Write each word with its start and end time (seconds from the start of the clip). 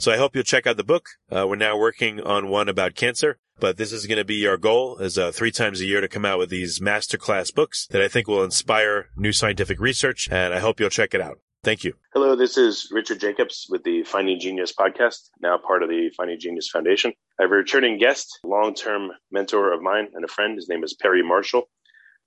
So 0.00 0.12
I 0.12 0.16
hope 0.16 0.36
you'll 0.36 0.44
check 0.44 0.64
out 0.64 0.76
the 0.76 0.84
book. 0.84 1.08
Uh, 1.28 1.44
we're 1.48 1.56
now 1.56 1.76
working 1.76 2.20
on 2.20 2.48
one 2.48 2.68
about 2.68 2.94
cancer, 2.94 3.40
but 3.58 3.78
this 3.78 3.92
is 3.92 4.06
going 4.06 4.18
to 4.18 4.24
be 4.24 4.46
our 4.46 4.56
goal 4.56 4.98
is 4.98 5.18
uh, 5.18 5.32
three 5.32 5.50
times 5.50 5.80
a 5.80 5.86
year 5.86 6.00
to 6.00 6.06
come 6.06 6.24
out 6.24 6.38
with 6.38 6.50
these 6.50 6.78
masterclass 6.78 7.52
books 7.52 7.88
that 7.90 8.00
I 8.00 8.06
think 8.06 8.28
will 8.28 8.44
inspire 8.44 9.08
new 9.16 9.32
scientific 9.32 9.80
research. 9.80 10.28
And 10.30 10.54
I 10.54 10.60
hope 10.60 10.78
you'll 10.78 10.88
check 10.88 11.14
it 11.14 11.20
out. 11.20 11.40
Thank 11.64 11.82
you. 11.82 11.94
Hello, 12.14 12.36
this 12.36 12.56
is 12.56 12.88
Richard 12.92 13.18
Jacobs 13.18 13.66
with 13.68 13.82
the 13.82 14.04
Finding 14.04 14.38
Genius 14.38 14.72
podcast, 14.72 15.30
now 15.40 15.58
part 15.58 15.82
of 15.82 15.88
the 15.88 16.12
Finding 16.16 16.38
Genius 16.38 16.68
Foundation. 16.72 17.12
I 17.40 17.42
have 17.42 17.50
a 17.50 17.56
returning 17.56 17.98
guest, 17.98 18.38
long-term 18.44 19.10
mentor 19.32 19.72
of 19.72 19.82
mine 19.82 20.10
and 20.14 20.24
a 20.24 20.28
friend. 20.28 20.54
His 20.54 20.68
name 20.68 20.84
is 20.84 20.94
Perry 20.94 21.24
Marshall. 21.24 21.64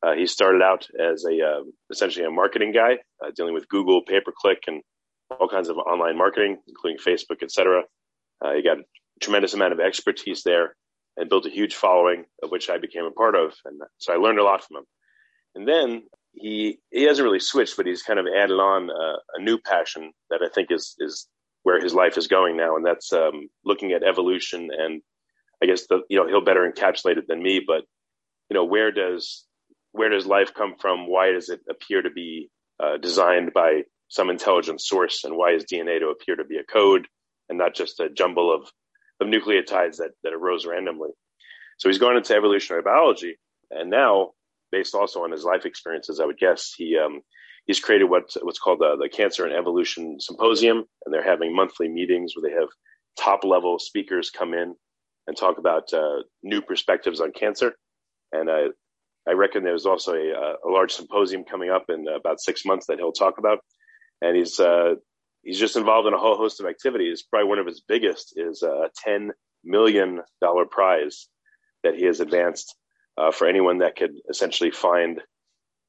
Uh, 0.03 0.11
he 0.15 0.27
started 0.27 0.61
out 0.61 0.87
as 0.99 1.23
a 1.23 1.35
uh, 1.41 1.63
essentially 1.89 2.25
a 2.25 2.31
marketing 2.31 2.73
guy, 2.73 2.95
uh, 3.25 3.31
dealing 3.33 3.53
with 3.53 3.69
Google, 3.69 4.01
pay 4.05 4.19
per 4.19 4.33
click, 4.37 4.63
and 4.67 4.81
all 5.39 5.47
kinds 5.47 5.69
of 5.69 5.77
online 5.77 6.17
marketing, 6.17 6.57
including 6.67 6.99
Facebook, 6.99 7.43
etc. 7.43 7.83
Uh, 8.43 8.53
he 8.53 8.63
got 8.63 8.79
a 8.79 8.83
tremendous 9.21 9.53
amount 9.53 9.73
of 9.73 9.79
expertise 9.79 10.43
there 10.43 10.75
and 11.17 11.29
built 11.29 11.45
a 11.45 11.49
huge 11.49 11.75
following 11.75 12.25
of 12.41 12.51
which 12.51 12.69
I 12.69 12.77
became 12.77 13.05
a 13.05 13.11
part 13.11 13.35
of. 13.35 13.53
And 13.65 13.81
so 13.97 14.13
I 14.13 14.17
learned 14.17 14.39
a 14.39 14.43
lot 14.43 14.63
from 14.63 14.77
him. 14.77 14.85
And 15.55 15.67
then 15.67 16.03
he, 16.33 16.79
he 16.89 17.03
hasn't 17.03 17.25
really 17.25 17.39
switched, 17.39 17.77
but 17.77 17.85
he's 17.85 18.03
kind 18.03 18.19
of 18.19 18.25
added 18.25 18.53
on 18.55 18.89
a, 18.89 19.39
a 19.39 19.41
new 19.41 19.57
passion 19.59 20.11
that 20.29 20.41
I 20.43 20.49
think 20.53 20.71
is, 20.71 20.95
is 20.99 21.27
where 21.63 21.81
his 21.81 21.93
life 21.93 22.17
is 22.17 22.27
going 22.27 22.57
now. 22.57 22.75
And 22.77 22.85
that's, 22.85 23.11
um, 23.11 23.49
looking 23.65 23.91
at 23.91 24.03
evolution. 24.03 24.69
And 24.75 25.01
I 25.61 25.65
guess 25.65 25.87
the, 25.87 26.01
you 26.09 26.17
know, 26.17 26.27
he'll 26.27 26.43
better 26.43 26.69
encapsulate 26.69 27.17
it 27.17 27.27
than 27.27 27.43
me, 27.43 27.61
but 27.65 27.83
you 28.49 28.55
know, 28.55 28.65
where 28.65 28.91
does, 28.91 29.45
where 29.91 30.09
does 30.09 30.25
life 30.25 30.53
come 30.53 30.75
from? 30.79 31.07
Why 31.07 31.31
does 31.31 31.49
it 31.49 31.59
appear 31.69 32.01
to 32.01 32.09
be 32.09 32.49
uh, 32.81 32.97
designed 32.97 33.53
by 33.53 33.83
some 34.11 34.29
intelligent 34.29 34.81
source 34.81 35.23
and 35.23 35.37
why 35.37 35.51
is 35.51 35.63
DNA 35.63 35.97
to 35.97 36.09
appear 36.09 36.35
to 36.35 36.43
be 36.43 36.57
a 36.57 36.63
code 36.65 37.07
and 37.47 37.57
not 37.57 37.73
just 37.73 38.01
a 38.01 38.09
jumble 38.09 38.53
of, 38.53 38.69
of 39.21 39.27
nucleotides 39.27 39.95
that, 39.95 40.11
that 40.21 40.33
arose 40.33 40.65
randomly. 40.65 41.11
So 41.77 41.87
he's 41.87 41.97
gone 41.97 42.17
into 42.17 42.35
evolutionary 42.35 42.83
biology 42.83 43.37
and 43.71 43.89
now 43.89 44.31
based 44.69 44.95
also 44.95 45.23
on 45.23 45.31
his 45.31 45.45
life 45.45 45.65
experiences, 45.65 46.19
I 46.19 46.25
would 46.25 46.37
guess 46.37 46.73
he, 46.77 46.97
um, 46.97 47.21
he's 47.67 47.79
created 47.79 48.03
what, 48.03 48.23
what's 48.41 48.59
called 48.59 48.79
the, 48.79 48.97
the 49.01 49.07
cancer 49.07 49.45
and 49.45 49.55
evolution 49.55 50.19
symposium. 50.19 50.83
And 51.05 51.13
they're 51.13 51.23
having 51.23 51.55
monthly 51.55 51.87
meetings 51.87 52.33
where 52.35 52.49
they 52.49 52.55
have 52.59 52.67
top 53.17 53.45
level 53.45 53.79
speakers 53.79 54.29
come 54.29 54.53
in 54.53 54.75
and 55.27 55.37
talk 55.37 55.57
about 55.57 55.93
uh, 55.93 56.23
new 56.43 56.61
perspectives 56.61 57.21
on 57.21 57.31
cancer. 57.31 57.75
And 58.33 58.51
I, 58.51 58.65
I 59.25 59.33
reckon 59.33 59.63
there's 59.63 59.85
also 59.85 60.15
a, 60.15 60.55
a 60.67 60.69
large 60.69 60.91
symposium 60.91 61.45
coming 61.45 61.69
up 61.69 61.85
in 61.87 62.07
about 62.13 62.41
six 62.41 62.65
months 62.65 62.87
that 62.87 62.97
he'll 62.97 63.13
talk 63.13 63.37
about 63.37 63.59
and 64.21 64.35
he's 64.35 64.59
uh, 64.59 64.95
he's 65.43 65.59
just 65.59 65.75
involved 65.75 66.07
in 66.07 66.13
a 66.13 66.19
whole 66.19 66.37
host 66.37 66.59
of 66.59 66.65
activities. 66.65 67.23
Probably 67.23 67.49
one 67.49 67.59
of 67.59 67.65
his 67.65 67.81
biggest 67.81 68.33
is 68.37 68.63
a 68.63 68.89
ten 68.95 69.31
million 69.63 70.21
dollar 70.41 70.65
prize 70.65 71.27
that 71.83 71.95
he 71.95 72.05
has 72.05 72.19
advanced 72.19 72.75
uh, 73.17 73.31
for 73.31 73.47
anyone 73.47 73.79
that 73.79 73.95
could 73.95 74.13
essentially 74.29 74.71
find 74.71 75.21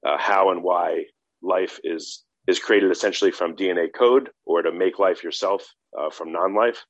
uh, 0.06 0.18
how 0.18 0.50
and 0.50 0.62
why 0.62 1.04
life 1.42 1.78
is 1.84 2.24
is 2.48 2.58
created 2.58 2.90
essentially 2.90 3.30
from 3.30 3.54
DNA 3.54 3.92
code, 3.92 4.30
or 4.44 4.62
to 4.62 4.72
make 4.72 4.98
life 4.98 5.22
yourself 5.22 5.64
uh, 5.98 6.10
from 6.10 6.32
non-life. 6.32 6.84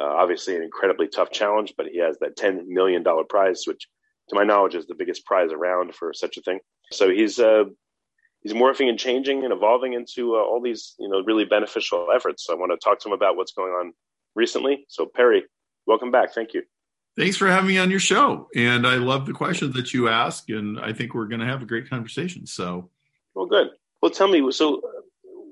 Uh, 0.00 0.04
obviously, 0.04 0.56
an 0.56 0.62
incredibly 0.62 1.08
tough 1.08 1.30
challenge, 1.30 1.74
but 1.76 1.86
he 1.86 1.98
has 1.98 2.18
that 2.20 2.36
ten 2.36 2.64
million 2.68 3.02
dollar 3.02 3.24
prize, 3.24 3.64
which, 3.66 3.86
to 4.28 4.34
my 4.34 4.44
knowledge, 4.44 4.74
is 4.74 4.86
the 4.86 4.94
biggest 4.94 5.24
prize 5.26 5.52
around 5.52 5.94
for 5.94 6.12
such 6.12 6.36
a 6.36 6.42
thing. 6.42 6.58
So 6.92 7.10
he's 7.10 7.38
uh, 7.38 7.64
he's 8.42 8.52
morphing 8.52 8.88
and 8.88 8.98
changing 8.98 9.44
and 9.44 9.52
evolving 9.52 9.92
into 9.92 10.36
uh, 10.36 10.38
all 10.38 10.60
these 10.60 10.94
you 10.98 11.08
know 11.08 11.22
really 11.22 11.44
beneficial 11.44 12.08
efforts. 12.14 12.46
So 12.46 12.52
I 12.52 12.56
want 12.56 12.72
to 12.72 12.78
talk 12.82 13.00
to 13.00 13.08
him 13.08 13.12
about 13.12 13.36
what's 13.36 13.52
going 13.52 13.72
on 13.72 13.92
recently. 14.34 14.84
So 14.88 15.06
Perry, 15.06 15.44
welcome 15.86 16.10
back. 16.10 16.34
Thank 16.34 16.54
you. 16.54 16.62
Thanks 17.16 17.36
for 17.36 17.48
having 17.48 17.68
me 17.68 17.78
on 17.78 17.90
your 17.90 18.00
show. 18.00 18.48
And 18.54 18.86
I 18.86 18.94
love 18.94 19.26
the 19.26 19.32
questions 19.32 19.74
that 19.74 19.92
you 19.92 20.08
ask, 20.08 20.48
and 20.48 20.78
I 20.80 20.92
think 20.92 21.12
we're 21.12 21.26
going 21.26 21.40
to 21.40 21.46
have 21.46 21.60
a 21.60 21.66
great 21.66 21.90
conversation. 21.90 22.46
So, 22.46 22.88
well, 23.34 23.46
good. 23.46 23.68
Well, 24.00 24.10
tell 24.10 24.28
me. 24.28 24.50
So, 24.52 24.80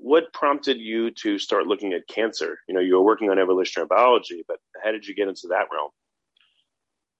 what 0.01 0.31
prompted 0.33 0.77
you 0.77 1.11
to 1.11 1.37
start 1.37 1.67
looking 1.67 1.93
at 1.93 2.07
cancer? 2.07 2.59
You 2.67 2.73
know, 2.73 2.79
you 2.79 2.95
were 2.95 3.03
working 3.03 3.29
on 3.29 3.37
evolutionary 3.37 3.87
biology, 3.87 4.43
but 4.47 4.57
how 4.83 4.91
did 4.91 5.05
you 5.05 5.13
get 5.13 5.27
into 5.27 5.47
that 5.49 5.67
realm? 5.71 5.91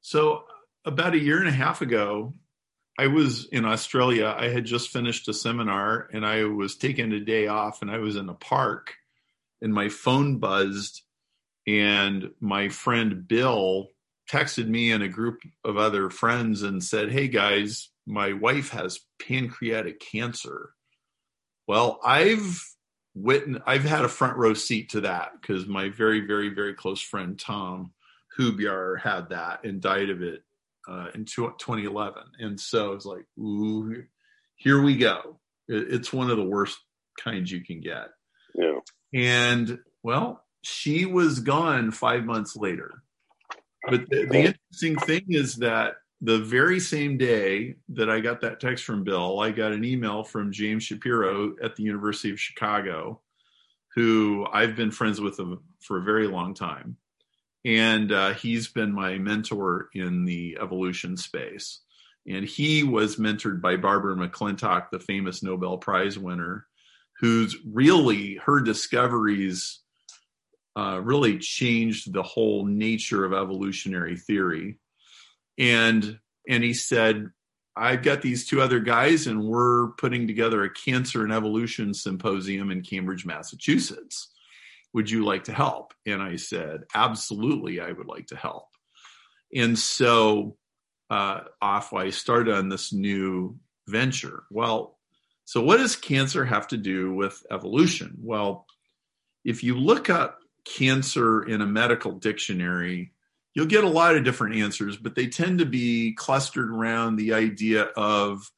So, 0.01 0.45
about 0.86 1.13
a 1.13 1.19
year 1.19 1.39
and 1.39 1.50
a 1.50 1.51
half 1.51 1.81
ago, 1.81 2.33
I 3.00 3.07
was 3.07 3.46
in 3.46 3.63
Australia. 3.63 4.36
I 4.38 4.50
had 4.50 4.66
just 4.66 4.90
finished 4.90 5.30
a 5.30 5.34
seminar 5.34 6.10
and 6.12 6.25
I 6.25 6.44
was 6.44 6.75
taking 6.75 7.13
a 7.13 7.22
day 7.22 7.48
off 7.48 7.81
and 7.81 7.90
I 7.90 8.00
was 8.00 8.18
in 8.18 8.28
a 8.28 8.34
park 8.34 8.96
and 9.62 9.74
my 9.74 9.88
phone 9.88 10.40
buzzed 10.40 11.01
and 11.66 12.31
my 12.42 12.68
friend 12.68 13.25
Bill 13.25 13.88
texted 14.30 14.68
me 14.68 14.92
and 14.92 15.01
a 15.01 15.07
group 15.07 15.40
of 15.63 15.78
other 15.78 16.10
friends 16.10 16.62
and 16.62 16.84
said, 16.84 17.10
"Hey 17.10 17.30
guys, 17.30 17.90
my 18.06 18.34
wife 18.34 18.72
has 18.72 19.00
pancreatic 19.18 20.01
cancer." 20.01 20.74
Well, 21.69 22.01
I've 22.04 22.62
witnessed 23.16 23.63
I've 23.66 23.86
had 23.86 24.04
a 24.04 24.10
front 24.10 24.36
row 24.36 24.54
seat 24.54 24.90
to 24.90 25.01
that 25.01 25.31
because 25.40 25.66
my 25.66 25.88
very 25.88 26.19
very 26.19 26.50
very 26.50 26.74
close 26.74 27.00
friend 27.00 27.40
Tom 27.40 27.94
Hubyar 28.38 29.00
had 29.00 29.30
that 29.30 29.63
and 29.63 29.80
died 29.80 30.10
of 30.10 30.22
it 30.22 30.44
uh, 30.87 31.07
in 31.15 31.25
2011. 31.25 32.23
And 32.39 32.59
so 32.59 32.93
it's 32.93 33.05
like, 33.05 33.25
ooh, 33.39 34.03
here 34.55 34.81
we 34.81 34.97
go. 34.97 35.39
It's 35.67 36.11
one 36.11 36.29
of 36.29 36.37
the 36.37 36.43
worst 36.43 36.77
kinds 37.19 37.51
you 37.51 37.63
can 37.63 37.81
get. 37.81 38.07
Yeah. 38.55 38.79
And 39.13 39.79
well, 40.03 40.43
she 40.63 41.05
was 41.05 41.39
gone 41.39 41.91
five 41.91 42.25
months 42.25 42.55
later. 42.55 43.03
But 43.87 44.09
the, 44.09 44.25
the 44.25 44.39
interesting 44.39 44.97
thing 44.97 45.25
is 45.29 45.55
that 45.57 45.95
the 46.21 46.39
very 46.39 46.79
same 46.79 47.17
day 47.17 47.75
that 47.89 48.09
I 48.09 48.19
got 48.19 48.41
that 48.41 48.59
text 48.59 48.83
from 48.83 49.03
Bill, 49.03 49.39
I 49.39 49.51
got 49.51 49.71
an 49.71 49.85
email 49.85 50.23
from 50.23 50.51
James 50.51 50.83
Shapiro 50.83 51.55
at 51.63 51.75
the 51.75 51.83
University 51.83 52.29
of 52.31 52.39
Chicago, 52.39 53.21
who 53.95 54.45
I've 54.51 54.75
been 54.75 54.91
friends 54.91 55.21
with 55.21 55.39
for 55.81 55.97
a 55.97 56.03
very 56.03 56.27
long 56.27 56.53
time. 56.53 56.97
And 57.65 58.11
uh, 58.11 58.33
he's 58.33 58.69
been 58.69 58.94
my 58.94 59.17
mentor 59.17 59.89
in 59.94 60.25
the 60.25 60.57
evolution 60.61 61.17
space. 61.17 61.81
And 62.27 62.45
he 62.45 62.83
was 62.83 63.17
mentored 63.17 63.61
by 63.61 63.75
Barbara 63.75 64.15
McClintock, 64.15 64.89
the 64.91 65.00
famous 65.00 65.44
Nobel 65.44 65.77
Prize 65.77 66.17
winner, 66.17 66.65
who's 67.19 67.57
really 67.65 68.35
her 68.45 68.61
discoveries 68.61 69.81
uh, 70.75 71.01
really 71.01 71.38
changed 71.38 72.13
the 72.13 72.23
whole 72.23 72.65
nature 72.65 73.25
of 73.25 73.33
evolutionary 73.33 74.15
theory. 74.15 74.77
And 75.57 76.19
and 76.47 76.63
he 76.63 76.73
said, 76.73 77.29
I've 77.75 78.03
got 78.03 78.21
these 78.21 78.47
two 78.47 78.62
other 78.62 78.79
guys, 78.79 79.27
and 79.27 79.44
we're 79.44 79.89
putting 79.91 80.27
together 80.27 80.63
a 80.63 80.73
cancer 80.73 81.23
and 81.23 81.33
evolution 81.33 81.94
symposium 81.94 82.71
in 82.71 82.81
Cambridge, 82.81 83.25
Massachusetts. 83.25 84.29
Would 84.94 85.09
you 85.09 85.24
like 85.24 85.45
to 85.45 85.53
help? 85.53 85.94
And 86.06 86.21
I 86.21 86.36
said, 86.36 86.81
Absolutely, 86.94 87.80
I 87.80 87.91
would 87.91 88.07
like 88.07 88.27
to 88.27 88.36
help. 88.36 88.68
And 89.53 89.77
so 89.77 90.57
uh, 91.09 91.41
off 91.62 91.94
I 91.94 92.09
started 92.09 92.53
on 92.53 92.69
this 92.69 92.94
new 92.94 93.57
venture. 93.88 94.44
Well, 94.51 94.97
so 95.45 95.62
what 95.62 95.77
does 95.77 95.95
cancer 95.95 96.45
have 96.45 96.68
to 96.68 96.77
do 96.77 97.13
with 97.13 97.44
evolution? 97.50 98.18
Well, 98.21 98.68
if 99.44 99.63
you 99.63 99.77
look 99.77 100.09
up 100.09 100.39
cancer 100.65 101.41
in 101.41 101.62
a 101.62 101.65
medical 101.65 102.12
dictionary, 102.12 103.13
you'll 103.56 103.65
get 103.65 103.83
a 103.83 103.89
lot 103.89 104.15
of 104.15 104.24
different 104.24 104.57
answers, 104.57 104.97
but 104.97 105.15
they 105.15 105.27
tend 105.27 105.59
to 105.59 105.65
be 105.65 106.13
clustered 106.13 106.69
around 106.69 107.15
the 107.15 107.33
idea 107.33 107.83
of 107.95 108.51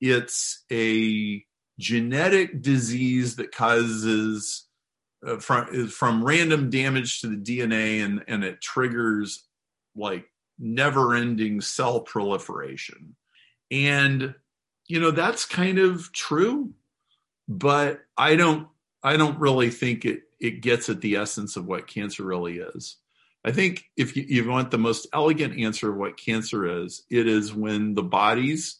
it's 0.00 0.64
a 0.70 1.44
genetic 1.78 2.62
disease 2.62 3.36
that 3.36 3.52
causes 3.52 4.66
uh, 5.26 5.38
from 5.38 5.88
from 5.88 6.24
random 6.24 6.70
damage 6.70 7.20
to 7.20 7.28
the 7.28 7.36
DNA 7.36 8.04
and 8.04 8.24
and 8.28 8.44
it 8.44 8.60
triggers 8.60 9.44
like 9.94 10.26
never 10.58 11.14
ending 11.14 11.60
cell 11.60 12.00
proliferation. 12.00 13.16
And 13.70 14.34
you 14.86 15.00
know 15.00 15.10
that's 15.10 15.44
kind 15.44 15.78
of 15.78 16.12
true, 16.12 16.72
but 17.48 18.00
I 18.16 18.36
don't 18.36 18.68
I 19.02 19.16
don't 19.16 19.38
really 19.38 19.70
think 19.70 20.04
it 20.04 20.22
it 20.40 20.62
gets 20.62 20.88
at 20.88 21.00
the 21.00 21.16
essence 21.16 21.56
of 21.56 21.66
what 21.66 21.86
cancer 21.86 22.24
really 22.24 22.58
is. 22.58 22.96
I 23.44 23.52
think 23.52 23.84
if 23.96 24.16
you, 24.16 24.24
you, 24.28 24.48
want 24.48 24.70
the 24.70 24.78
most 24.78 25.06
elegant 25.14 25.58
answer 25.58 25.90
of 25.90 25.96
what 25.96 26.18
cancer 26.18 26.82
is, 26.82 27.04
it 27.10 27.26
is 27.26 27.54
when 27.54 27.94
the 27.94 28.02
bodies, 28.02 28.78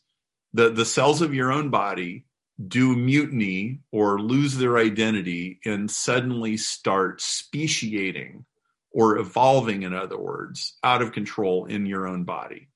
the, 0.52 0.68
the 0.68 0.84
cells 0.84 1.22
of 1.22 1.32
your 1.32 1.50
own 1.50 1.70
body 1.70 2.26
do 2.68 2.94
mutiny 2.94 3.80
or 3.90 4.20
lose 4.20 4.56
their 4.56 4.78
identity 4.78 5.60
and 5.64 5.90
suddenly 5.90 6.56
start 6.56 7.20
speciating 7.20 8.44
or 8.92 9.18
evolving, 9.18 9.82
in 9.82 9.94
other 9.94 10.18
words, 10.18 10.76
out 10.82 11.00
of 11.00 11.12
control 11.12 11.66
in 11.66 11.86
your 11.86 12.06
own 12.06 12.24
body. 12.24 12.68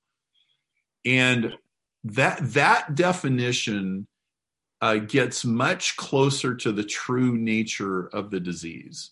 And 1.05 1.55
that 2.05 2.39
that 2.53 2.95
definition 2.95 4.07
uh, 4.81 4.97
gets 4.97 5.45
much 5.45 5.97
closer 5.97 6.55
to 6.55 6.73
the 6.73 6.85
true 6.85 7.37
nature 7.37 8.07
of 8.09 8.31
the 8.31 8.41
disease. 8.41 9.11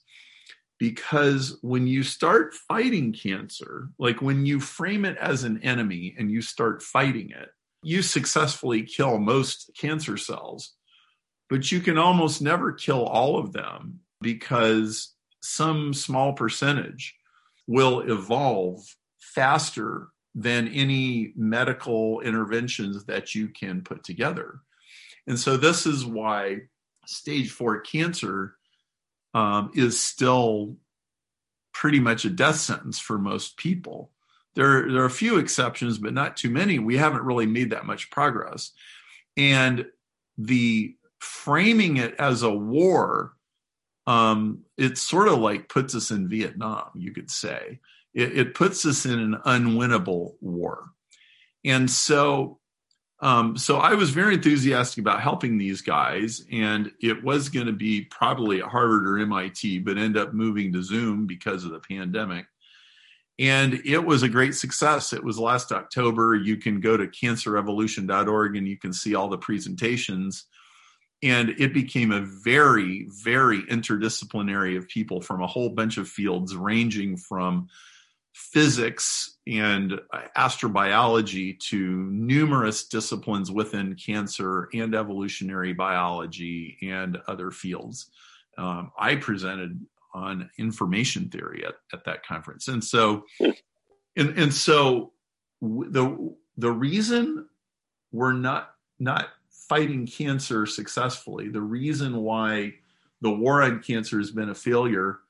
Because 0.78 1.58
when 1.62 1.86
you 1.86 2.02
start 2.02 2.54
fighting 2.54 3.12
cancer, 3.12 3.88
like 3.98 4.20
when 4.20 4.44
you 4.44 4.58
frame 4.58 5.04
it 5.04 5.16
as 5.18 5.44
an 5.44 5.62
enemy 5.62 6.14
and 6.18 6.30
you 6.30 6.42
start 6.42 6.82
fighting 6.82 7.30
it, 7.30 7.50
you 7.82 8.02
successfully 8.02 8.82
kill 8.82 9.18
most 9.18 9.70
cancer 9.76 10.16
cells, 10.16 10.74
but 11.48 11.70
you 11.72 11.80
can 11.80 11.98
almost 11.98 12.40
never 12.40 12.72
kill 12.72 13.04
all 13.04 13.38
of 13.38 13.52
them 13.52 14.00
because 14.20 15.14
some 15.42 15.92
small 15.92 16.32
percentage 16.32 17.16
will 17.66 18.00
evolve 18.00 18.80
faster 19.18 20.08
than 20.34 20.68
any 20.68 21.32
medical 21.36 22.20
interventions 22.20 23.04
that 23.04 23.34
you 23.34 23.48
can 23.48 23.82
put 23.82 24.02
together. 24.04 24.60
And 25.26 25.38
so 25.38 25.56
this 25.56 25.86
is 25.86 26.04
why 26.04 26.62
stage 27.06 27.50
four 27.50 27.80
cancer 27.80 28.56
um, 29.34 29.70
is 29.74 30.00
still 30.00 30.76
pretty 31.72 32.00
much 32.00 32.24
a 32.24 32.30
death 32.30 32.56
sentence 32.56 32.98
for 32.98 33.18
most 33.18 33.56
people. 33.56 34.11
There, 34.54 34.90
there 34.90 35.02
are 35.02 35.06
a 35.06 35.10
few 35.10 35.38
exceptions, 35.38 35.98
but 35.98 36.12
not 36.12 36.36
too 36.36 36.50
many. 36.50 36.78
We 36.78 36.96
haven't 36.96 37.24
really 37.24 37.46
made 37.46 37.70
that 37.70 37.86
much 37.86 38.10
progress. 38.10 38.72
And 39.36 39.86
the 40.36 40.94
framing 41.20 41.96
it 41.96 42.14
as 42.18 42.42
a 42.42 42.52
war, 42.52 43.32
um, 44.06 44.64
it 44.76 44.98
sort 44.98 45.28
of 45.28 45.38
like 45.38 45.68
puts 45.68 45.94
us 45.94 46.10
in 46.10 46.28
Vietnam, 46.28 46.90
you 46.94 47.12
could 47.12 47.30
say. 47.30 47.80
It, 48.14 48.36
it 48.36 48.54
puts 48.54 48.84
us 48.84 49.06
in 49.06 49.18
an 49.18 49.38
unwinnable 49.46 50.34
war. 50.40 50.90
And 51.64 51.90
so 51.90 52.58
um, 53.22 53.56
so 53.56 53.76
I 53.76 53.94
was 53.94 54.10
very 54.10 54.34
enthusiastic 54.34 55.00
about 55.00 55.22
helping 55.22 55.56
these 55.56 55.80
guys, 55.80 56.44
and 56.50 56.90
it 57.00 57.22
was 57.22 57.48
going 57.48 57.68
to 57.68 57.72
be 57.72 58.02
probably 58.02 58.60
at 58.60 58.68
Harvard 58.68 59.06
or 59.06 59.16
MIT, 59.16 59.78
but 59.78 59.96
end 59.96 60.16
up 60.16 60.34
moving 60.34 60.72
to 60.72 60.82
Zoom 60.82 61.26
because 61.26 61.64
of 61.64 61.70
the 61.70 61.78
pandemic. 61.78 62.46
And 63.42 63.82
it 63.84 63.98
was 63.98 64.22
a 64.22 64.28
great 64.28 64.54
success. 64.54 65.12
It 65.12 65.24
was 65.24 65.36
last 65.36 65.72
October. 65.72 66.36
You 66.36 66.56
can 66.56 66.78
go 66.78 66.96
to 66.96 67.08
cancerevolution.org 67.08 68.56
and 68.56 68.68
you 68.68 68.78
can 68.78 68.92
see 68.92 69.16
all 69.16 69.28
the 69.28 69.36
presentations. 69.36 70.46
And 71.24 71.48
it 71.58 71.74
became 71.74 72.12
a 72.12 72.20
very, 72.20 73.08
very 73.24 73.62
interdisciplinary 73.62 74.76
of 74.76 74.86
people 74.86 75.20
from 75.20 75.42
a 75.42 75.48
whole 75.48 75.70
bunch 75.70 75.98
of 75.98 76.06
fields, 76.08 76.54
ranging 76.54 77.16
from 77.16 77.66
physics 78.32 79.36
and 79.48 80.00
astrobiology 80.36 81.58
to 81.58 82.10
numerous 82.12 82.86
disciplines 82.86 83.50
within 83.50 83.96
cancer 83.96 84.68
and 84.72 84.94
evolutionary 84.94 85.72
biology 85.72 86.78
and 86.80 87.18
other 87.26 87.50
fields. 87.50 88.08
Um, 88.56 88.92
I 88.96 89.16
presented 89.16 89.84
on 90.14 90.50
information 90.58 91.28
theory 91.28 91.64
at, 91.66 91.74
at 91.92 92.04
that 92.04 92.24
conference. 92.26 92.68
And 92.68 92.82
so, 92.82 93.24
and, 93.40 94.38
and 94.38 94.52
so 94.52 95.12
the, 95.60 96.34
the 96.56 96.72
reason 96.72 97.48
we're 98.12 98.32
not, 98.32 98.70
not 98.98 99.28
fighting 99.68 100.06
cancer 100.06 100.66
successfully, 100.66 101.48
the 101.48 101.62
reason 101.62 102.18
why 102.18 102.74
the 103.20 103.30
war 103.30 103.62
on 103.62 103.80
cancer 103.80 104.18
has 104.18 104.30
been 104.30 104.50
a 104.50 104.54
failure 104.54 105.20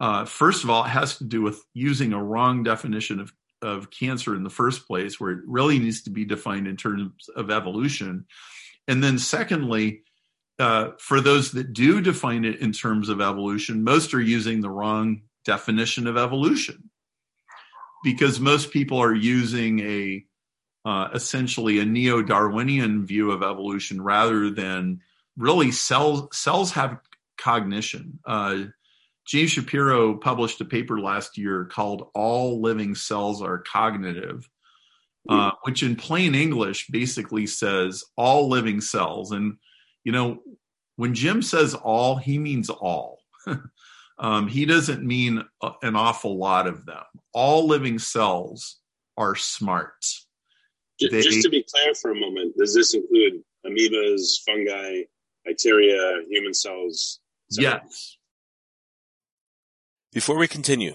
uh, 0.00 0.24
first 0.24 0.64
of 0.64 0.70
all, 0.70 0.84
it 0.84 0.88
has 0.88 1.18
to 1.18 1.24
do 1.24 1.42
with 1.42 1.64
using 1.74 2.12
a 2.12 2.22
wrong 2.22 2.62
definition 2.62 3.20
of, 3.20 3.32
of 3.62 3.90
cancer 3.90 4.36
in 4.36 4.44
the 4.44 4.50
first 4.50 4.86
place, 4.86 5.18
where 5.18 5.32
it 5.32 5.40
really 5.46 5.78
needs 5.78 6.02
to 6.02 6.10
be 6.10 6.24
defined 6.24 6.68
in 6.68 6.76
terms 6.76 7.28
of 7.34 7.50
evolution. 7.50 8.26
And 8.86 9.02
then, 9.02 9.18
secondly, 9.18 10.02
uh, 10.58 10.90
for 10.98 11.20
those 11.20 11.52
that 11.52 11.72
do 11.72 12.00
define 12.00 12.44
it 12.44 12.60
in 12.60 12.72
terms 12.72 13.08
of 13.08 13.20
evolution, 13.20 13.84
most 13.84 14.14
are 14.14 14.20
using 14.20 14.60
the 14.60 14.70
wrong 14.70 15.22
definition 15.44 16.06
of 16.06 16.16
evolution 16.16 16.90
because 18.02 18.40
most 18.40 18.70
people 18.70 18.98
are 18.98 19.14
using 19.14 19.80
a 19.80 20.24
uh, 20.84 21.08
essentially 21.12 21.80
a 21.80 21.84
neo-Darwinian 21.84 23.04
view 23.04 23.30
of 23.30 23.42
evolution 23.42 24.00
rather 24.00 24.50
than 24.50 25.00
really 25.36 25.70
cells. 25.70 26.28
Cells 26.36 26.72
have 26.72 26.98
cognition. 27.36 28.18
Uh, 28.24 28.64
James 29.26 29.50
Shapiro 29.50 30.16
published 30.16 30.60
a 30.62 30.64
paper 30.64 30.98
last 30.98 31.36
year 31.36 31.66
called 31.66 32.08
All 32.14 32.62
Living 32.62 32.94
Cells 32.94 33.42
Are 33.42 33.58
Cognitive, 33.58 34.48
uh, 35.28 35.50
which 35.64 35.82
in 35.82 35.96
plain 35.96 36.34
English 36.34 36.86
basically 36.86 37.46
says 37.46 38.04
all 38.16 38.48
living 38.48 38.80
cells. 38.80 39.32
And, 39.32 39.58
you 40.08 40.12
know, 40.12 40.38
when 40.96 41.14
Jim 41.14 41.42
says 41.42 41.74
all, 41.74 42.16
he 42.16 42.38
means 42.38 42.70
all. 42.70 43.18
um, 44.18 44.48
he 44.48 44.64
doesn't 44.64 45.04
mean 45.04 45.44
an 45.82 45.96
awful 45.96 46.38
lot 46.38 46.66
of 46.66 46.86
them. 46.86 47.04
All 47.34 47.68
living 47.68 47.98
cells 47.98 48.78
are 49.18 49.36
smart. 49.36 50.02
Just, 50.98 51.12
they, 51.12 51.20
just 51.20 51.42
to 51.42 51.50
be 51.50 51.62
clear 51.62 51.94
for 51.94 52.12
a 52.12 52.14
moment, 52.14 52.56
does 52.56 52.74
this 52.74 52.94
include 52.94 53.42
amoebas, 53.66 54.42
fungi, 54.46 55.02
bacteria, 55.44 56.22
human 56.30 56.54
cells? 56.54 57.20
Yes. 57.50 58.16
Before 60.14 60.38
we 60.38 60.48
continue, 60.48 60.94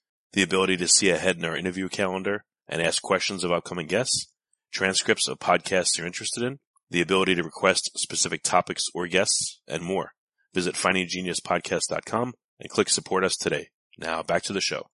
the 0.33 0.41
ability 0.41 0.77
to 0.77 0.87
see 0.87 1.09
ahead 1.09 1.37
in 1.37 1.45
our 1.45 1.55
interview 1.55 1.89
calendar 1.89 2.43
and 2.67 2.81
ask 2.81 3.01
questions 3.01 3.43
of 3.43 3.51
upcoming 3.51 3.87
guests, 3.87 4.27
transcripts 4.71 5.27
of 5.27 5.39
podcasts 5.39 5.97
you're 5.97 6.07
interested 6.07 6.43
in, 6.43 6.59
the 6.89 7.01
ability 7.01 7.35
to 7.35 7.43
request 7.43 7.91
specific 7.97 8.43
topics 8.43 8.85
or 8.93 9.07
guests, 9.07 9.61
and 9.67 9.83
more. 9.83 10.13
Visit 10.53 10.75
findinggeniuspodcast.com 10.75 12.33
and 12.59 12.69
click 12.69 12.89
support 12.89 13.23
us 13.23 13.35
today. 13.35 13.69
Now 13.97 14.23
back 14.23 14.43
to 14.43 14.53
the 14.53 14.61
show. 14.61 14.87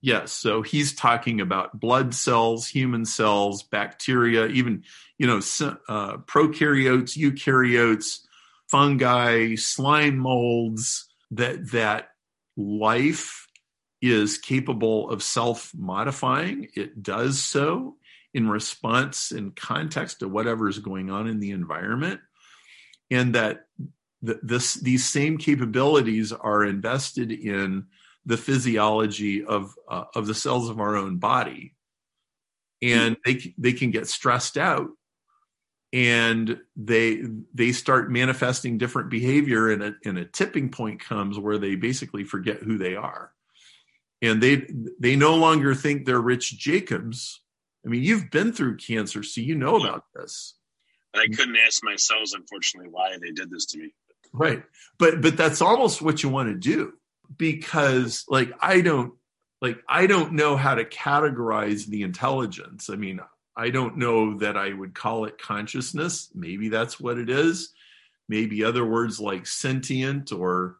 Yes, 0.00 0.30
so 0.32 0.62
he's 0.62 0.94
talking 0.94 1.40
about 1.40 1.80
blood 1.80 2.14
cells, 2.14 2.68
human 2.68 3.04
cells, 3.04 3.64
bacteria, 3.64 4.46
even 4.46 4.84
you 5.18 5.26
know 5.26 5.38
uh, 5.38 6.18
prokaryotes, 6.18 7.18
eukaryotes, 7.18 8.20
fungi, 8.68 9.56
slime 9.56 10.18
molds. 10.18 11.04
That 11.32 11.72
that 11.72 12.10
life 12.56 13.47
is 14.00 14.38
capable 14.38 15.10
of 15.10 15.22
self 15.22 15.72
modifying. 15.74 16.68
It 16.74 17.02
does 17.02 17.42
so 17.42 17.96
in 18.34 18.48
response 18.48 19.30
and 19.30 19.56
context 19.56 20.20
to 20.20 20.28
whatever 20.28 20.68
is 20.68 20.78
going 20.78 21.10
on 21.10 21.26
in 21.26 21.40
the 21.40 21.50
environment, 21.50 22.20
and 23.10 23.34
that 23.34 23.66
th- 24.24 24.38
this 24.42 24.74
these 24.74 25.04
same 25.04 25.38
capabilities 25.38 26.32
are 26.32 26.64
invested 26.64 27.32
in 27.32 27.86
the 28.26 28.36
physiology 28.36 29.44
of 29.44 29.74
uh, 29.88 30.04
of 30.14 30.26
the 30.26 30.34
cells 30.34 30.68
of 30.68 30.80
our 30.80 30.96
own 30.96 31.16
body, 31.16 31.74
and 32.82 33.16
they 33.24 33.54
they 33.58 33.72
can 33.72 33.90
get 33.90 34.06
stressed 34.06 34.58
out, 34.58 34.88
and 35.92 36.60
they 36.76 37.22
they 37.54 37.72
start 37.72 38.10
manifesting 38.10 38.78
different 38.78 39.10
behavior, 39.10 39.70
and 39.70 39.82
a 39.82 39.94
and 40.04 40.18
a 40.18 40.24
tipping 40.24 40.70
point 40.70 41.00
comes 41.00 41.38
where 41.38 41.58
they 41.58 41.74
basically 41.74 42.24
forget 42.24 42.62
who 42.62 42.76
they 42.76 42.94
are, 42.94 43.32
and 44.22 44.42
they 44.42 44.66
they 44.98 45.16
no 45.16 45.36
longer 45.36 45.74
think 45.74 46.04
they're 46.04 46.20
Rich 46.20 46.58
Jacobs. 46.58 47.40
I 47.84 47.88
mean, 47.88 48.02
you've 48.02 48.30
been 48.30 48.52
through 48.52 48.76
cancer, 48.76 49.22
so 49.22 49.40
you 49.40 49.54
know 49.54 49.76
about 49.76 50.04
this. 50.14 50.54
I 51.14 51.26
couldn't 51.26 51.56
ask 51.56 51.82
myself 51.82 52.30
unfortunately, 52.34 52.90
why 52.90 53.16
they 53.20 53.30
did 53.30 53.50
this 53.50 53.66
to 53.66 53.78
me. 53.78 53.94
Right, 54.32 54.62
but 54.98 55.20
but 55.20 55.36
that's 55.36 55.62
almost 55.62 56.02
what 56.02 56.22
you 56.22 56.28
want 56.28 56.48
to 56.48 56.54
do 56.54 56.92
because 57.36 58.24
like 58.28 58.52
I 58.60 58.80
don't 58.80 59.14
like 59.60 59.78
I 59.88 60.06
don't 60.06 60.34
know 60.34 60.56
how 60.56 60.74
to 60.74 60.84
categorize 60.84 61.86
the 61.86 62.02
intelligence. 62.02 62.90
I 62.90 62.96
mean, 62.96 63.20
I 63.56 63.70
don't 63.70 63.96
know 63.96 64.38
that 64.38 64.56
I 64.56 64.72
would 64.72 64.94
call 64.94 65.24
it 65.24 65.40
consciousness. 65.40 66.30
Maybe 66.34 66.68
that's 66.68 67.00
what 67.00 67.18
it 67.18 67.30
is. 67.30 67.72
Maybe 68.28 68.64
other 68.64 68.84
words 68.84 69.18
like 69.18 69.46
sentient 69.46 70.32
or 70.32 70.76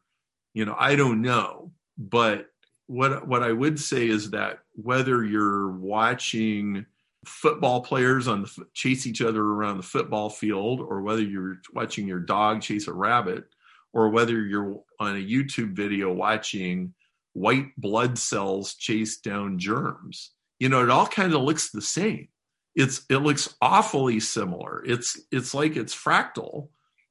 you 0.54 0.64
know, 0.64 0.76
I 0.78 0.97
don't 0.97 1.23
know. 1.23 1.73
But 1.97 2.47
what 2.88 3.28
what 3.28 3.42
I 3.42 3.52
would 3.52 3.78
say 3.78 4.09
is 4.09 4.30
that 4.30 4.61
whether 4.75 5.25
you're 5.25 5.71
watching 5.71 6.87
football 7.25 7.83
players 7.83 8.26
on 8.26 8.42
the 8.42 8.66
chase 8.75 9.07
each 9.07 9.21
other 9.21 9.42
around 9.42 9.76
the 9.76 9.83
football 9.83 10.30
field 10.30 10.80
or 10.80 11.02
whether 11.02 11.23
you're 11.23 11.61
watching 11.75 12.09
your 12.09 12.18
dog 12.18 12.62
chase 12.62 12.88
a 12.88 12.92
rabbit 12.92 13.45
or 13.92 14.09
whether 14.09 14.40
you're 14.40 14.80
on 14.99 15.16
a 15.16 15.25
YouTube 15.25 15.75
video 15.75 16.12
watching 16.12 16.95
white 17.35 17.76
blood 17.76 18.18
cells 18.18 18.75
chase 18.75 19.18
down 19.18 19.59
germs. 19.59 20.33
You 20.59 20.68
know, 20.68 20.83
it 20.83 20.90
all 20.90 21.07
kind 21.07 21.35
of 21.35 21.42
looks 21.42 21.71
the 21.71 21.83
same. 21.83 22.28
It's 22.75 23.04
it 23.11 23.18
looks 23.18 23.54
awfully 23.61 24.21
similar. 24.21 24.83
It's 24.87 25.21
it's 25.30 25.52
like 25.52 25.76
it's 25.76 25.95
fractal. 25.95 26.68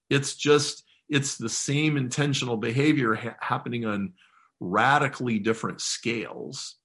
It's 0.09 0.35
just 0.35 0.83
it's 1.09 1.37
the 1.37 1.49
same 1.49 1.97
intentional 1.97 2.57
behavior 2.57 3.13
ha- 3.13 3.35
happening 3.39 3.85
on 3.85 4.13
radically 4.59 5.39
different 5.39 5.81
scales. 5.81 6.75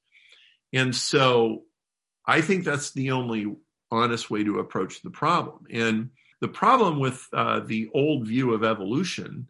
And 0.73 0.95
so 0.95 1.62
I 2.26 2.41
think 2.41 2.64
that's 2.64 2.93
the 2.93 3.12
only 3.12 3.55
honest 3.91 4.31
way 4.31 4.45
to 4.45 4.59
approach 4.59 5.02
the 5.02 5.11
problem. 5.11 5.67
And 5.71 6.11
the 6.41 6.49
problem 6.49 6.99
with 6.99 7.26
uh, 7.33 7.61
the 7.61 7.91
old 7.95 8.26
view 8.26 8.55
of 8.55 8.64
evolution 8.64 9.49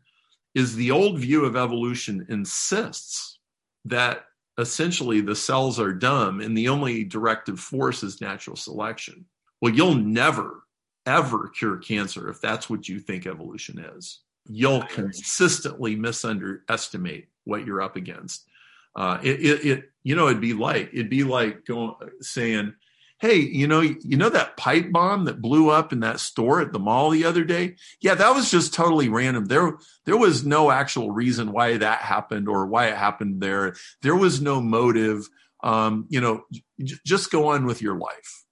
is 0.54 0.74
the 0.74 0.90
old 0.90 1.18
view 1.18 1.44
of 1.44 1.56
evolution 1.56 2.26
insists 2.28 3.38
that 3.86 4.24
essentially 4.58 5.20
the 5.20 5.34
cells 5.34 5.80
are 5.80 5.94
dumb 5.94 6.40
and 6.40 6.56
the 6.56 6.68
only 6.68 7.04
directive 7.04 7.58
force 7.58 8.02
is 8.02 8.20
natural 8.20 8.56
selection. 8.56 9.24
Well, 9.60 9.72
you'll 9.72 9.94
never, 9.94 10.64
ever 11.06 11.48
cure 11.48 11.78
cancer 11.78 12.28
if 12.28 12.40
that's 12.40 12.68
what 12.68 12.88
you 12.88 12.98
think 12.98 13.26
evolution 13.26 13.78
is. 13.96 14.20
You'll 14.48 14.82
consistently 14.82 15.96
misunderestimate 15.96 17.26
what 17.44 17.66
you're 17.66 17.82
up 17.82 17.96
against. 17.96 18.46
Uh, 18.94 19.18
it, 19.22 19.40
it, 19.40 19.66
it, 19.66 19.90
you 20.02 20.14
know, 20.14 20.28
it'd 20.28 20.40
be 20.40 20.52
like 20.54 20.90
it'd 20.92 21.10
be 21.10 21.24
like 21.24 21.64
going 21.64 21.94
saying, 22.20 22.74
hey, 23.20 23.36
you 23.36 23.68
know, 23.68 23.80
you 23.80 24.16
know 24.16 24.28
that 24.28 24.56
pipe 24.56 24.90
bomb 24.90 25.24
that 25.24 25.40
blew 25.40 25.70
up 25.70 25.92
in 25.92 26.00
that 26.00 26.20
store 26.20 26.60
at 26.60 26.72
the 26.72 26.78
mall 26.78 27.10
the 27.10 27.24
other 27.24 27.44
day? 27.44 27.76
Yeah, 28.00 28.14
that 28.16 28.34
was 28.34 28.50
just 28.50 28.74
totally 28.74 29.08
random. 29.08 29.46
There 29.46 29.78
there 30.04 30.16
was 30.16 30.44
no 30.44 30.70
actual 30.70 31.10
reason 31.10 31.52
why 31.52 31.78
that 31.78 32.00
happened 32.00 32.48
or 32.48 32.66
why 32.66 32.88
it 32.88 32.96
happened 32.96 33.40
there. 33.40 33.76
There 34.02 34.16
was 34.16 34.42
no 34.42 34.60
motive. 34.60 35.28
Um, 35.64 36.06
you 36.08 36.20
know, 36.20 36.42
j- 36.52 36.96
just 37.06 37.30
go 37.30 37.48
on 37.48 37.64
with 37.66 37.80
your 37.80 37.96
life. 37.96 38.44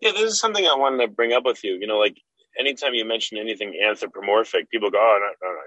Yeah, 0.00 0.12
this 0.12 0.32
is 0.32 0.40
something 0.40 0.66
I 0.66 0.74
wanted 0.74 1.04
to 1.04 1.12
bring 1.12 1.34
up 1.34 1.44
with 1.44 1.62
you. 1.62 1.76
You 1.78 1.86
know, 1.86 1.98
like 1.98 2.16
anytime 2.58 2.94
you 2.94 3.04
mention 3.04 3.36
anything 3.36 3.78
anthropomorphic, 3.86 4.70
people 4.70 4.90
go, 4.90 4.98
"Oh, 4.98 5.18
no, 5.20 5.46
no, 5.46 5.54
no 5.54 5.60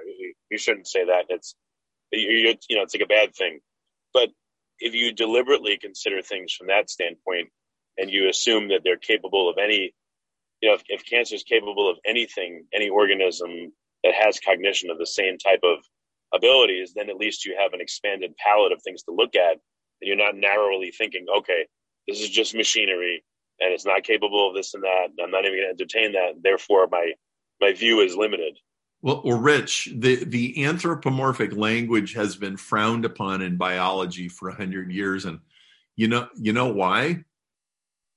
you 0.49 0.57
shouldn't 0.57 0.87
say 0.87 1.05
that. 1.05 1.25
It's 1.29 1.55
you 2.11 2.45
know, 2.45 2.83
it's 2.83 2.95
like 2.95 3.03
a 3.03 3.07
bad 3.07 3.35
thing." 3.35 3.59
But 4.13 4.29
if 4.79 4.93
you 4.93 5.13
deliberately 5.13 5.77
consider 5.77 6.21
things 6.21 6.53
from 6.53 6.67
that 6.67 6.89
standpoint, 6.89 7.49
and 7.97 8.11
you 8.11 8.29
assume 8.29 8.69
that 8.69 8.81
they're 8.83 8.97
capable 8.97 9.49
of 9.49 9.57
any, 9.57 9.93
you 10.61 10.69
know, 10.69 10.75
if, 10.75 10.83
if 10.87 11.05
cancer 11.05 11.35
is 11.35 11.43
capable 11.43 11.89
of 11.89 11.97
anything, 12.05 12.65
any 12.73 12.89
organism 12.89 13.73
that 14.03 14.13
has 14.13 14.39
cognition 14.39 14.89
of 14.89 14.97
the 14.97 15.05
same 15.05 15.37
type 15.37 15.61
of 15.63 15.79
abilities, 16.33 16.93
then 16.95 17.09
at 17.09 17.17
least 17.17 17.45
you 17.45 17.55
have 17.59 17.73
an 17.73 17.81
expanded 17.81 18.33
palette 18.37 18.71
of 18.71 18.81
things 18.83 19.03
to 19.03 19.11
look 19.11 19.35
at. 19.35 19.53
And 20.01 20.07
you're 20.07 20.15
not 20.15 20.35
narrowly 20.35 20.91
thinking, 20.91 21.25
okay, 21.39 21.65
this 22.07 22.21
is 22.21 22.29
just 22.29 22.55
machinery 22.55 23.23
and 23.59 23.73
it's 23.73 23.85
not 23.85 24.03
capable 24.03 24.47
of 24.47 24.55
this 24.55 24.73
and 24.73 24.83
that. 24.83 25.07
And 25.09 25.19
I'm 25.23 25.31
not 25.31 25.45
even 25.45 25.57
going 25.57 25.75
to 25.75 25.83
entertain 25.83 26.11
that. 26.13 26.41
Therefore, 26.41 26.87
my, 26.91 27.13
my 27.59 27.73
view 27.73 28.01
is 28.01 28.15
limited. 28.15 28.57
Well, 29.01 29.21
well, 29.23 29.39
Rich, 29.39 29.89
the, 29.95 30.23
the 30.23 30.65
anthropomorphic 30.65 31.55
language 31.55 32.13
has 32.13 32.35
been 32.35 32.57
frowned 32.57 33.05
upon 33.05 33.41
in 33.41 33.57
biology 33.57 34.27
for 34.27 34.49
a 34.49 34.55
hundred 34.55 34.91
years. 34.91 35.25
And 35.25 35.39
you 35.95 36.07
know, 36.07 36.27
you 36.35 36.53
know 36.53 36.67
why? 36.67 37.23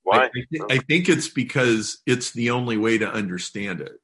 Why? 0.03 0.17
I, 0.17 0.25
I, 0.25 0.29
th- 0.49 0.63
I, 0.69 0.77
think 0.79 1.09
it's 1.09 1.27
because 1.27 1.99
it's 2.07 2.31
the 2.31 2.51
only 2.51 2.77
way 2.77 2.97
to 2.97 3.07
understand 3.07 3.81
it. 3.81 3.99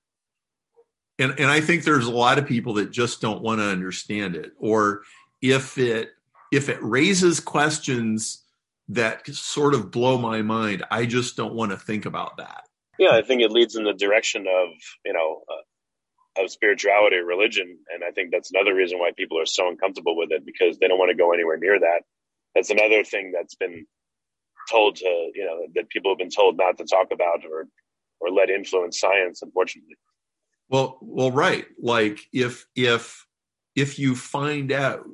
And 1.19 1.31
and 1.39 1.49
I 1.49 1.61
think 1.61 1.83
there's 1.83 2.05
a 2.05 2.11
lot 2.11 2.37
of 2.37 2.45
people 2.45 2.75
that 2.75 2.91
just 2.91 3.21
don't 3.21 3.41
want 3.41 3.59
to 3.59 3.65
understand 3.65 4.35
it. 4.35 4.51
Or 4.59 5.01
if 5.41 5.77
it 5.79 6.11
if 6.51 6.69
it 6.69 6.77
raises 6.81 7.39
questions 7.39 8.43
that 8.89 9.27
sort 9.27 9.73
of 9.73 9.91
blow 9.91 10.17
my 10.17 10.41
mind, 10.41 10.83
I 10.91 11.05
just 11.05 11.35
don't 11.35 11.55
want 11.55 11.71
to 11.71 11.77
think 11.77 12.05
about 12.05 12.37
that. 12.37 12.63
Yeah, 12.99 13.11
I 13.11 13.21
think 13.21 13.41
it 13.41 13.51
leads 13.51 13.75
in 13.75 13.83
the 13.83 13.93
direction 13.93 14.41
of 14.47 14.69
you 15.05 15.13
know 15.13 15.41
uh, 15.49 15.61
of 16.45 16.51
spirituality 16.51 17.17
or 17.17 17.25
religion, 17.25 17.79
and 17.93 18.03
I 18.03 18.11
think 18.11 18.31
that's 18.31 18.51
another 18.51 18.73
reason 18.73 18.99
why 18.99 19.11
people 19.15 19.39
are 19.39 19.45
so 19.45 19.67
uncomfortable 19.67 20.17
with 20.17 20.31
it 20.31 20.45
because 20.45 20.77
they 20.77 20.87
don't 20.87 20.99
want 20.99 21.09
to 21.09 21.17
go 21.17 21.33
anywhere 21.33 21.57
near 21.57 21.79
that. 21.79 22.01
That's 22.55 22.69
another 22.69 23.03
thing 23.03 23.31
that's 23.33 23.55
been 23.55 23.85
told 24.69 24.97
to 24.97 25.31
you 25.33 25.45
know 25.45 25.67
that 25.75 25.89
people 25.89 26.11
have 26.11 26.17
been 26.17 26.29
told 26.29 26.57
not 26.57 26.77
to 26.77 26.85
talk 26.85 27.07
about 27.11 27.45
or 27.49 27.67
or 28.19 28.29
let 28.31 28.49
influence 28.49 28.99
science 28.99 29.41
unfortunately. 29.41 29.95
Well 30.69 30.97
well 31.01 31.31
right. 31.31 31.65
Like 31.79 32.19
if 32.33 32.65
if 32.75 33.25
if 33.75 33.99
you 33.99 34.15
find 34.15 34.71
out 34.71 35.05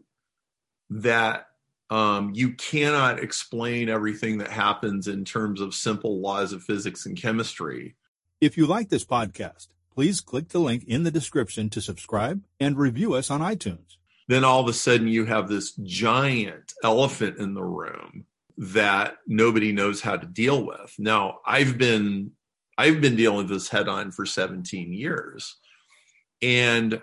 that 0.90 1.48
um, 1.90 2.32
you 2.34 2.54
cannot 2.54 3.20
explain 3.20 3.90
everything 3.90 4.40
that 4.40 4.50
happens 4.50 5.08
in 5.08 5.26
terms 5.26 5.62
of 5.62 5.76
simple 5.76 6.22
laws 6.22 6.54
of 6.54 6.64
physics 6.64 7.06
and 7.06 7.16
chemistry. 7.16 7.96
If 8.42 8.58
you 8.58 8.66
like 8.66 8.90
this 8.90 9.06
podcast 9.06 9.68
please 9.94 10.22
click 10.22 10.50
the 10.50 10.60
link 10.60 10.84
in 10.86 11.04
the 11.04 11.12
description 11.12 11.70
to 11.70 11.82
subscribe 11.82 12.42
and 12.60 12.78
review 12.78 13.14
us 13.14 13.30
on 13.30 13.42
itunes 13.42 13.98
then 14.28 14.44
all 14.44 14.62
of 14.62 14.68
a 14.68 14.74
sudden 14.74 15.08
you 15.08 15.26
have 15.26 15.48
this 15.48 15.74
giant 15.84 16.74
elephant 16.84 17.38
in 17.38 17.54
the 17.54 17.64
room 17.64 18.26
that 18.58 19.18
nobody 19.28 19.72
knows 19.72 20.02
how 20.02 20.16
to 20.16 20.28
deal 20.28 20.66
with. 20.66 20.94
Now, 20.98 21.40
I've 21.46 21.78
been 21.78 22.32
I've 22.78 23.02
been 23.02 23.16
dealing 23.16 23.38
with 23.38 23.50
this 23.50 23.70
head 23.70 23.88
on 23.88 24.12
for 24.12 24.26
17 24.26 24.94
years. 24.94 25.58
And 26.42 27.02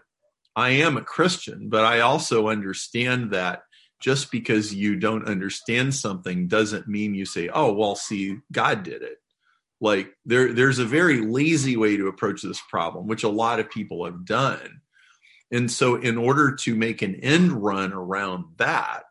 I 0.56 0.70
am 0.70 0.96
a 0.96 1.02
Christian, 1.02 1.68
but 1.68 1.84
I 1.84 2.00
also 2.00 2.48
understand 2.48 3.30
that 3.30 3.62
just 4.00 4.32
because 4.32 4.74
you 4.74 4.96
don't 4.96 5.28
understand 5.28 5.94
something 5.94 6.48
doesn't 6.48 6.88
mean 6.88 7.14
you 7.14 7.24
say, 7.24 7.48
"Oh, 7.48 7.72
well, 7.72 7.94
see, 7.94 8.38
God 8.50 8.82
did 8.82 9.02
it." 9.02 9.18
Like 9.80 10.12
there 10.26 10.52
there's 10.52 10.78
a 10.78 10.84
very 10.84 11.20
lazy 11.20 11.76
way 11.76 11.96
to 11.96 12.08
approach 12.08 12.42
this 12.42 12.60
problem, 12.68 13.06
which 13.06 13.22
a 13.22 13.28
lot 13.28 13.60
of 13.60 13.70
people 13.70 14.04
have 14.04 14.24
done. 14.24 14.80
And 15.50 15.70
so 15.70 15.96
in 15.96 16.16
order 16.16 16.54
to 16.54 16.74
make 16.74 17.02
an 17.02 17.16
end 17.16 17.52
run 17.52 17.92
around 17.92 18.44
that, 18.58 19.04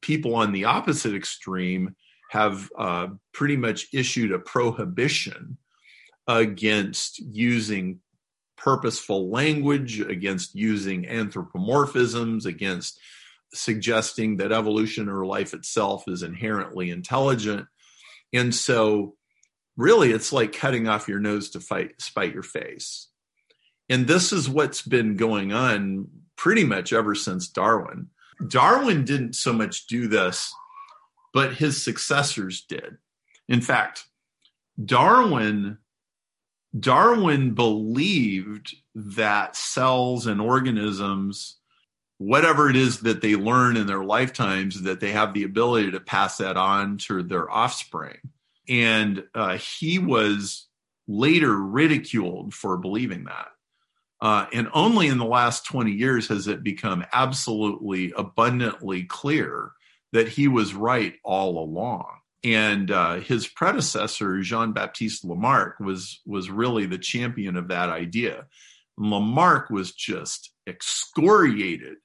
people 0.00 0.34
on 0.34 0.52
the 0.52 0.64
opposite 0.64 1.14
extreme 1.14 1.94
have 2.30 2.70
uh, 2.76 3.08
pretty 3.32 3.56
much 3.56 3.86
issued 3.92 4.32
a 4.32 4.38
prohibition 4.38 5.58
against 6.26 7.20
using 7.20 8.00
purposeful 8.56 9.30
language, 9.30 10.00
against 10.00 10.54
using 10.54 11.04
anthropomorphisms, 11.04 12.46
against 12.46 12.98
suggesting 13.54 14.38
that 14.38 14.52
evolution 14.52 15.08
or 15.08 15.24
life 15.24 15.54
itself 15.54 16.04
is 16.08 16.22
inherently 16.22 16.90
intelligent. 16.90 17.66
And 18.32 18.54
so, 18.54 19.15
really, 19.76 20.12
it's 20.12 20.32
like 20.32 20.52
cutting 20.52 20.88
off 20.88 21.08
your 21.08 21.20
nose 21.20 21.50
to 21.50 21.60
fight, 21.60 22.00
spite 22.00 22.34
your 22.34 22.42
face. 22.42 23.08
And 23.88 24.06
this 24.06 24.32
is 24.32 24.48
what's 24.48 24.82
been 24.82 25.16
going 25.16 25.52
on 25.52 26.08
pretty 26.36 26.64
much 26.64 26.92
ever 26.92 27.14
since 27.14 27.48
Darwin. 27.48 28.08
Darwin 28.48 29.04
didn't 29.04 29.34
so 29.34 29.52
much 29.52 29.86
do 29.86 30.08
this, 30.08 30.52
but 31.32 31.54
his 31.54 31.82
successors 31.82 32.62
did. 32.62 32.98
In 33.48 33.60
fact, 33.60 34.04
Darwin 34.84 35.78
Darwin 36.78 37.54
believed 37.54 38.76
that 38.94 39.56
cells 39.56 40.26
and 40.26 40.40
organisms, 40.40 41.56
whatever 42.18 42.68
it 42.68 42.76
is 42.76 43.00
that 43.00 43.22
they 43.22 43.34
learn 43.34 43.76
in 43.76 43.86
their 43.86 44.04
lifetimes, 44.04 44.82
that 44.82 45.00
they 45.00 45.12
have 45.12 45.32
the 45.32 45.44
ability 45.44 45.92
to 45.92 46.00
pass 46.00 46.38
that 46.38 46.56
on 46.56 46.98
to 46.98 47.22
their 47.22 47.50
offspring. 47.50 48.18
And 48.68 49.24
uh, 49.34 49.58
he 49.58 49.98
was 49.98 50.66
later 51.06 51.56
ridiculed 51.56 52.52
for 52.52 52.76
believing 52.76 53.24
that. 53.24 53.48
Uh, 54.20 54.46
and 54.52 54.68
only 54.72 55.08
in 55.08 55.18
the 55.18 55.24
last 55.24 55.66
20 55.66 55.92
years 55.92 56.28
has 56.28 56.48
it 56.48 56.62
become 56.62 57.04
absolutely 57.12 58.12
abundantly 58.16 59.04
clear 59.04 59.72
that 60.12 60.28
he 60.28 60.48
was 60.48 60.74
right 60.74 61.14
all 61.22 61.62
along 61.62 62.06
and 62.46 62.92
uh, 62.92 63.16
his 63.16 63.48
predecessor 63.48 64.40
Jean 64.40 64.72
Baptiste 64.72 65.24
Lamarck 65.24 65.80
was 65.80 66.20
was 66.24 66.48
really 66.48 66.86
the 66.86 66.96
champion 66.96 67.56
of 67.56 67.68
that 67.68 67.88
idea. 67.88 68.46
Lamarck 68.96 69.68
was 69.68 69.92
just 69.92 70.52
excoriated 70.66 71.96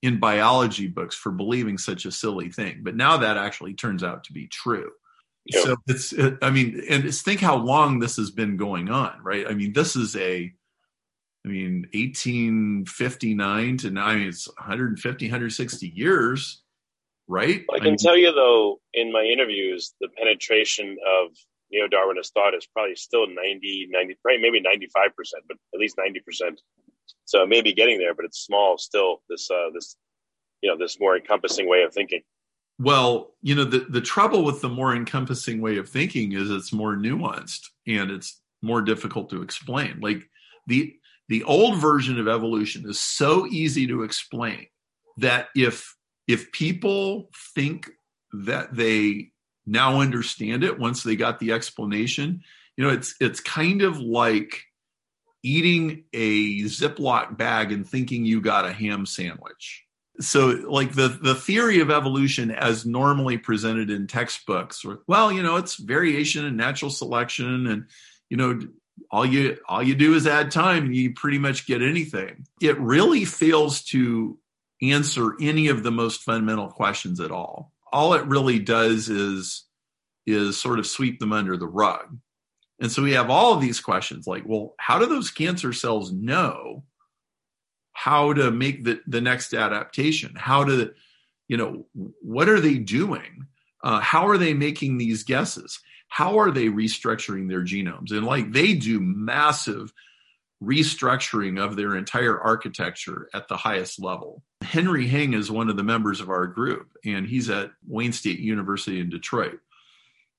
in 0.00 0.20
biology 0.20 0.86
books 0.86 1.16
for 1.16 1.32
believing 1.32 1.76
such 1.76 2.04
a 2.04 2.12
silly 2.12 2.50
thing, 2.50 2.82
but 2.82 2.94
now 2.94 3.16
that 3.16 3.36
actually 3.36 3.74
turns 3.74 4.04
out 4.04 4.24
to 4.24 4.32
be 4.32 4.46
true. 4.46 4.92
Yep. 5.46 5.64
So 5.64 5.76
it's, 5.86 6.12
it, 6.12 6.38
I 6.42 6.50
mean, 6.50 6.82
and 6.88 7.04
it's, 7.04 7.22
think 7.22 7.40
how 7.40 7.56
long 7.56 7.98
this 7.98 8.16
has 8.16 8.30
been 8.30 8.56
going 8.56 8.90
on, 8.90 9.18
right? 9.22 9.46
I 9.48 9.54
mean, 9.54 9.72
this 9.72 9.96
is 9.96 10.14
a, 10.16 10.52
I 11.44 11.48
mean, 11.48 11.86
1859 11.94 13.76
to 13.78 13.90
now, 13.90 14.06
I 14.06 14.16
mean, 14.16 14.28
it's 14.28 14.46
150, 14.46 15.26
160 15.26 15.88
years 15.88 16.62
right? 17.30 17.64
I 17.72 17.78
can 17.78 17.92
I 17.92 17.96
tell 17.96 18.16
you 18.16 18.32
though, 18.32 18.80
in 18.92 19.12
my 19.12 19.22
interviews, 19.22 19.94
the 20.00 20.08
penetration 20.18 20.98
of 21.06 21.30
neo-Darwinist 21.70 22.32
thought 22.32 22.54
is 22.54 22.66
probably 22.66 22.96
still 22.96 23.26
90, 23.28 23.88
90, 23.88 24.18
right, 24.24 24.40
maybe 24.42 24.60
95%, 24.60 24.92
but 25.46 25.56
at 25.72 25.80
least 25.80 25.96
90%. 25.96 26.58
So 27.24 27.44
it 27.44 27.48
may 27.48 27.62
be 27.62 27.72
getting 27.72 27.98
there, 27.98 28.14
but 28.14 28.24
it's 28.24 28.40
small 28.40 28.76
still, 28.76 29.22
this, 29.28 29.48
uh, 29.48 29.70
this, 29.72 29.96
you 30.60 30.68
know, 30.68 30.76
this 30.76 30.98
more 30.98 31.16
encompassing 31.16 31.68
way 31.68 31.82
of 31.82 31.94
thinking. 31.94 32.22
Well, 32.80 33.34
you 33.42 33.54
know, 33.54 33.64
the, 33.64 33.80
the 33.80 34.00
trouble 34.00 34.42
with 34.42 34.62
the 34.62 34.70
more 34.70 34.96
encompassing 34.96 35.60
way 35.60 35.76
of 35.76 35.86
thinking 35.86 36.32
is 36.32 36.50
it's 36.50 36.72
more 36.72 36.96
nuanced 36.96 37.66
and 37.86 38.10
it's 38.10 38.40
more 38.62 38.80
difficult 38.80 39.28
to 39.30 39.42
explain. 39.42 40.00
Like 40.00 40.26
the, 40.66 40.94
the 41.28 41.44
old 41.44 41.78
version 41.78 42.18
of 42.18 42.26
evolution 42.26 42.88
is 42.88 42.98
so 42.98 43.46
easy 43.46 43.86
to 43.86 44.02
explain 44.02 44.66
that 45.18 45.48
if 45.54 45.94
if 46.26 46.52
people 46.52 47.28
think 47.54 47.90
that 48.32 48.74
they 48.74 49.30
now 49.66 50.00
understand 50.00 50.64
it 50.64 50.78
once 50.78 51.02
they 51.02 51.16
got 51.16 51.38
the 51.38 51.52
explanation, 51.52 52.40
you 52.78 52.84
know, 52.84 52.90
it's 52.90 53.14
it's 53.20 53.40
kind 53.40 53.82
of 53.82 53.98
like 53.98 54.64
eating 55.42 56.04
a 56.14 56.62
Ziploc 56.62 57.36
bag 57.36 57.72
and 57.72 57.86
thinking 57.86 58.24
you 58.24 58.40
got 58.40 58.64
a 58.64 58.72
ham 58.72 59.04
sandwich. 59.04 59.84
So, 60.20 60.48
like 60.48 60.92
the 60.92 61.08
the 61.08 61.34
theory 61.34 61.80
of 61.80 61.90
evolution 61.90 62.50
as 62.50 62.84
normally 62.84 63.38
presented 63.38 63.90
in 63.90 64.06
textbooks, 64.06 64.84
or 64.84 65.00
well, 65.06 65.32
you 65.32 65.42
know, 65.42 65.56
it's 65.56 65.76
variation 65.76 66.44
and 66.44 66.56
natural 66.56 66.90
selection, 66.90 67.66
and 67.66 67.86
you 68.28 68.36
know, 68.36 68.60
all 69.10 69.24
you 69.24 69.58
all 69.68 69.82
you 69.82 69.94
do 69.94 70.14
is 70.14 70.26
add 70.26 70.50
time, 70.50 70.86
and 70.86 70.96
you 70.96 71.14
pretty 71.14 71.38
much 71.38 71.66
get 71.66 71.82
anything. 71.82 72.46
It 72.60 72.78
really 72.78 73.24
fails 73.24 73.82
to 73.84 74.38
answer 74.82 75.36
any 75.40 75.68
of 75.68 75.82
the 75.82 75.90
most 75.90 76.22
fundamental 76.22 76.68
questions 76.68 77.20
at 77.20 77.30
all. 77.30 77.72
All 77.92 78.14
it 78.14 78.26
really 78.26 78.58
does 78.58 79.08
is 79.08 79.64
is 80.26 80.60
sort 80.60 80.78
of 80.78 80.86
sweep 80.86 81.18
them 81.18 81.32
under 81.32 81.56
the 81.56 81.66
rug. 81.66 82.18
And 82.80 82.90
so 82.90 83.02
we 83.02 83.12
have 83.12 83.30
all 83.30 83.54
of 83.54 83.60
these 83.60 83.80
questions 83.80 84.26
like, 84.26 84.44
well, 84.46 84.74
how 84.78 84.98
do 84.98 85.06
those 85.06 85.30
cancer 85.30 85.72
cells 85.72 86.12
know 86.12 86.84
how 88.02 88.32
to 88.32 88.50
make 88.50 88.82
the, 88.82 88.98
the 89.06 89.20
next 89.20 89.52
adaptation? 89.52 90.32
How 90.34 90.64
to, 90.64 90.94
you 91.48 91.58
know, 91.58 91.84
what 92.22 92.48
are 92.48 92.58
they 92.58 92.78
doing? 92.78 93.46
Uh, 93.84 94.00
how 94.00 94.28
are 94.28 94.38
they 94.38 94.54
making 94.54 94.96
these 94.96 95.22
guesses? 95.22 95.80
How 96.08 96.38
are 96.38 96.50
they 96.50 96.68
restructuring 96.68 97.50
their 97.50 97.62
genomes? 97.62 98.10
And 98.10 98.24
like 98.24 98.52
they 98.52 98.72
do 98.72 99.00
massive 99.00 99.92
restructuring 100.62 101.62
of 101.62 101.76
their 101.76 101.94
entire 101.94 102.40
architecture 102.40 103.28
at 103.34 103.48
the 103.48 103.58
highest 103.58 104.00
level. 104.00 104.42
Henry 104.62 105.06
Heng 105.06 105.34
is 105.34 105.50
one 105.50 105.68
of 105.68 105.76
the 105.76 105.84
members 105.84 106.22
of 106.22 106.30
our 106.30 106.46
group, 106.46 106.88
and 107.04 107.26
he's 107.26 107.50
at 107.50 107.70
Wayne 107.86 108.12
State 108.12 108.40
University 108.40 108.98
in 108.98 109.10
Detroit. 109.10 109.60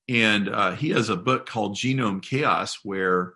And 0.08 0.48
uh, 0.48 0.72
he 0.72 0.90
has 0.90 1.10
a 1.10 1.16
book 1.16 1.46
called 1.46 1.76
Genome 1.76 2.22
Chaos, 2.22 2.80
where 2.82 3.34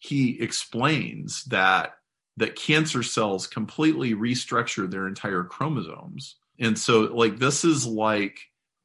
he 0.00 0.42
explains 0.42 1.44
that 1.44 1.94
that 2.36 2.56
cancer 2.56 3.02
cells 3.02 3.46
completely 3.46 4.14
restructure 4.14 4.90
their 4.90 5.06
entire 5.06 5.44
chromosomes. 5.44 6.36
And 6.58 6.78
so, 6.78 7.02
like, 7.02 7.38
this 7.38 7.64
is 7.64 7.86
like 7.86 8.38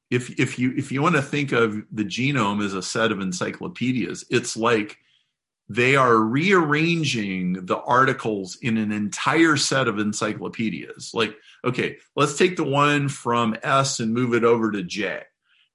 if 0.09 0.39
if 0.39 0.57
you 0.57 0.73
if 0.77 0.91
you 0.91 1.01
want 1.01 1.15
to 1.15 1.21
think 1.21 1.51
of 1.51 1.83
the 1.91 2.03
genome 2.03 2.63
as 2.63 2.73
a 2.73 2.81
set 2.81 3.11
of 3.11 3.19
encyclopedias, 3.19 4.25
it's 4.29 4.55
like 4.55 4.97
they 5.69 5.95
are 5.95 6.15
rearranging 6.15 7.65
the 7.65 7.77
articles 7.77 8.57
in 8.61 8.77
an 8.77 8.91
entire 8.91 9.57
set 9.57 9.87
of 9.87 9.99
encyclopedias. 9.99 11.11
Like, 11.13 11.35
okay, 11.65 11.97
let's 12.15 12.37
take 12.37 12.55
the 12.55 12.63
one 12.63 13.09
from 13.09 13.57
S 13.63 13.99
and 13.99 14.13
move 14.13 14.33
it 14.33 14.45
over 14.45 14.71
to 14.71 14.83
J. 14.83 15.23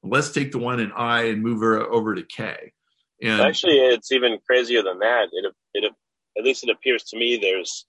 Let's 0.02 0.30
take 0.30 0.50
the 0.50 0.58
one 0.58 0.80
in 0.80 0.92
I 0.92 1.24
and 1.24 1.42
move 1.42 1.62
it 1.62 1.86
over 1.86 2.14
to 2.14 2.22
K. 2.22 2.72
And 3.20 3.40
actually, 3.40 3.78
it's 3.78 4.10
even 4.10 4.38
crazier 4.46 4.82
than 4.82 4.98
that. 5.00 5.28
It, 5.30 5.54
it, 5.74 5.92
at 6.36 6.44
least 6.44 6.64
it 6.64 6.70
appears 6.70 7.04
to 7.04 7.18
me, 7.18 7.38
there's 7.40 7.86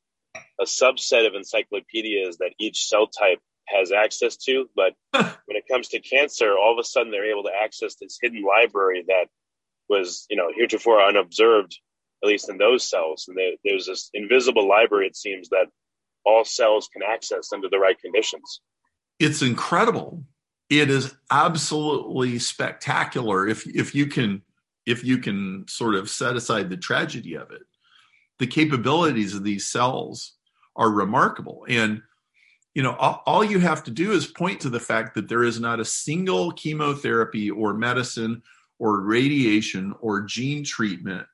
a 0.59 0.65
subset 0.65 1.27
of 1.27 1.35
encyclopedias 1.35 2.37
that 2.37 2.53
each 2.59 2.87
cell 2.87 3.07
type 3.07 3.39
has 3.67 3.91
access 3.91 4.37
to. 4.37 4.69
But 4.75 4.93
when 5.11 5.57
it 5.57 5.67
comes 5.69 5.89
to 5.89 5.99
cancer, 5.99 6.57
all 6.57 6.73
of 6.73 6.79
a 6.79 6.83
sudden 6.83 7.11
they're 7.11 7.31
able 7.31 7.43
to 7.43 7.55
access 7.63 7.95
this 7.95 8.17
hidden 8.21 8.43
library 8.43 9.03
that 9.07 9.27
was, 9.89 10.25
you 10.29 10.37
know, 10.37 10.49
heretofore 10.53 11.01
unobserved 11.01 11.77
at 12.23 12.27
least 12.27 12.49
in 12.49 12.57
those 12.57 12.89
cells. 12.89 13.25
And 13.27 13.37
they, 13.37 13.57
there's 13.63 13.85
this 13.85 14.09
invisible 14.13 14.67
library, 14.67 15.07
it 15.07 15.15
seems, 15.15 15.49
that 15.49 15.67
all 16.25 16.45
cells 16.45 16.89
can 16.91 17.01
access 17.03 17.51
under 17.53 17.69
the 17.69 17.79
right 17.79 17.99
conditions. 17.99 18.61
It's 19.19 19.41
incredible. 19.41 20.23
It 20.69 20.89
is 20.89 21.13
absolutely 21.29 22.39
spectacular 22.39 23.47
if 23.47 23.67
if 23.67 23.93
you 23.93 24.07
can 24.07 24.41
if 24.85 25.03
you 25.03 25.17
can 25.17 25.65
sort 25.67 25.95
of 25.95 26.09
set 26.09 26.35
aside 26.35 26.69
the 26.69 26.77
tragedy 26.77 27.35
of 27.35 27.51
it. 27.51 27.61
The 28.43 28.47
capabilities 28.47 29.35
of 29.35 29.45
these 29.45 29.65
cells 29.65 30.33
are 30.75 30.91
remarkable. 30.91 31.65
And 31.69 32.01
you 32.75 32.83
know, 32.83 32.91
all, 32.93 33.41
you 33.41 33.57
have 33.59 33.85
to 33.85 33.91
do 33.91 34.11
is 34.11 34.27
point 34.27 34.59
to 34.59 34.69
the 34.69 34.81
fact 34.81 35.15
that 35.15 35.29
there 35.29 35.45
is 35.45 35.61
not 35.61 35.79
a 35.79 35.85
single 35.85 36.51
chemotherapy 36.51 37.49
or 37.49 37.73
medicine 37.73 38.43
or 38.79 38.99
radiation 38.99 39.95
or 40.01 40.23
gene 40.23 40.65
treatment 40.65 41.25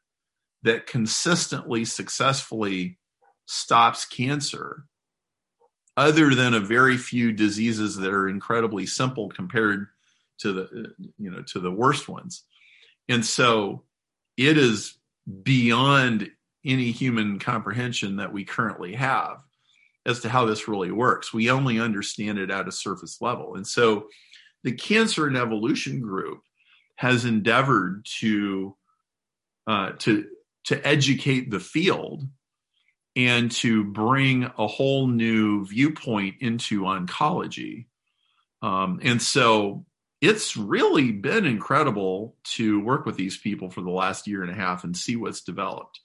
that 0.62 0.86
consistently 0.86 1.84
successfully 1.84 3.00
stops 3.48 4.06
cancer 4.06 4.84
other 5.98 6.36
than 6.36 6.54
a 6.54 6.60
very 6.60 6.96
few 6.96 7.32
diseases 7.32 7.96
that 7.96 8.14
are 8.14 8.30
incredibly 8.30 8.86
simple 8.86 9.30
compared 9.30 9.88
to 10.42 10.54
the 10.54 10.94
you 11.18 11.32
know 11.32 11.42
to 11.48 11.60
the 11.60 11.72
worst 11.72 12.08
ones 12.08 12.44
and 13.08 13.26
so 13.26 13.82
it 14.38 14.60
is 14.60 15.00
beyond 15.42 16.30
any 16.66 16.92
human 16.92 17.40
comprehension 17.40 18.18
that 18.18 18.34
we 18.34 18.44
currently 18.44 18.94
have 18.94 19.38
as 20.06 20.22
to 20.22 20.30
how 20.30 20.46
this 20.46 20.68
really 20.68 20.92
works 20.92 21.34
we 21.34 21.50
only 21.50 21.80
understand 21.80 22.38
it 22.38 22.50
at 22.50 22.68
a 22.68 22.72
surface 22.72 23.18
level 23.22 23.56
and 23.56 23.68
so 23.68 24.08
the 24.64 24.72
cancer 24.72 25.28
and 25.28 25.38
evolution 25.38 26.02
group 26.02 26.42
has 26.96 27.24
endeavored 27.26 28.06
to 28.20 28.76
uh, 29.68 29.92
to 30.00 30.26
to 30.66 30.88
educate 30.88 31.50
the 31.50 31.60
field 31.60 32.28
and 33.16 33.52
to 33.52 33.84
bring 33.84 34.44
a 34.58 34.68
whole 34.68 35.08
new 35.08 35.66
viewpoint 35.66 36.36
into 36.42 36.82
oncology. 36.82 37.86
Um, 38.62 39.00
and 39.04 39.22
so 39.22 39.86
it's 40.22 40.58
really 40.58 41.12
been 41.12 41.46
incredible 41.46 42.36
to 42.44 42.80
work 42.82 43.06
with 43.06 43.16
these 43.16 43.38
people 43.38 43.70
for 43.70 43.82
the 43.82 43.90
last 43.90 44.28
year 44.28 44.44
and 44.44 44.52
a 44.52 44.56
half 44.56 44.84
and 44.84 44.96
see 44.96 45.16
what's 45.16 45.42
developed. 45.42 46.00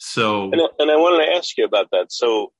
So, 0.00 0.50
and, 0.50 0.60
and 0.78 0.90
I 0.90 0.96
wanted 0.96 1.26
to 1.26 1.32
ask 1.32 1.56
you 1.56 1.64
about 1.64 1.88
that. 1.92 2.10
So, 2.10 2.52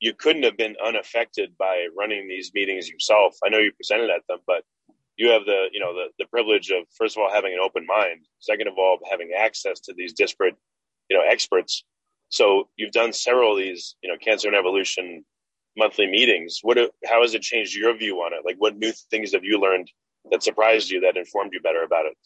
you 0.00 0.14
couldn't 0.14 0.42
have 0.42 0.56
been 0.56 0.74
unaffected 0.84 1.56
by 1.56 1.86
running 1.96 2.26
these 2.26 2.50
meetings 2.54 2.88
yourself. 2.88 3.36
I 3.44 3.50
know 3.50 3.58
you 3.58 3.72
presented 3.72 4.10
at 4.10 4.26
them, 4.28 4.38
but 4.46 4.64
you 5.16 5.28
have 5.28 5.44
the 5.44 5.66
you 5.72 5.80
know 5.80 5.94
the, 5.94 6.06
the 6.18 6.26
privilege 6.26 6.70
of 6.70 6.84
first 6.96 7.16
of 7.16 7.22
all 7.22 7.30
having 7.32 7.52
an 7.52 7.60
open 7.62 7.86
mind, 7.86 8.26
second 8.40 8.66
of 8.66 8.74
all 8.78 8.98
having 9.10 9.30
access 9.36 9.78
to 9.80 9.94
these 9.96 10.12
disparate 10.12 10.56
you 11.08 11.16
know 11.16 11.22
experts 11.24 11.84
so 12.32 12.70
you've 12.76 12.92
done 12.92 13.12
several 13.12 13.52
of 13.52 13.58
these, 13.58 13.94
you 14.02 14.10
know, 14.10 14.16
cancer 14.16 14.48
and 14.48 14.56
evolution 14.56 15.22
monthly 15.76 16.06
meetings. 16.06 16.60
What, 16.62 16.78
how 17.04 17.20
has 17.20 17.34
it 17.34 17.42
changed 17.42 17.76
your 17.76 17.94
view 17.94 18.16
on 18.20 18.32
it? 18.32 18.40
Like, 18.42 18.56
what 18.56 18.78
new 18.78 18.90
things 19.10 19.34
have 19.34 19.44
you 19.44 19.60
learned 19.60 19.90
that 20.30 20.42
surprised 20.42 20.90
you 20.90 21.00
that 21.00 21.18
informed 21.18 21.50
you 21.52 21.60
better 21.60 21.82
about 21.82 22.06
it? 22.06 22.16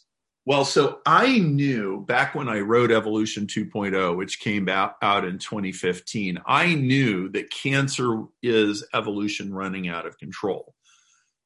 Well, 0.47 0.65
so 0.65 1.01
I 1.05 1.41
knew 1.41 2.05
back 2.07 2.37
when 2.37 2.49
I 2.49 2.61
wrote 2.61 2.93
Evolution 2.93 3.49
2.0, 3.49 4.17
which 4.17 4.39
came 4.39 4.69
out, 4.69 4.95
out 5.03 5.25
in 5.25 5.39
2015, 5.39 6.39
I 6.47 6.77
knew 6.77 7.29
that 7.31 7.51
cancer 7.51 8.23
is 8.45 8.85
evolution 8.95 9.53
running 9.53 9.89
out 9.89 10.07
of 10.07 10.19
control. 10.19 10.75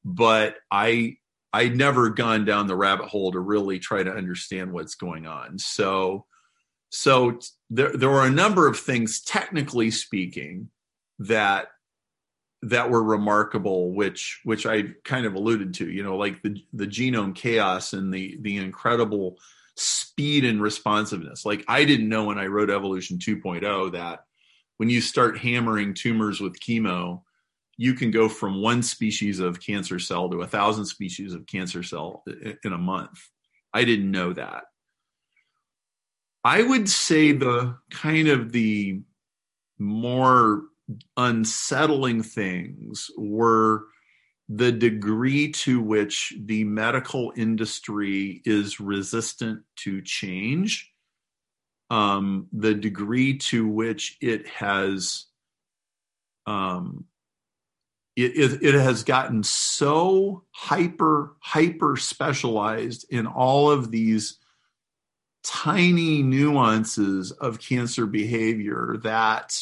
But 0.05 0.57
I 0.69 1.17
I'd 1.51 1.75
never 1.75 2.09
gone 2.11 2.45
down 2.45 2.67
the 2.67 2.75
rabbit 2.75 3.07
hole 3.07 3.31
to 3.31 3.39
really 3.39 3.79
try 3.79 4.03
to 4.03 4.11
understand 4.11 4.71
what's 4.71 4.95
going 4.95 5.25
on. 5.25 5.57
So 5.57 6.25
so 6.91 7.39
there, 7.69 7.95
there 7.97 8.09
were 8.09 8.25
a 8.25 8.29
number 8.29 8.67
of 8.67 8.79
things, 8.79 9.21
technically 9.21 9.89
speaking, 9.91 10.69
that 11.19 11.69
that 12.63 12.89
were 12.89 13.03
remarkable, 13.03 13.91
which 13.91 14.39
which 14.43 14.65
I 14.65 14.83
kind 15.03 15.25
of 15.25 15.33
alluded 15.33 15.73
to. 15.75 15.89
You 15.89 16.03
know, 16.03 16.17
like 16.17 16.41
the 16.41 16.63
the 16.73 16.87
genome 16.87 17.35
chaos 17.35 17.93
and 17.93 18.13
the 18.13 18.37
the 18.41 18.57
incredible 18.57 19.37
speed 19.75 20.45
and 20.45 20.61
responsiveness. 20.61 21.45
Like 21.45 21.63
I 21.67 21.85
didn't 21.85 22.09
know 22.09 22.25
when 22.25 22.37
I 22.37 22.45
wrote 22.45 22.69
Evolution 22.69 23.17
2.0 23.17 23.93
that 23.93 24.25
when 24.77 24.89
you 24.89 25.01
start 25.01 25.37
hammering 25.37 25.93
tumors 25.93 26.39
with 26.39 26.59
chemo, 26.59 27.21
you 27.77 27.93
can 27.93 28.11
go 28.11 28.29
from 28.29 28.61
one 28.61 28.83
species 28.83 29.39
of 29.39 29.59
cancer 29.59 29.97
cell 29.97 30.29
to 30.29 30.41
a 30.41 30.47
thousand 30.47 30.85
species 30.85 31.33
of 31.33 31.47
cancer 31.47 31.83
cell 31.83 32.23
in 32.63 32.73
a 32.73 32.77
month. 32.77 33.29
I 33.73 33.85
didn't 33.85 34.11
know 34.11 34.33
that. 34.33 34.65
I 36.43 36.61
would 36.61 36.89
say 36.89 37.31
the 37.31 37.77
kind 37.89 38.27
of 38.27 38.51
the 38.51 39.01
more 39.79 40.63
unsettling 41.17 42.23
things 42.23 43.09
were 43.17 43.85
the 44.49 44.71
degree 44.71 45.51
to 45.51 45.81
which 45.81 46.33
the 46.37 46.63
medical 46.65 47.31
industry 47.35 48.41
is 48.43 48.79
resistant 48.79 49.63
to 49.77 50.01
change, 50.01 50.91
um, 51.89 52.47
the 52.51 52.73
degree 52.73 53.37
to 53.37 53.67
which 53.67 54.17
it 54.21 54.47
has 54.47 55.25
um, 56.45 57.05
it, 58.15 58.35
it, 58.35 58.63
it, 58.63 58.73
has 58.73 59.03
gotten 59.03 59.43
so 59.43 60.43
hyper 60.51 61.35
hyper 61.39 61.95
specialized 61.95 63.05
in 63.09 63.27
all 63.27 63.69
of 63.69 63.91
these 63.91 64.37
tiny 65.43 66.21
nuances 66.23 67.31
of 67.31 67.59
cancer 67.59 68.05
behavior 68.05 68.97
that 69.03 69.57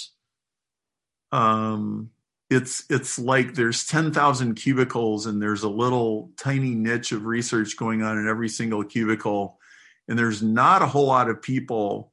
um, 1.32 2.10
it's 2.50 2.84
it's 2.90 3.20
like 3.20 3.54
there's 3.54 3.86
10,000 3.86 4.56
cubicles 4.56 5.26
and 5.26 5.42
there's 5.42 5.64
a 5.64 5.70
little 5.70 6.32
tiny 6.38 6.74
niche 6.74 7.12
of 7.12 7.26
research 7.26 7.78
going 7.78 8.02
on 8.02 8.18
in 8.18 8.28
every 8.28 8.50
single 8.50 8.84
cubicle 8.84 9.60
and 10.08 10.18
there's 10.18 10.42
not 10.42 10.82
a 10.82 10.88
whole 10.88 11.06
lot 11.06 11.30
of 11.30 11.42
people 11.42 12.12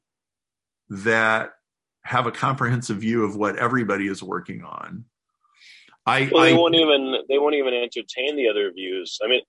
that 0.89 1.53
have 2.03 2.27
a 2.27 2.31
comprehensive 2.31 2.97
view 2.97 3.23
of 3.23 3.35
what 3.35 3.57
everybody 3.57 4.07
is 4.07 4.21
working 4.23 4.63
on. 4.63 5.03
I, 6.05 6.29
well, 6.31 6.43
they 6.43 6.53
I, 6.53 6.57
won't 6.57 6.75
even 6.75 7.15
they 7.27 7.37
won't 7.37 7.55
even 7.55 7.73
entertain 7.73 8.37
the 8.37 8.47
other 8.47 8.71
views. 8.71 9.19
I 9.21 9.27
mean, 9.27 9.41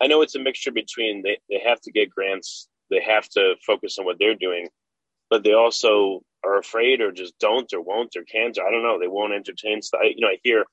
I 0.00 0.08
know 0.08 0.22
it's 0.22 0.34
a 0.34 0.40
mixture 0.40 0.72
between 0.72 1.22
they, 1.22 1.38
they 1.48 1.60
have 1.64 1.80
to 1.82 1.92
get 1.92 2.10
grants 2.10 2.68
they 2.92 3.00
have 3.00 3.28
to 3.30 3.54
focus 3.66 3.98
on 3.98 4.04
what 4.04 4.18
they're 4.18 4.34
doing, 4.34 4.68
but 5.30 5.42
they 5.42 5.54
also 5.54 6.22
are 6.44 6.58
afraid 6.58 7.00
or 7.00 7.12
just 7.12 7.38
don't 7.38 7.72
or 7.72 7.80
won't 7.80 8.16
or 8.16 8.24
can't. 8.24 8.58
I 8.58 8.70
don't 8.70 8.82
know. 8.82 8.98
They 8.98 9.08
won't 9.08 9.32
entertain. 9.32 9.80
You 10.02 10.20
know, 10.20 10.28
I 10.28 10.38
hear, 10.42 10.64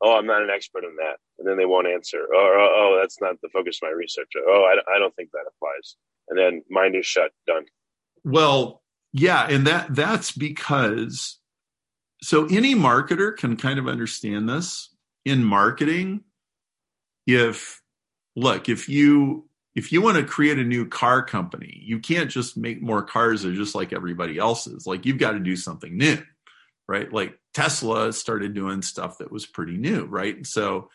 oh, 0.00 0.16
I'm 0.16 0.26
not 0.26 0.42
an 0.42 0.50
expert 0.50 0.84
in 0.84 0.96
that. 0.96 1.16
And 1.38 1.46
then 1.46 1.56
they 1.56 1.64
won't 1.64 1.86
answer. 1.86 2.20
Or, 2.20 2.58
oh, 2.58 2.70
oh, 2.74 2.98
that's 3.00 3.20
not 3.20 3.40
the 3.42 3.48
focus 3.52 3.78
of 3.82 3.88
my 3.88 3.92
research. 3.92 4.30
Or, 4.36 4.48
oh, 4.48 4.64
I, 4.64 4.94
I 4.94 4.98
don't 4.98 5.14
think 5.16 5.30
that 5.32 5.44
applies. 5.48 5.96
And 6.28 6.38
then 6.38 6.62
mind 6.70 6.96
is 6.96 7.06
shut, 7.06 7.32
done. 7.46 7.64
Well, 8.24 8.82
yeah. 9.12 9.46
And 9.48 9.66
that 9.66 9.94
that's 9.94 10.32
because, 10.32 11.38
so 12.22 12.46
any 12.46 12.74
marketer 12.74 13.36
can 13.36 13.56
kind 13.56 13.78
of 13.78 13.88
understand 13.88 14.48
this 14.48 14.94
in 15.24 15.44
marketing. 15.44 16.22
If, 17.26 17.82
look, 18.36 18.68
if 18.68 18.88
you 18.88 19.48
if 19.76 19.92
you 19.92 20.00
want 20.00 20.16
to 20.16 20.24
create 20.24 20.58
a 20.58 20.64
new 20.64 20.88
car 20.88 21.22
company, 21.22 21.80
you 21.84 22.00
can't 22.00 22.30
just 22.30 22.56
make 22.56 22.80
more 22.80 23.02
cars 23.02 23.42
that 23.42 23.52
are 23.52 23.56
just 23.56 23.74
like 23.74 23.92
everybody 23.92 24.38
else's. 24.38 24.86
Like 24.86 25.04
you've 25.04 25.18
got 25.18 25.32
to 25.32 25.38
do 25.38 25.54
something 25.54 25.96
new, 25.96 26.18
right? 26.88 27.12
Like 27.12 27.38
Tesla 27.52 28.10
started 28.14 28.54
doing 28.54 28.80
stuff 28.80 29.18
that 29.18 29.30
was 29.30 29.44
pretty 29.44 29.76
new, 29.76 30.06
right? 30.06 30.44
So, 30.46 30.88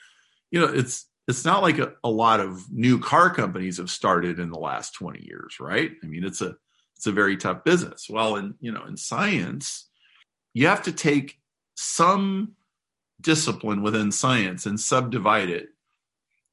you 0.50 0.60
know, 0.60 0.65
it's 0.65 1.06
it's 1.28 1.46
not 1.46 1.62
like 1.62 1.78
a, 1.78 1.94
a 2.04 2.10
lot 2.10 2.39
of 2.39 2.72
new 2.72 3.00
car 3.00 3.30
companies 3.30 3.78
have 3.78 3.91
started 3.91 4.39
in 4.39 4.50
the 4.50 4.60
last 4.60 4.96
20 4.96 5.24
years, 5.24 5.60
right? 5.60 5.91
I 6.04 6.08
mean, 6.08 6.24
it's 6.24 6.41
a 6.41 6.56
it's 6.98 7.06
a 7.06 7.12
very 7.12 7.38
tough 7.38 7.63
business. 7.63 8.08
Well, 8.10 8.36
in 8.36 8.56
you 8.62 8.72
know, 8.72 8.84
in 8.86 8.98
science, 8.98 9.89
you 10.56 10.65
have 10.65 10.82
to 10.84 10.91
take 10.91 11.39
some 11.76 12.56
discipline 13.22 13.84
within 13.84 14.12
science 14.12 14.65
and 14.65 14.80
subdivide 14.80 15.50
it 15.50 15.70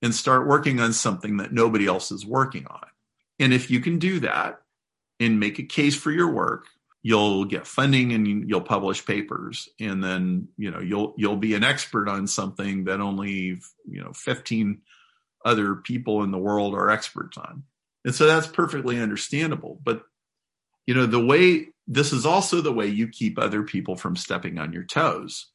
and 0.03 0.15
start 0.15 0.47
working 0.47 0.81
on 0.81 0.93
something 0.93 1.39
that 1.39 1.53
nobody 1.53 1.87
else 1.87 2.11
is 2.13 2.25
working 2.25 2.67
on. 2.67 2.87
And 3.39 3.53
if 3.53 3.71
you 3.71 3.81
can 3.81 3.99
do 3.99 4.21
that 4.21 4.61
and 5.21 5.41
make 5.41 5.59
a 5.59 5.65
case 5.65 5.97
for 5.97 6.11
your 6.11 6.33
work, 6.33 6.67
you'll 7.03 7.45
get 7.45 7.67
funding 7.67 8.13
and 8.13 8.49
you'll 8.49 8.61
publish 8.61 9.07
papers 9.07 9.69
and 9.81 10.03
then, 10.03 10.49
you 10.57 10.71
know, 10.71 10.81
you'll 10.81 11.15
you'll 11.17 11.37
be 11.37 11.55
an 11.55 11.65
expert 11.65 12.09
on 12.09 12.27
something 12.27 12.85
that 12.85 13.01
only, 13.01 13.61
you 13.87 14.03
know, 14.03 14.13
15 14.13 14.83
other 15.45 15.77
people 15.77 16.23
in 16.23 16.31
the 16.31 16.39
world 16.39 16.75
are 16.75 16.91
experts 16.91 17.39
on. 17.39 17.63
And 18.05 18.15
so 18.15 18.27
that's 18.27 18.47
perfectly 18.47 19.01
understandable, 19.01 19.81
but 19.83 20.03
you 20.87 20.95
know, 20.95 21.07
the 21.07 21.25
way 21.25 21.69
this 21.87 22.13
is 22.13 22.27
also 22.27 22.61
the 22.61 22.73
way 22.73 22.87
you 22.87 23.09
keep 23.09 23.39
other 23.39 23.63
people 23.63 23.97
from 23.97 24.17
stepping 24.17 24.59
on 24.59 24.73
your 24.73 24.85
toes. 24.85 25.47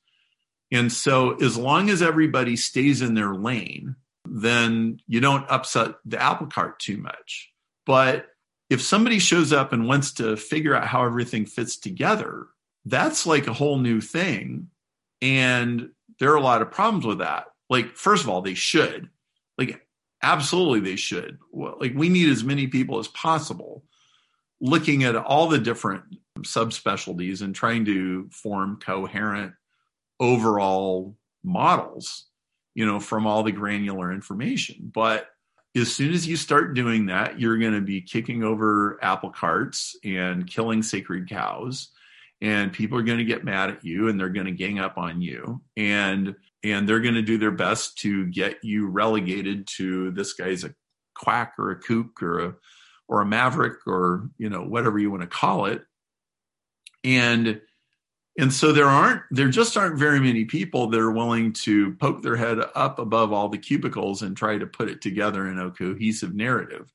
And 0.71 0.91
so 0.91 1.35
as 1.35 1.57
long 1.57 1.89
as 1.89 2.01
everybody 2.01 2.55
stays 2.55 3.01
in 3.01 3.13
their 3.13 3.35
lane, 3.35 3.95
then 4.35 4.99
you 5.07 5.19
don't 5.19 5.45
upset 5.47 5.93
the 6.05 6.19
apple 6.19 6.47
cart 6.47 6.79
too 6.79 6.97
much. 6.97 7.51
But 7.85 8.25
if 8.67 8.81
somebody 8.81 9.19
shows 9.19 9.53
up 9.53 9.73
and 9.73 9.87
wants 9.87 10.13
to 10.13 10.35
figure 10.35 10.75
out 10.75 10.87
how 10.87 11.05
everything 11.05 11.45
fits 11.45 11.77
together, 11.77 12.47
that's 12.85 13.27
like 13.27 13.45
a 13.45 13.53
whole 13.53 13.77
new 13.77 14.01
thing. 14.01 14.69
And 15.21 15.91
there 16.19 16.31
are 16.31 16.37
a 16.37 16.41
lot 16.41 16.63
of 16.63 16.71
problems 16.71 17.05
with 17.05 17.19
that. 17.19 17.45
Like, 17.69 17.95
first 17.95 18.23
of 18.23 18.29
all, 18.29 18.41
they 18.41 18.55
should. 18.55 19.07
Like, 19.59 19.85
absolutely, 20.23 20.79
they 20.79 20.95
should. 20.95 21.37
Like, 21.53 21.93
we 21.95 22.09
need 22.09 22.29
as 22.29 22.43
many 22.43 22.65
people 22.65 22.97
as 22.97 23.07
possible 23.09 23.83
looking 24.59 25.03
at 25.03 25.15
all 25.15 25.47
the 25.47 25.59
different 25.59 26.05
subspecialties 26.39 27.43
and 27.43 27.53
trying 27.53 27.85
to 27.85 28.29
form 28.31 28.79
coherent 28.81 29.53
overall 30.19 31.15
models 31.43 32.25
you 32.75 32.85
know, 32.85 32.99
from 32.99 33.27
all 33.27 33.43
the 33.43 33.51
granular 33.51 34.11
information. 34.11 34.91
But 34.93 35.27
as 35.75 35.93
soon 35.93 36.13
as 36.13 36.27
you 36.27 36.35
start 36.37 36.75
doing 36.75 37.07
that, 37.07 37.39
you're 37.39 37.57
going 37.57 37.73
to 37.73 37.81
be 37.81 38.01
kicking 38.01 38.43
over 38.43 38.99
apple 39.01 39.31
carts 39.31 39.95
and 40.03 40.45
killing 40.47 40.83
sacred 40.83 41.27
cows. 41.29 41.89
and 42.41 42.73
people 42.73 42.97
are 42.97 43.03
going 43.03 43.19
to 43.19 43.23
get 43.23 43.45
mad 43.45 43.69
at 43.69 43.85
you 43.85 44.09
and 44.09 44.19
they're 44.19 44.29
going 44.29 44.45
to 44.45 44.51
gang 44.51 44.77
up 44.77 44.97
on 44.97 45.21
you 45.21 45.61
and 45.77 46.35
and 46.63 46.87
they're 46.87 46.99
going 46.99 47.15
to 47.15 47.21
do 47.21 47.37
their 47.37 47.51
best 47.51 47.97
to 47.99 48.25
get 48.27 48.63
you 48.63 48.87
relegated 48.87 49.67
to 49.67 50.11
this 50.11 50.33
guy's 50.33 50.63
a 50.63 50.73
quack 51.15 51.53
or 51.57 51.71
a 51.71 51.79
kook 51.79 52.21
or 52.21 52.39
a 52.39 52.55
or 53.07 53.21
a 53.21 53.25
maverick 53.25 53.77
or 53.87 54.29
you 54.37 54.49
know 54.49 54.61
whatever 54.63 54.99
you 54.99 55.09
want 55.09 55.21
to 55.21 55.27
call 55.27 55.65
it 55.65 55.83
and 57.03 57.61
and 58.37 58.51
so 58.51 58.71
there 58.71 58.87
aren't 58.87 59.21
there 59.29 59.49
just 59.49 59.77
aren't 59.77 59.99
very 59.99 60.19
many 60.19 60.45
people 60.45 60.87
that 60.87 60.99
are 60.99 61.11
willing 61.11 61.53
to 61.53 61.93
poke 61.95 62.23
their 62.23 62.35
head 62.35 62.57
up 62.73 62.97
above 62.97 63.31
all 63.31 63.47
the 63.47 63.59
cubicles 63.59 64.23
and 64.23 64.35
try 64.35 64.57
to 64.57 64.65
put 64.65 64.89
it 64.89 65.01
together 65.01 65.47
in 65.47 65.59
a 65.59 65.69
cohesive 65.69 66.33
narrative. 66.33 66.91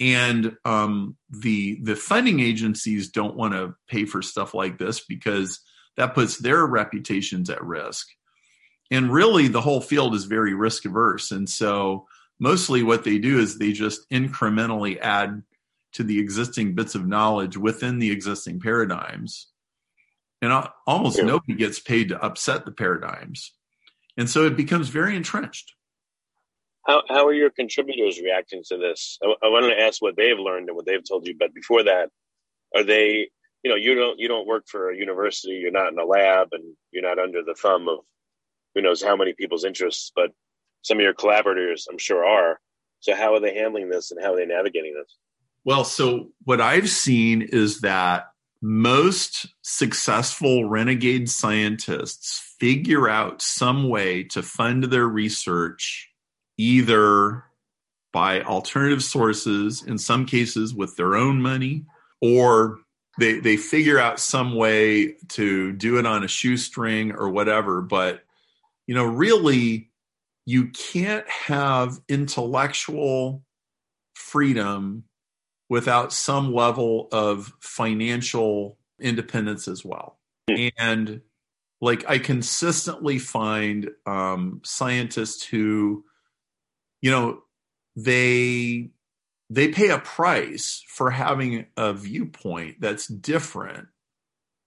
And 0.00 0.56
um, 0.64 1.16
the 1.30 1.78
the 1.82 1.94
funding 1.94 2.40
agencies 2.40 3.10
don't 3.10 3.36
want 3.36 3.52
to 3.54 3.74
pay 3.88 4.04
for 4.04 4.20
stuff 4.20 4.52
like 4.52 4.78
this 4.78 5.04
because 5.04 5.60
that 5.96 6.14
puts 6.14 6.38
their 6.38 6.66
reputations 6.66 7.50
at 7.50 7.62
risk. 7.62 8.08
And 8.90 9.12
really 9.12 9.48
the 9.48 9.60
whole 9.60 9.80
field 9.80 10.14
is 10.14 10.24
very 10.24 10.54
risk 10.54 10.84
averse. 10.86 11.30
And 11.30 11.48
so 11.48 12.06
mostly 12.40 12.82
what 12.82 13.04
they 13.04 13.18
do 13.18 13.38
is 13.38 13.58
they 13.58 13.72
just 13.72 14.08
incrementally 14.10 14.98
add 14.98 15.42
to 15.92 16.02
the 16.02 16.18
existing 16.18 16.74
bits 16.74 16.94
of 16.94 17.06
knowledge 17.06 17.56
within 17.56 17.98
the 17.98 18.10
existing 18.10 18.60
paradigms 18.60 19.48
and 20.40 20.68
almost 20.86 21.18
yeah. 21.18 21.24
nobody 21.24 21.54
gets 21.54 21.80
paid 21.80 22.10
to 22.10 22.22
upset 22.22 22.64
the 22.64 22.72
paradigms. 22.72 23.52
And 24.16 24.28
so 24.28 24.44
it 24.46 24.56
becomes 24.56 24.88
very 24.88 25.16
entrenched. 25.16 25.74
How, 26.86 27.02
how 27.08 27.26
are 27.26 27.34
your 27.34 27.50
contributors 27.50 28.20
reacting 28.20 28.62
to 28.68 28.78
this? 28.78 29.18
I, 29.22 29.26
I 29.42 29.48
wanted 29.48 29.74
to 29.74 29.80
ask 29.80 30.00
what 30.00 30.16
they've 30.16 30.38
learned 30.38 30.68
and 30.68 30.76
what 30.76 30.86
they've 30.86 31.06
told 31.06 31.26
you 31.26 31.34
but 31.38 31.54
before 31.54 31.84
that 31.84 32.10
are 32.74 32.84
they 32.84 33.28
you 33.62 33.70
know 33.70 33.76
you 33.76 33.94
don't 33.94 34.18
you 34.18 34.28
don't 34.28 34.46
work 34.46 34.64
for 34.66 34.90
a 34.90 34.96
university 34.96 35.54
you're 35.54 35.70
not 35.70 35.92
in 35.92 35.98
a 35.98 36.04
lab 36.04 36.48
and 36.52 36.64
you're 36.92 37.02
not 37.02 37.18
under 37.18 37.42
the 37.42 37.54
thumb 37.54 37.88
of 37.88 37.98
who 38.74 38.82
knows 38.82 39.02
how 39.02 39.16
many 39.16 39.32
people's 39.32 39.64
interests 39.64 40.12
but 40.14 40.30
some 40.82 40.98
of 40.98 41.02
your 41.02 41.14
collaborators 41.14 41.86
i'm 41.90 41.98
sure 41.98 42.24
are. 42.24 42.60
So 43.00 43.14
how 43.14 43.34
are 43.34 43.40
they 43.40 43.54
handling 43.54 43.88
this 43.88 44.10
and 44.10 44.20
how 44.20 44.32
are 44.32 44.36
they 44.36 44.46
navigating 44.46 44.94
this? 44.94 45.16
Well 45.64 45.84
so 45.84 46.30
what 46.44 46.60
i've 46.60 46.88
seen 46.88 47.42
is 47.42 47.80
that 47.80 48.28
most 48.60 49.46
successful 49.62 50.68
renegade 50.68 51.30
scientists 51.30 52.54
figure 52.58 53.08
out 53.08 53.40
some 53.40 53.88
way 53.88 54.24
to 54.24 54.42
fund 54.42 54.84
their 54.84 55.06
research 55.06 56.08
either 56.56 57.44
by 58.12 58.42
alternative 58.42 59.04
sources, 59.04 59.82
in 59.84 59.98
some 59.98 60.26
cases 60.26 60.74
with 60.74 60.96
their 60.96 61.14
own 61.14 61.40
money, 61.40 61.84
or 62.20 62.78
they, 63.18 63.38
they 63.38 63.56
figure 63.56 63.98
out 63.98 64.18
some 64.18 64.54
way 64.54 65.14
to 65.28 65.72
do 65.72 65.98
it 65.98 66.06
on 66.06 66.24
a 66.24 66.28
shoestring 66.28 67.12
or 67.12 67.28
whatever. 67.28 67.80
But, 67.80 68.22
you 68.86 68.94
know, 68.94 69.04
really, 69.04 69.90
you 70.46 70.68
can't 70.68 71.28
have 71.28 72.00
intellectual 72.08 73.42
freedom 74.14 75.04
without 75.68 76.12
some 76.12 76.52
level 76.52 77.08
of 77.12 77.52
financial 77.60 78.78
independence 79.00 79.68
as 79.68 79.84
well. 79.84 80.18
And 80.78 81.20
like 81.80 82.08
I 82.08 82.18
consistently 82.18 83.18
find 83.18 83.90
um, 84.06 84.60
scientists 84.64 85.44
who, 85.44 86.04
you 87.00 87.10
know, 87.10 87.42
they 87.94 88.90
they 89.50 89.68
pay 89.68 89.88
a 89.88 89.98
price 89.98 90.84
for 90.88 91.10
having 91.10 91.66
a 91.76 91.92
viewpoint 91.92 92.80
that's 92.80 93.06
different 93.06 93.88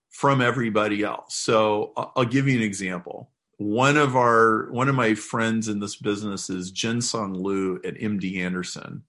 from 0.09 0.41
everybody 0.41 1.03
else. 1.03 1.35
So 1.35 1.93
I'll 1.95 2.25
give 2.25 2.47
you 2.47 2.57
an 2.57 2.63
example. 2.63 3.31
One 3.57 3.97
of 3.97 4.15
our 4.15 4.71
one 4.71 4.89
of 4.89 4.95
my 4.95 5.15
friends 5.15 5.67
in 5.67 5.79
this 5.79 5.95
business 5.95 6.49
is 6.49 6.71
Jinsong 6.71 7.35
Liu 7.41 7.79
at 7.83 7.95
MD 7.95 8.37
Anderson 8.37 9.03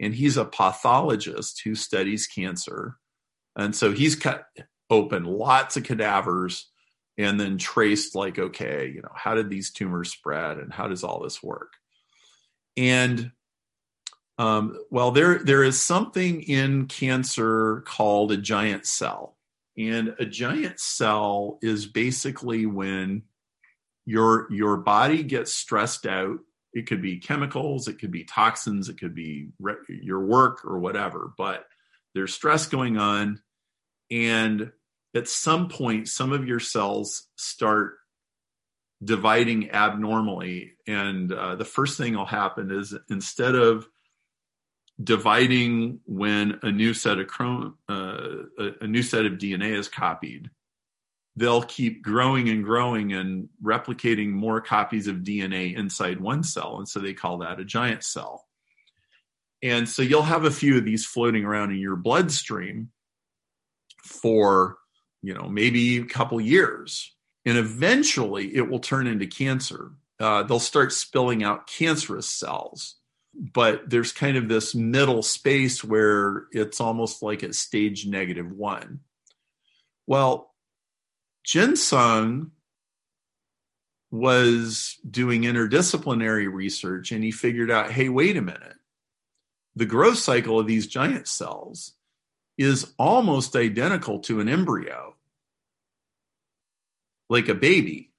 and 0.00 0.14
he's 0.14 0.36
a 0.36 0.44
pathologist 0.44 1.62
who 1.64 1.74
studies 1.74 2.26
cancer. 2.26 2.96
And 3.56 3.74
so 3.74 3.92
he's 3.92 4.14
cut 4.14 4.46
open 4.90 5.24
lots 5.24 5.76
of 5.76 5.84
cadavers 5.84 6.70
and 7.18 7.40
then 7.40 7.58
traced 7.58 8.14
like, 8.14 8.38
okay, 8.38 8.92
you 8.94 9.00
know, 9.02 9.12
how 9.14 9.34
did 9.34 9.48
these 9.48 9.72
tumors 9.72 10.10
spread 10.10 10.58
and 10.58 10.72
how 10.72 10.86
does 10.88 11.02
all 11.02 11.22
this 11.22 11.42
work? 11.42 11.72
And 12.76 13.32
um, 14.38 14.78
well, 14.90 15.12
there 15.12 15.38
there 15.38 15.62
is 15.62 15.80
something 15.80 16.42
in 16.42 16.86
cancer 16.86 17.82
called 17.86 18.32
a 18.32 18.36
giant 18.36 18.84
cell, 18.84 19.38
and 19.78 20.14
a 20.18 20.26
giant 20.26 20.78
cell 20.78 21.58
is 21.62 21.86
basically 21.86 22.66
when 22.66 23.22
your 24.04 24.46
your 24.52 24.76
body 24.76 25.22
gets 25.22 25.54
stressed 25.54 26.06
out 26.06 26.40
it 26.76 26.86
could 26.86 27.00
be 27.00 27.16
chemicals, 27.16 27.88
it 27.88 27.98
could 27.98 28.10
be 28.10 28.24
toxins, 28.24 28.90
it 28.90 29.00
could 29.00 29.14
be 29.14 29.48
re- 29.58 29.76
your 29.88 30.20
work 30.20 30.62
or 30.62 30.78
whatever, 30.78 31.32
but 31.38 31.64
there's 32.14 32.34
stress 32.34 32.66
going 32.66 32.98
on. 32.98 33.40
And 34.10 34.72
at 35.14 35.26
some 35.26 35.68
point, 35.68 36.08
some 36.08 36.32
of 36.32 36.46
your 36.46 36.60
cells 36.60 37.28
start 37.36 37.94
dividing 39.02 39.70
abnormally. 39.70 40.74
And 40.86 41.32
uh, 41.32 41.54
the 41.54 41.64
first 41.64 41.96
thing 41.96 42.14
will 42.14 42.26
happen 42.26 42.70
is 42.70 42.94
instead 43.08 43.54
of 43.54 43.88
dividing 45.02 46.00
when 46.04 46.58
a 46.62 46.70
new 46.70 46.92
set 46.92 47.18
of 47.18 47.26
chrome, 47.26 47.78
uh, 47.88 48.18
a, 48.58 48.70
a 48.82 48.86
new 48.86 49.02
set 49.02 49.24
of 49.24 49.34
DNA 49.34 49.78
is 49.78 49.88
copied, 49.88 50.50
they'll 51.36 51.62
keep 51.62 52.02
growing 52.02 52.48
and 52.48 52.64
growing 52.64 53.12
and 53.12 53.48
replicating 53.62 54.30
more 54.30 54.60
copies 54.60 55.06
of 55.06 55.16
DNA 55.16 55.76
inside 55.76 56.18
one 56.18 56.42
cell. 56.42 56.78
And 56.78 56.88
so 56.88 56.98
they 56.98 57.12
call 57.12 57.38
that 57.38 57.60
a 57.60 57.64
giant 57.64 58.02
cell. 58.02 58.46
And 59.62 59.88
so 59.88 60.02
you'll 60.02 60.22
have 60.22 60.44
a 60.44 60.50
few 60.50 60.78
of 60.78 60.84
these 60.84 61.04
floating 61.04 61.44
around 61.44 61.72
in 61.72 61.78
your 61.78 61.96
bloodstream 61.96 62.90
for, 64.02 64.78
you 65.22 65.34
know, 65.34 65.48
maybe 65.48 65.98
a 65.98 66.04
couple 66.04 66.40
years. 66.40 67.14
And 67.44 67.58
eventually 67.58 68.54
it 68.54 68.68
will 68.68 68.78
turn 68.78 69.06
into 69.06 69.26
cancer. 69.26 69.92
Uh, 70.18 70.42
they'll 70.42 70.58
start 70.58 70.92
spilling 70.92 71.44
out 71.44 71.66
cancerous 71.66 72.28
cells. 72.28 72.96
But 73.34 73.90
there's 73.90 74.12
kind 74.12 74.38
of 74.38 74.48
this 74.48 74.74
middle 74.74 75.22
space 75.22 75.84
where 75.84 76.46
it's 76.52 76.80
almost 76.80 77.22
like 77.22 77.42
at 77.42 77.54
stage 77.54 78.06
negative 78.06 78.50
one. 78.50 79.00
Well, 80.06 80.54
Jinsong 81.46 82.50
was 84.10 84.98
doing 85.08 85.42
interdisciplinary 85.42 86.52
research 86.52 87.12
and 87.12 87.22
he 87.22 87.30
figured 87.30 87.70
out 87.70 87.92
hey, 87.92 88.08
wait 88.08 88.36
a 88.36 88.42
minute. 88.42 88.74
The 89.74 89.86
growth 89.86 90.18
cycle 90.18 90.58
of 90.58 90.66
these 90.66 90.86
giant 90.86 91.28
cells 91.28 91.92
is 92.56 92.92
almost 92.98 93.54
identical 93.54 94.20
to 94.20 94.40
an 94.40 94.48
embryo, 94.48 95.14
like 97.28 97.48
a 97.48 97.54
baby, 97.54 98.10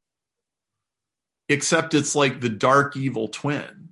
except 1.49 1.95
it's 1.95 2.15
like 2.15 2.39
the 2.39 2.49
dark 2.49 2.95
evil 2.95 3.27
twin. 3.27 3.89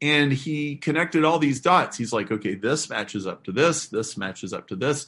And 0.00 0.32
he 0.32 0.76
connected 0.76 1.24
all 1.24 1.38
these 1.38 1.60
dots. 1.60 1.96
He's 1.96 2.12
like, 2.12 2.30
okay, 2.30 2.54
this 2.54 2.88
matches 2.88 3.26
up 3.26 3.44
to 3.44 3.52
this, 3.52 3.88
this 3.88 4.16
matches 4.16 4.52
up 4.52 4.68
to 4.68 4.76
this 4.76 5.06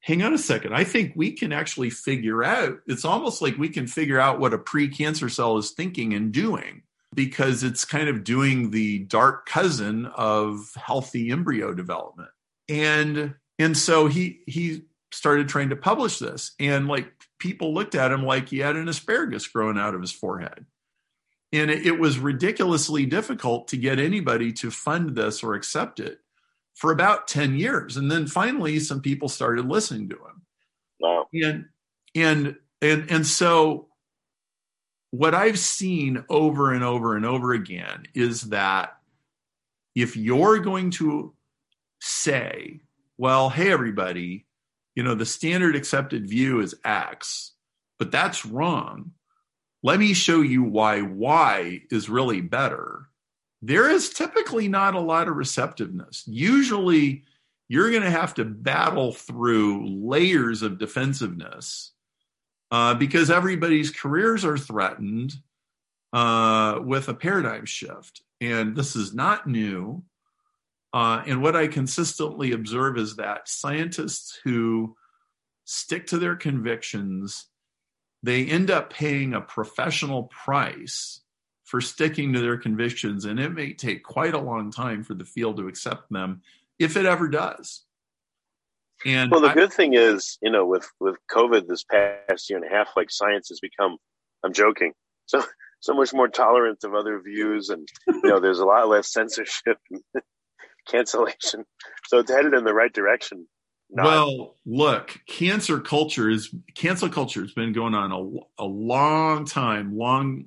hang 0.00 0.22
on 0.22 0.32
a 0.32 0.38
second. 0.38 0.74
I 0.74 0.84
think 0.84 1.12
we 1.14 1.32
can 1.32 1.52
actually 1.52 1.90
figure 1.90 2.42
out, 2.42 2.78
it's 2.86 3.04
almost 3.04 3.42
like 3.42 3.56
we 3.56 3.68
can 3.68 3.86
figure 3.86 4.18
out 4.18 4.40
what 4.40 4.54
a 4.54 4.58
pre-cancer 4.58 5.28
cell 5.28 5.58
is 5.58 5.70
thinking 5.70 6.14
and 6.14 6.32
doing 6.32 6.82
because 7.14 7.62
it's 7.62 7.84
kind 7.84 8.08
of 8.08 8.24
doing 8.24 8.70
the 8.70 9.00
dark 9.00 9.46
cousin 9.46 10.06
of 10.06 10.72
healthy 10.76 11.30
embryo 11.30 11.74
development. 11.74 12.30
And 12.68 13.34
and 13.58 13.76
so 13.76 14.06
he 14.06 14.40
he 14.46 14.84
started 15.12 15.48
trying 15.48 15.70
to 15.70 15.76
publish 15.76 16.18
this 16.18 16.52
and 16.60 16.86
like 16.86 17.12
people 17.40 17.74
looked 17.74 17.96
at 17.96 18.12
him 18.12 18.24
like 18.24 18.48
he 18.48 18.58
had 18.58 18.76
an 18.76 18.88
asparagus 18.88 19.48
growing 19.48 19.76
out 19.76 19.94
of 19.94 20.00
his 20.00 20.12
forehead. 20.12 20.64
And 21.52 21.68
it, 21.68 21.84
it 21.84 21.98
was 21.98 22.20
ridiculously 22.20 23.06
difficult 23.06 23.68
to 23.68 23.76
get 23.76 23.98
anybody 23.98 24.52
to 24.54 24.70
fund 24.70 25.16
this 25.16 25.42
or 25.42 25.54
accept 25.54 25.98
it 25.98 26.20
for 26.74 26.92
about 26.92 27.28
10 27.28 27.56
years. 27.56 27.96
And 27.96 28.10
then 28.10 28.26
finally 28.26 28.78
some 28.80 29.00
people 29.00 29.28
started 29.28 29.66
listening 29.66 30.08
to 30.10 30.16
him. 30.16 30.42
Wow. 31.00 31.26
And 31.32 31.66
and 32.14 32.56
and 32.82 33.10
and 33.10 33.26
so 33.26 33.88
what 35.10 35.34
I've 35.34 35.58
seen 35.58 36.24
over 36.28 36.72
and 36.72 36.84
over 36.84 37.16
and 37.16 37.26
over 37.26 37.52
again 37.52 38.04
is 38.14 38.42
that 38.42 38.96
if 39.94 40.16
you're 40.16 40.58
going 40.60 40.90
to 40.92 41.34
say, 42.00 42.80
well, 43.18 43.50
hey 43.50 43.70
everybody, 43.70 44.46
you 44.94 45.02
know, 45.02 45.14
the 45.14 45.26
standard 45.26 45.76
accepted 45.76 46.28
view 46.28 46.60
is 46.60 46.74
X, 46.84 47.52
but 47.98 48.10
that's 48.10 48.46
wrong. 48.46 49.12
Let 49.82 49.98
me 49.98 50.14
show 50.14 50.42
you 50.42 50.62
why 50.62 51.02
Y 51.02 51.82
is 51.90 52.08
really 52.08 52.40
better 52.40 53.09
there 53.62 53.90
is 53.90 54.10
typically 54.10 54.68
not 54.68 54.94
a 54.94 55.00
lot 55.00 55.28
of 55.28 55.36
receptiveness. 55.36 56.24
Usually, 56.26 57.24
you're 57.68 57.90
going 57.90 58.02
to 58.02 58.10
have 58.10 58.34
to 58.34 58.44
battle 58.44 59.12
through 59.12 59.86
layers 59.86 60.62
of 60.62 60.78
defensiveness 60.78 61.92
uh, 62.70 62.94
because 62.94 63.30
everybody's 63.30 63.90
careers 63.90 64.44
are 64.44 64.58
threatened 64.58 65.34
uh, 66.12 66.80
with 66.82 67.08
a 67.08 67.14
paradigm 67.14 67.66
shift. 67.66 68.22
And 68.40 68.74
this 68.74 68.96
is 68.96 69.14
not 69.14 69.46
new. 69.46 70.02
Uh, 70.92 71.22
and 71.26 71.42
what 71.42 71.54
I 71.54 71.68
consistently 71.68 72.52
observe 72.52 72.98
is 72.98 73.16
that 73.16 73.48
scientists 73.48 74.38
who 74.42 74.96
stick 75.64 76.08
to 76.08 76.18
their 76.18 76.34
convictions, 76.34 77.46
they 78.22 78.44
end 78.46 78.70
up 78.70 78.92
paying 78.92 79.34
a 79.34 79.40
professional 79.40 80.24
price 80.24 81.20
for 81.70 81.80
sticking 81.80 82.32
to 82.32 82.40
their 82.40 82.58
convictions. 82.58 83.26
And 83.26 83.38
it 83.38 83.50
may 83.50 83.72
take 83.72 84.02
quite 84.02 84.34
a 84.34 84.40
long 84.40 84.72
time 84.72 85.04
for 85.04 85.14
the 85.14 85.24
field 85.24 85.56
to 85.58 85.68
accept 85.68 86.10
them, 86.10 86.42
if 86.80 86.96
it 86.96 87.06
ever 87.06 87.28
does. 87.28 87.84
And 89.06 89.30
well, 89.30 89.40
the 89.40 89.50
I, 89.50 89.54
good 89.54 89.72
thing 89.72 89.94
is, 89.94 90.36
you 90.42 90.50
know, 90.50 90.66
with 90.66 90.90
with 90.98 91.16
COVID 91.30 91.68
this 91.68 91.84
past 91.84 92.50
year 92.50 92.58
and 92.58 92.66
a 92.66 92.76
half, 92.76 92.88
like 92.96 93.10
science 93.10 93.48
has 93.50 93.60
become. 93.60 93.98
I'm 94.44 94.52
joking. 94.52 94.94
So 95.26 95.44
so 95.78 95.94
much 95.94 96.12
more 96.12 96.26
tolerant 96.26 96.82
of 96.82 96.92
other 96.92 97.20
views, 97.20 97.68
and 97.70 97.88
you 98.08 98.22
know, 98.24 98.40
there's 98.40 98.58
a 98.58 98.66
lot 98.66 98.88
less 98.88 99.12
censorship, 99.12 99.78
cancellation. 100.88 101.64
So 102.08 102.18
it's 102.18 102.32
headed 102.32 102.52
in 102.52 102.64
the 102.64 102.74
right 102.74 102.92
direction. 102.92 103.46
Not. 103.90 104.06
Well, 104.06 104.56
look, 104.66 105.20
cancer 105.28 105.78
culture 105.78 106.28
is 106.28 106.52
cancel 106.74 107.08
culture 107.08 107.42
has 107.42 107.52
been 107.52 107.72
going 107.72 107.94
on 107.94 108.12
a, 108.12 108.64
a 108.64 108.66
long 108.66 109.44
time, 109.46 109.96
long 109.96 110.46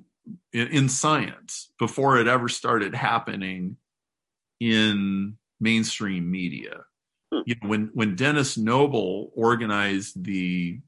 in, 0.52 0.68
in 0.68 0.88
science 0.88 1.70
before 1.78 2.18
it 2.18 2.26
ever 2.26 2.48
started 2.48 2.94
happening 2.94 3.76
in 4.60 5.36
mainstream 5.60 6.30
media. 6.30 6.84
Hmm. 7.32 7.40
You 7.46 7.56
know, 7.62 7.68
when 7.68 7.90
when 7.94 8.16
Denis 8.16 8.56
Noble 8.56 9.30
organized 9.34 10.22
the 10.24 10.80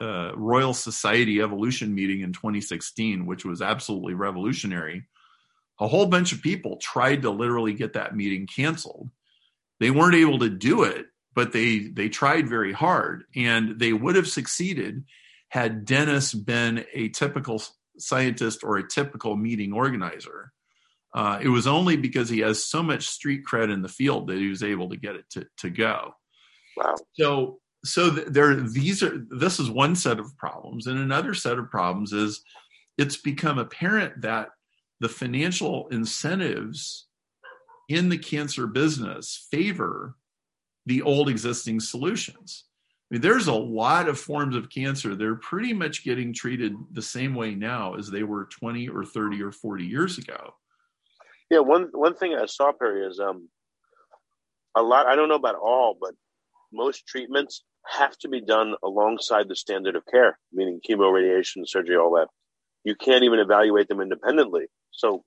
uh, 0.00 0.32
Royal 0.36 0.74
Society 0.74 1.40
Evolution 1.40 1.94
meeting 1.94 2.20
in 2.20 2.32
2016, 2.32 3.26
which 3.26 3.44
was 3.44 3.60
absolutely 3.60 4.14
revolutionary, 4.14 5.04
a 5.80 5.88
whole 5.88 6.06
bunch 6.06 6.32
of 6.32 6.42
people 6.42 6.76
tried 6.76 7.22
to 7.22 7.30
literally 7.30 7.72
get 7.72 7.94
that 7.94 8.14
meeting 8.14 8.46
canceled. 8.46 9.10
They 9.80 9.90
weren't 9.90 10.14
able 10.14 10.38
to 10.40 10.50
do 10.50 10.84
it, 10.84 11.06
but 11.34 11.52
they 11.52 11.78
they 11.78 12.08
tried 12.08 12.48
very 12.48 12.72
hard, 12.72 13.24
and 13.34 13.78
they 13.78 13.92
would 13.92 14.16
have 14.16 14.28
succeeded 14.28 15.04
had 15.48 15.84
Denis 15.84 16.32
been 16.32 16.84
a 16.94 17.08
typical 17.08 17.60
scientist 18.00 18.62
or 18.62 18.76
a 18.76 18.88
typical 18.88 19.36
meeting 19.36 19.72
organizer. 19.72 20.52
Uh, 21.14 21.38
it 21.42 21.48
was 21.48 21.66
only 21.66 21.96
because 21.96 22.28
he 22.28 22.38
has 22.40 22.64
so 22.64 22.82
much 22.82 23.08
street 23.08 23.42
cred 23.44 23.72
in 23.72 23.82
the 23.82 23.88
field 23.88 24.28
that 24.28 24.38
he 24.38 24.48
was 24.48 24.62
able 24.62 24.88
to 24.88 24.96
get 24.96 25.16
it 25.16 25.24
to, 25.30 25.46
to 25.56 25.70
go. 25.70 26.14
Wow. 26.76 26.94
So 27.14 27.60
so 27.84 28.10
there 28.10 28.54
these 28.54 29.02
are 29.02 29.24
this 29.30 29.58
is 29.58 29.70
one 29.70 29.96
set 29.96 30.18
of 30.18 30.36
problems 30.36 30.86
and 30.86 30.98
another 30.98 31.32
set 31.32 31.58
of 31.58 31.70
problems 31.70 32.12
is 32.12 32.42
it's 32.98 33.16
become 33.16 33.58
apparent 33.58 34.20
that 34.20 34.50
the 35.00 35.08
financial 35.08 35.88
incentives 35.88 37.06
in 37.88 38.10
the 38.10 38.18
cancer 38.18 38.66
business 38.66 39.48
favor 39.50 40.14
the 40.86 41.02
old 41.02 41.28
existing 41.28 41.80
solutions. 41.80 42.64
I 43.10 43.14
mean, 43.16 43.22
there's 43.22 43.48
a 43.48 43.54
lot 43.54 44.08
of 44.08 44.20
forms 44.20 44.54
of 44.54 44.70
cancer. 44.70 45.16
They're 45.16 45.34
pretty 45.34 45.72
much 45.72 46.04
getting 46.04 46.32
treated 46.32 46.76
the 46.92 47.02
same 47.02 47.34
way 47.34 47.56
now 47.56 47.94
as 47.94 48.08
they 48.08 48.22
were 48.22 48.44
20 48.44 48.88
or 48.88 49.04
30 49.04 49.42
or 49.42 49.50
40 49.50 49.84
years 49.84 50.16
ago. 50.16 50.54
Yeah, 51.50 51.58
one 51.58 51.88
one 51.92 52.14
thing 52.14 52.36
I 52.36 52.46
saw, 52.46 52.70
Perry, 52.70 53.04
is 53.04 53.18
um, 53.18 53.48
a 54.76 54.82
lot. 54.82 55.06
I 55.06 55.16
don't 55.16 55.28
know 55.28 55.34
about 55.34 55.56
all, 55.56 55.96
but 56.00 56.14
most 56.72 57.04
treatments 57.08 57.64
have 57.84 58.16
to 58.18 58.28
be 58.28 58.40
done 58.40 58.74
alongside 58.84 59.48
the 59.48 59.56
standard 59.56 59.96
of 59.96 60.06
care, 60.06 60.38
meaning 60.52 60.80
chemo, 60.88 61.12
radiation, 61.12 61.66
surgery, 61.66 61.96
all 61.96 62.12
that. 62.12 62.28
You 62.84 62.94
can't 62.94 63.24
even 63.24 63.40
evaluate 63.40 63.88
them 63.88 64.00
independently. 64.00 64.66
So, 64.92 65.24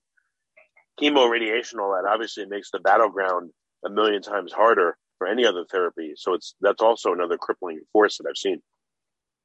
chemo, 1.01 1.29
radiation, 1.29 1.81
all 1.81 1.91
that 1.91 2.09
obviously 2.09 2.45
makes 2.45 2.71
the 2.71 2.79
battleground 2.79 3.51
a 3.85 3.89
million 3.89 4.21
times 4.21 4.53
harder 4.53 4.97
for 5.23 5.29
any 5.29 5.45
other 5.45 5.63
therapy. 5.63 6.13
So 6.17 6.33
it's 6.33 6.55
that's 6.59 6.81
also 6.81 7.13
another 7.13 7.37
crippling 7.37 7.79
force 7.93 8.17
that 8.17 8.27
I've 8.29 8.37
seen. 8.37 8.61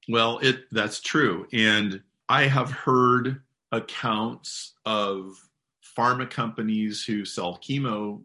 Well, 0.09 0.39
it 0.39 0.65
that's 0.73 1.01
true, 1.01 1.47
and 1.53 2.03
I 2.29 2.45
have 2.45 2.71
heard 2.71 3.43
accounts 3.71 4.75
of 4.85 5.37
pharma 5.97 6.29
companies 6.29 7.05
who 7.05 7.25
sell 7.25 7.59
chemo 7.59 8.23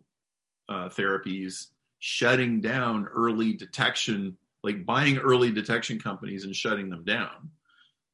uh, 0.68 0.89
therapies 0.89 1.68
shutting 2.00 2.60
down 2.60 3.08
early 3.13 3.54
detection, 3.54 4.36
like 4.63 4.86
buying 4.86 5.18
early 5.18 5.52
detection 5.52 6.00
companies 6.00 6.46
and 6.46 6.56
shutting 6.56 6.89
them 6.89 7.04
down 7.04 7.52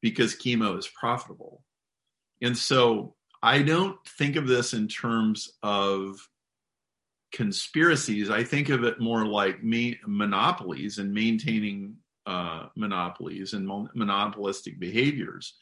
because 0.02 0.36
chemo 0.36 0.78
is 0.78 0.88
profitable. 0.88 1.62
And 2.42 2.58
so 2.58 3.16
I 3.42 3.62
don't 3.62 3.98
think 4.06 4.36
of 4.36 4.48
this 4.48 4.74
in 4.74 4.88
terms 4.88 5.54
of 5.64 6.20
conspiracies. 7.32 8.30
I 8.30 8.44
think 8.44 8.70
of 8.70 8.84
it 8.84 9.00
more 9.00 9.26
like 9.26 9.64
me, 9.64 10.00
monopolies 10.06 10.98
and 10.98 11.14
maintaining 11.14 11.96
uh, 12.26 12.68
monopolies 12.76 13.54
and 13.54 13.68
monopolistic 13.94 14.80
behaviors. 14.80 15.56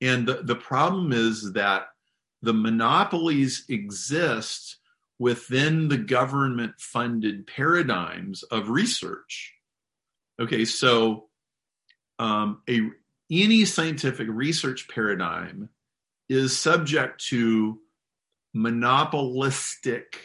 And 0.00 0.26
the, 0.26 0.42
the 0.42 0.56
problem 0.56 1.12
is 1.12 1.52
that 1.52 1.88
the 2.42 2.54
monopolies 2.54 3.64
exist 3.68 4.78
within 5.18 5.88
the 5.88 5.98
government 5.98 6.74
funded 6.78 7.46
paradigms 7.46 8.42
of 8.44 8.70
research. 8.70 9.54
Okay, 10.40 10.64
so 10.64 11.28
um, 12.18 12.62
a, 12.68 12.88
any 13.30 13.66
scientific 13.66 14.26
research 14.30 14.88
paradigm 14.88 15.68
is 16.30 16.58
subject 16.58 17.24
to 17.26 17.78
monopolistic 18.54 20.18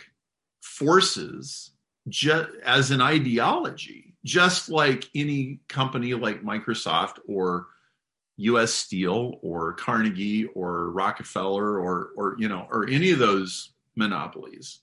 forces 0.78 1.72
ju- 2.10 2.48
as 2.64 2.92
an 2.92 3.02
ideology, 3.02 4.16
just 4.24 4.70
like 4.70 5.10
any 5.16 5.60
company 5.68 6.14
like 6.14 6.44
Microsoft 6.44 7.20
or 7.28 7.68
U.S. 8.38 8.74
Steel 8.74 9.40
or 9.42 9.74
Carnegie 9.74 10.46
or 10.46 10.92
Rockefeller 10.92 11.80
or 11.80 12.10
or 12.18 12.36
you 12.38 12.50
know 12.50 12.68
or 12.70 12.88
any 12.90 13.12
of 13.12 13.20
those 13.20 13.72
monopolies. 13.96 14.80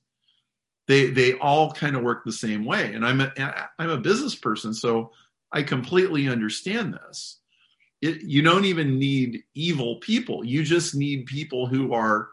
They 0.88 1.11
they 1.11 1.35
all 1.35 1.72
kind 1.72 1.96
of 1.96 2.02
work 2.02 2.24
the 2.24 2.33
same 2.33 2.64
way. 2.64 2.94
And 2.94 3.05
I'm 3.05 3.20
a, 3.20 3.68
I'm 3.78 3.90
a 3.90 3.98
business 3.98 4.35
person, 4.35 4.72
so 4.74 5.12
I 5.52 5.62
completely 5.62 6.28
understand 6.28 6.94
this. 6.94 7.38
It, 8.00 8.22
you 8.22 8.42
don't 8.42 8.64
even 8.64 8.98
need 8.98 9.44
evil 9.55 9.96
people. 9.96 10.44
You 10.44 10.64
just 10.64 10.94
need 10.94 11.26
people 11.26 11.66
who 11.66 11.92
are 11.92 12.31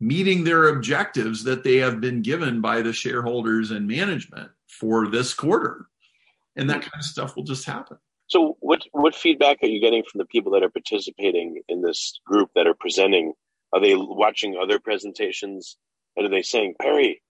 meeting 0.00 0.44
their 0.44 0.68
objectives 0.68 1.44
that 1.44 1.64
they 1.64 1.76
have 1.76 2.00
been 2.00 2.22
given 2.22 2.60
by 2.60 2.82
the 2.82 2.92
shareholders 2.92 3.70
and 3.70 3.86
management 3.86 4.50
for 4.68 5.08
this 5.08 5.32
quarter. 5.32 5.86
And 6.54 6.68
that 6.70 6.82
kind 6.82 6.92
of 6.98 7.04
stuff 7.04 7.36
will 7.36 7.44
just 7.44 7.64
happen. 7.64 7.98
So, 8.28 8.56
what 8.60 8.82
what 8.92 9.14
feedback 9.14 9.58
are 9.62 9.68
you 9.68 9.80
getting 9.80 10.02
from 10.02 10.18
the 10.18 10.26
people 10.26 10.52
that 10.52 10.62
are 10.62 10.70
participating 10.70 11.62
in 11.68 11.82
this 11.82 12.20
group 12.26 12.50
that 12.54 12.66
are 12.66 12.74
presenting? 12.74 13.34
Are 13.72 13.80
they 13.80 13.94
watching 13.94 14.56
other 14.60 14.80
presentations, 14.80 15.76
and 16.16 16.26
are 16.26 16.30
they 16.30 16.42
saying, 16.42 16.74
"Perry, 16.80 17.22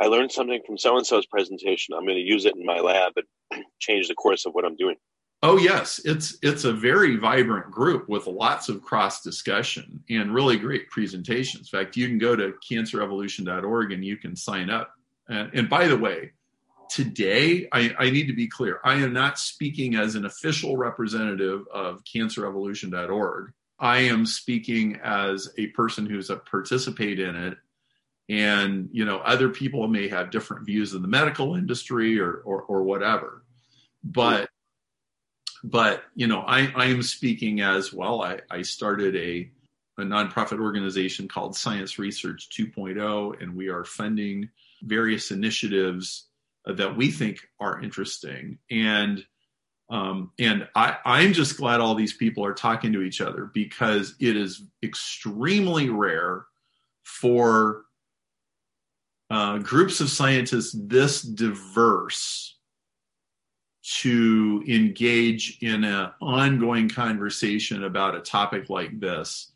I 0.00 0.06
learned 0.06 0.32
something 0.32 0.60
from 0.64 0.78
so 0.78 0.96
and 0.96 1.06
so's 1.06 1.26
presentation. 1.26 1.94
I'm 1.94 2.04
going 2.04 2.18
to 2.18 2.22
use 2.22 2.44
it 2.44 2.54
in 2.56 2.64
my 2.64 2.78
lab 2.78 3.14
and 3.16 3.64
change 3.80 4.06
the 4.06 4.14
course 4.14 4.46
of 4.46 4.54
what 4.54 4.64
I'm 4.64 4.76
doing." 4.76 4.96
Oh 5.46 5.58
yes, 5.58 6.00
it's 6.06 6.38
it's 6.40 6.64
a 6.64 6.72
very 6.72 7.16
vibrant 7.16 7.70
group 7.70 8.08
with 8.08 8.26
lots 8.26 8.70
of 8.70 8.80
cross 8.80 9.20
discussion 9.20 10.02
and 10.08 10.32
really 10.32 10.56
great 10.56 10.88
presentations. 10.88 11.70
In 11.70 11.78
fact, 11.78 11.98
you 11.98 12.08
can 12.08 12.16
go 12.16 12.34
to 12.34 12.54
cancerevolution.org 12.66 13.92
and 13.92 14.02
you 14.02 14.16
can 14.16 14.36
sign 14.36 14.70
up. 14.70 14.94
And, 15.28 15.50
and 15.52 15.68
by 15.68 15.86
the 15.86 15.98
way, 15.98 16.32
today, 16.88 17.68
I, 17.70 17.94
I, 17.98 18.08
need 18.08 18.28
to 18.28 18.32
be 18.32 18.48
clear. 18.48 18.80
I 18.84 18.94
am 18.94 19.12
not 19.12 19.38
speaking 19.38 19.96
as 19.96 20.14
an 20.14 20.24
official 20.24 20.78
representative 20.78 21.66
of 21.70 22.02
cancerevolution.org. 22.04 23.52
I 23.78 23.98
am 23.98 24.24
speaking 24.24 24.98
as 25.04 25.52
a 25.58 25.66
person 25.68 26.06
who's 26.06 26.30
a 26.30 26.36
participate 26.36 27.20
in 27.20 27.36
it. 27.36 27.58
And, 28.30 28.88
you 28.92 29.04
know, 29.04 29.18
other 29.18 29.50
people 29.50 29.86
may 29.88 30.08
have 30.08 30.30
different 30.30 30.64
views 30.64 30.94
in 30.94 31.02
the 31.02 31.08
medical 31.08 31.54
industry 31.54 32.18
or, 32.18 32.36
or, 32.46 32.62
or 32.62 32.82
whatever. 32.82 33.44
But, 34.02 34.48
but, 35.64 36.04
you 36.14 36.26
know, 36.26 36.40
I, 36.40 36.70
I 36.76 36.86
am 36.86 37.02
speaking 37.02 37.62
as 37.62 37.90
well. 37.90 38.22
I, 38.22 38.40
I 38.50 38.60
started 38.60 39.16
a, 39.16 39.50
a 39.98 40.04
nonprofit 40.04 40.60
organization 40.60 41.26
called 41.26 41.56
Science 41.56 41.98
Research 41.98 42.50
2.0, 42.50 43.40
and 43.42 43.56
we 43.56 43.68
are 43.68 43.82
funding 43.82 44.50
various 44.82 45.30
initiatives 45.30 46.26
that 46.66 46.98
we 46.98 47.10
think 47.10 47.48
are 47.58 47.80
interesting. 47.80 48.58
And 48.70 49.24
um, 49.90 50.32
and 50.38 50.68
I, 50.74 50.96
I'm 51.04 51.32
just 51.34 51.58
glad 51.58 51.80
all 51.80 51.94
these 51.94 52.14
people 52.14 52.44
are 52.44 52.54
talking 52.54 52.92
to 52.94 53.02
each 53.02 53.20
other 53.20 53.50
because 53.52 54.14
it 54.18 54.36
is 54.36 54.62
extremely 54.82 55.90
rare 55.90 56.46
for 57.02 57.82
uh, 59.30 59.58
groups 59.58 60.00
of 60.00 60.08
scientists 60.08 60.74
this 60.78 61.20
diverse 61.20 62.53
to 63.84 64.64
engage 64.66 65.58
in 65.60 65.84
an 65.84 66.10
ongoing 66.20 66.88
conversation 66.88 67.84
about 67.84 68.16
a 68.16 68.20
topic 68.20 68.70
like 68.70 68.98
this 68.98 69.52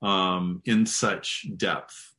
um, 0.00 0.62
in 0.64 0.86
such 0.86 1.46
depth. 1.56 2.14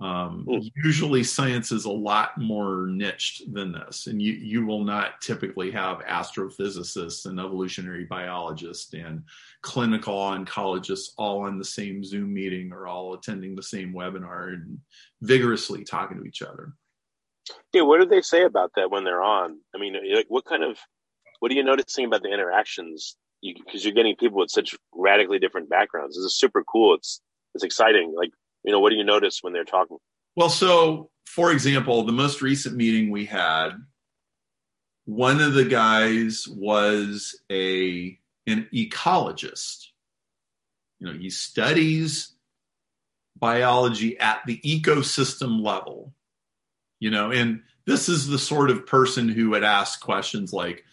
Um, 0.00 0.46
mm. 0.48 0.70
Usually, 0.84 1.24
science 1.24 1.72
is 1.72 1.84
a 1.84 1.90
lot 1.90 2.38
more 2.38 2.86
niched 2.86 3.52
than 3.52 3.72
this, 3.72 4.06
and 4.06 4.22
you 4.22 4.34
you 4.34 4.64
will 4.64 4.84
not 4.84 5.20
typically 5.20 5.72
have 5.72 5.98
astrophysicists 6.04 7.26
and 7.26 7.40
evolutionary 7.40 8.04
biologists 8.04 8.94
and 8.94 9.24
clinical 9.62 10.14
oncologists 10.14 11.08
all 11.18 11.40
on 11.40 11.58
the 11.58 11.64
same 11.64 12.04
Zoom 12.04 12.32
meeting 12.32 12.70
or 12.72 12.86
all 12.86 13.14
attending 13.14 13.56
the 13.56 13.62
same 13.62 13.92
webinar 13.92 14.52
and 14.52 14.78
vigorously 15.22 15.82
talking 15.82 16.18
to 16.18 16.24
each 16.24 16.42
other. 16.42 16.74
Yeah, 17.72 17.82
what 17.82 18.00
do 18.00 18.06
they 18.06 18.22
say 18.22 18.42
about 18.42 18.72
that 18.76 18.90
when 18.90 19.04
they're 19.04 19.22
on? 19.22 19.58
I 19.74 19.78
mean, 19.78 19.94
like, 20.14 20.26
what 20.28 20.44
kind 20.44 20.62
of 20.62 20.78
what 21.40 21.52
are 21.52 21.54
you 21.54 21.62
noticing 21.62 22.04
about 22.04 22.22
the 22.22 22.32
interactions? 22.32 23.16
Because 23.42 23.84
you, 23.84 23.92
are 23.92 23.94
getting 23.94 24.16
people 24.16 24.38
with 24.38 24.50
such 24.50 24.74
radically 24.92 25.38
different 25.38 25.70
backgrounds. 25.70 26.16
This 26.16 26.24
is 26.24 26.38
super 26.38 26.64
cool. 26.64 26.94
It's 26.94 27.20
it's 27.54 27.64
exciting. 27.64 28.14
Like 28.16 28.30
you 28.64 28.72
know, 28.72 28.80
what 28.80 28.90
do 28.90 28.96
you 28.96 29.04
notice 29.04 29.38
when 29.42 29.52
they're 29.52 29.64
talking? 29.64 29.98
Well, 30.36 30.48
so 30.48 31.10
for 31.26 31.52
example, 31.52 32.02
the 32.04 32.12
most 32.12 32.42
recent 32.42 32.76
meeting 32.76 33.10
we 33.10 33.26
had, 33.26 33.70
one 35.04 35.40
of 35.40 35.54
the 35.54 35.64
guys 35.64 36.46
was 36.48 37.40
a 37.50 38.18
an 38.46 38.68
ecologist. 38.74 39.86
You 40.98 41.06
know, 41.06 41.12
he 41.12 41.30
studies 41.30 42.34
biology 43.38 44.18
at 44.18 44.40
the 44.46 44.58
ecosystem 44.64 45.64
level. 45.64 46.12
You 47.00 47.10
know, 47.10 47.30
and 47.30 47.62
this 47.86 48.08
is 48.08 48.26
the 48.26 48.38
sort 48.38 48.70
of 48.70 48.86
person 48.86 49.28
who 49.28 49.50
would 49.50 49.64
ask 49.64 50.00
questions 50.00 50.52
like, 50.52 50.84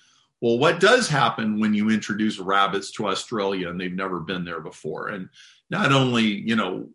well, 0.41 0.59
what 0.59 0.79
does 0.79 1.07
happen 1.07 1.59
when 1.59 1.73
you 1.73 1.89
introduce 1.89 2.39
rabbits 2.39 2.91
to 2.91 3.07
Australia 3.07 3.69
and 3.69 3.79
they've 3.79 3.91
never 3.91 4.19
been 4.19 4.45
there 4.45 4.61
before? 4.61 5.07
And 5.07 5.29
not 5.69 5.91
only, 5.91 6.23
you 6.23 6.55
know, 6.55 6.89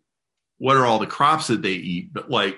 what 0.59 0.77
are 0.77 0.85
all 0.85 0.99
the 0.99 1.07
crops 1.07 1.47
that 1.47 1.61
they 1.61 1.71
eat, 1.71 2.13
but 2.13 2.29
like 2.29 2.57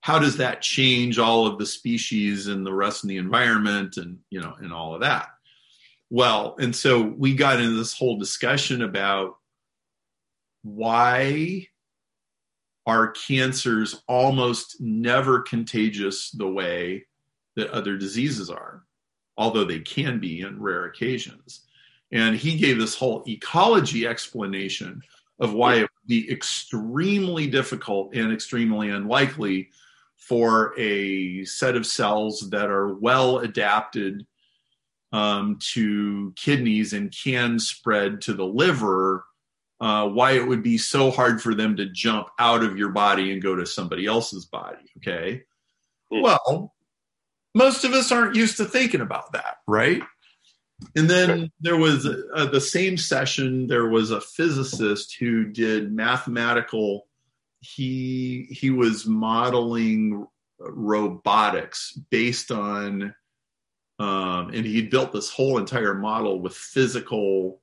how 0.00 0.18
does 0.18 0.38
that 0.38 0.62
change 0.62 1.18
all 1.18 1.46
of 1.46 1.58
the 1.58 1.66
species 1.66 2.46
and 2.46 2.66
the 2.66 2.72
rest 2.72 3.04
of 3.04 3.08
the 3.08 3.18
environment 3.18 3.96
and 3.96 4.18
you 4.30 4.40
know 4.40 4.54
and 4.58 4.72
all 4.72 4.94
of 4.94 5.02
that 5.02 5.28
well 6.08 6.56
and 6.58 6.74
so 6.74 7.02
we 7.02 7.34
got 7.34 7.60
into 7.60 7.76
this 7.76 7.96
whole 7.96 8.18
discussion 8.18 8.82
about 8.82 9.36
why 10.62 11.66
are 12.90 13.12
cancers 13.12 14.02
almost 14.08 14.80
never 14.80 15.40
contagious 15.40 16.30
the 16.30 16.48
way 16.48 17.06
that 17.56 17.70
other 17.70 17.96
diseases 17.96 18.50
are 18.50 18.84
although 19.40 19.64
they 19.64 19.80
can 19.80 20.20
be 20.20 20.42
in 20.42 20.60
rare 20.60 20.84
occasions. 20.84 21.62
And 22.12 22.36
he 22.36 22.58
gave 22.58 22.78
this 22.78 22.94
whole 22.94 23.24
ecology 23.26 24.06
explanation 24.06 25.02
of 25.38 25.54
why 25.54 25.76
it 25.76 25.80
would 25.80 26.06
be 26.06 26.30
extremely 26.30 27.46
difficult 27.46 28.14
and 28.14 28.34
extremely 28.34 28.90
unlikely 28.90 29.70
for 30.18 30.78
a 30.78 31.42
set 31.46 31.74
of 31.74 31.86
cells 31.86 32.50
that 32.50 32.68
are 32.68 32.92
well 32.94 33.38
adapted 33.38 34.26
um, 35.12 35.58
to 35.72 36.34
kidneys 36.36 36.92
and 36.92 37.10
can 37.10 37.58
spread 37.58 38.20
to 38.20 38.34
the 38.34 38.44
liver, 38.44 39.24
uh, 39.80 40.08
why 40.08 40.32
it 40.32 40.46
would 40.46 40.62
be 40.62 40.76
so 40.76 41.10
hard 41.10 41.40
for 41.40 41.54
them 41.54 41.76
to 41.76 41.86
jump 41.86 42.28
out 42.38 42.62
of 42.62 42.76
your 42.76 42.90
body 42.90 43.32
and 43.32 43.42
go 43.42 43.56
to 43.56 43.66
somebody 43.66 44.06
else's 44.06 44.44
body. 44.44 44.90
Okay. 44.98 45.42
Well, 46.10 46.74
most 47.54 47.84
of 47.84 47.92
us 47.92 48.12
aren't 48.12 48.36
used 48.36 48.58
to 48.58 48.64
thinking 48.64 49.00
about 49.00 49.32
that, 49.32 49.58
right? 49.66 50.02
And 50.96 51.08
then 51.08 51.50
there 51.60 51.76
was 51.76 52.06
uh, 52.06 52.46
the 52.46 52.60
same 52.60 52.96
session, 52.96 53.66
there 53.66 53.88
was 53.88 54.10
a 54.10 54.20
physicist 54.20 55.16
who 55.18 55.44
did 55.44 55.92
mathematical. 55.92 57.06
He 57.60 58.48
he 58.50 58.70
was 58.70 59.06
modeling 59.06 60.26
robotics 60.58 61.92
based 62.10 62.50
on, 62.50 63.14
um, 63.98 64.50
and 64.54 64.64
he 64.64 64.82
built 64.82 65.12
this 65.12 65.30
whole 65.30 65.58
entire 65.58 65.94
model 65.94 66.40
with 66.40 66.54
physical 66.54 67.59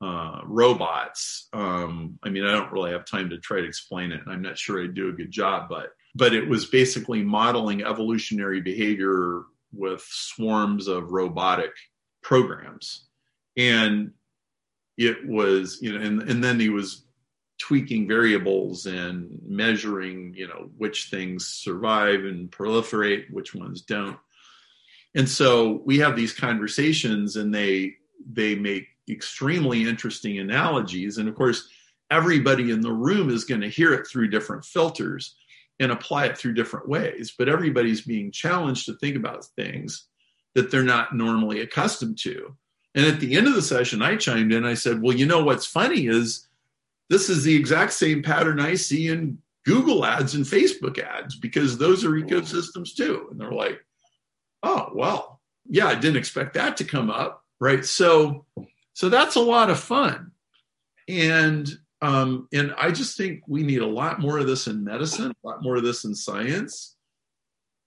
uh, 0.00 0.40
robots. 0.44 1.48
Um, 1.52 2.18
I 2.22 2.30
mean, 2.30 2.44
I 2.44 2.52
don't 2.52 2.72
really 2.72 2.92
have 2.92 3.04
time 3.04 3.30
to 3.30 3.38
try 3.38 3.60
to 3.60 3.66
explain 3.66 4.12
it. 4.12 4.20
I'm 4.26 4.42
not 4.42 4.58
sure 4.58 4.82
I'd 4.82 4.94
do 4.94 5.08
a 5.08 5.12
good 5.12 5.30
job, 5.30 5.68
but 5.68 5.92
but 6.14 6.34
it 6.34 6.48
was 6.48 6.66
basically 6.66 7.22
modeling 7.22 7.82
evolutionary 7.82 8.60
behavior 8.60 9.42
with 9.72 10.04
swarms 10.08 10.88
of 10.88 11.12
robotic 11.12 11.70
programs 12.22 13.06
and 13.56 14.12
it 14.96 15.26
was 15.26 15.78
you 15.80 15.92
know 15.92 16.04
and, 16.04 16.22
and 16.22 16.42
then 16.44 16.58
he 16.60 16.68
was 16.68 17.04
tweaking 17.58 18.08
variables 18.08 18.86
and 18.86 19.38
measuring 19.46 20.34
you 20.34 20.48
know 20.48 20.70
which 20.76 21.08
things 21.10 21.46
survive 21.46 22.24
and 22.24 22.50
proliferate 22.50 23.30
which 23.30 23.54
ones 23.54 23.82
don't 23.82 24.18
and 25.14 25.28
so 25.28 25.80
we 25.84 25.98
have 25.98 26.16
these 26.16 26.32
conversations 26.32 27.36
and 27.36 27.54
they 27.54 27.94
they 28.30 28.54
make 28.54 28.86
extremely 29.12 29.88
interesting 29.88 30.38
analogies 30.38 31.18
and 31.18 31.28
of 31.28 31.34
course 31.34 31.68
everybody 32.10 32.70
in 32.70 32.80
the 32.80 32.92
room 32.92 33.30
is 33.30 33.44
going 33.44 33.60
to 33.60 33.68
hear 33.68 33.92
it 33.92 34.06
through 34.06 34.28
different 34.28 34.64
filters 34.64 35.36
and 35.78 35.92
apply 35.92 36.26
it 36.26 36.36
through 36.36 36.54
different 36.54 36.88
ways 36.88 37.32
but 37.38 37.48
everybody's 37.48 38.02
being 38.02 38.30
challenged 38.30 38.86
to 38.86 38.94
think 38.94 39.16
about 39.16 39.44
things 39.56 40.06
that 40.54 40.70
they're 40.70 40.82
not 40.82 41.14
normally 41.14 41.60
accustomed 41.60 42.18
to. 42.18 42.54
And 42.94 43.06
at 43.06 43.20
the 43.20 43.36
end 43.36 43.46
of 43.46 43.54
the 43.54 43.62
session, 43.62 44.02
I 44.02 44.16
chimed 44.16 44.52
in. 44.52 44.64
I 44.64 44.74
said, 44.74 45.00
Well, 45.00 45.16
you 45.16 45.26
know 45.26 45.44
what's 45.44 45.66
funny 45.66 46.06
is 46.06 46.48
this 47.08 47.28
is 47.28 47.44
the 47.44 47.54
exact 47.54 47.92
same 47.92 48.22
pattern 48.22 48.60
I 48.60 48.74
see 48.74 49.08
in 49.08 49.38
Google 49.64 50.04
ads 50.04 50.34
and 50.34 50.44
Facebook 50.44 50.98
ads 50.98 51.36
because 51.36 51.78
those 51.78 52.04
are 52.04 52.10
ecosystems 52.10 52.94
too. 52.94 53.28
And 53.30 53.40
they're 53.40 53.52
like, 53.52 53.84
Oh, 54.62 54.90
well, 54.94 55.40
yeah, 55.68 55.86
I 55.86 55.94
didn't 55.94 56.16
expect 56.16 56.54
that 56.54 56.76
to 56.78 56.84
come 56.84 57.10
up. 57.10 57.44
Right. 57.60 57.84
So, 57.84 58.46
so 59.00 59.08
that's 59.08 59.36
a 59.36 59.40
lot 59.40 59.70
of 59.70 59.80
fun. 59.80 60.30
And, 61.08 61.66
um, 62.02 62.48
and 62.52 62.74
I 62.76 62.90
just 62.90 63.16
think 63.16 63.40
we 63.48 63.62
need 63.62 63.80
a 63.80 63.86
lot 63.86 64.20
more 64.20 64.38
of 64.38 64.46
this 64.46 64.66
in 64.66 64.84
medicine, 64.84 65.32
a 65.42 65.46
lot 65.48 65.62
more 65.62 65.76
of 65.76 65.84
this 65.84 66.04
in 66.04 66.14
science. 66.14 66.96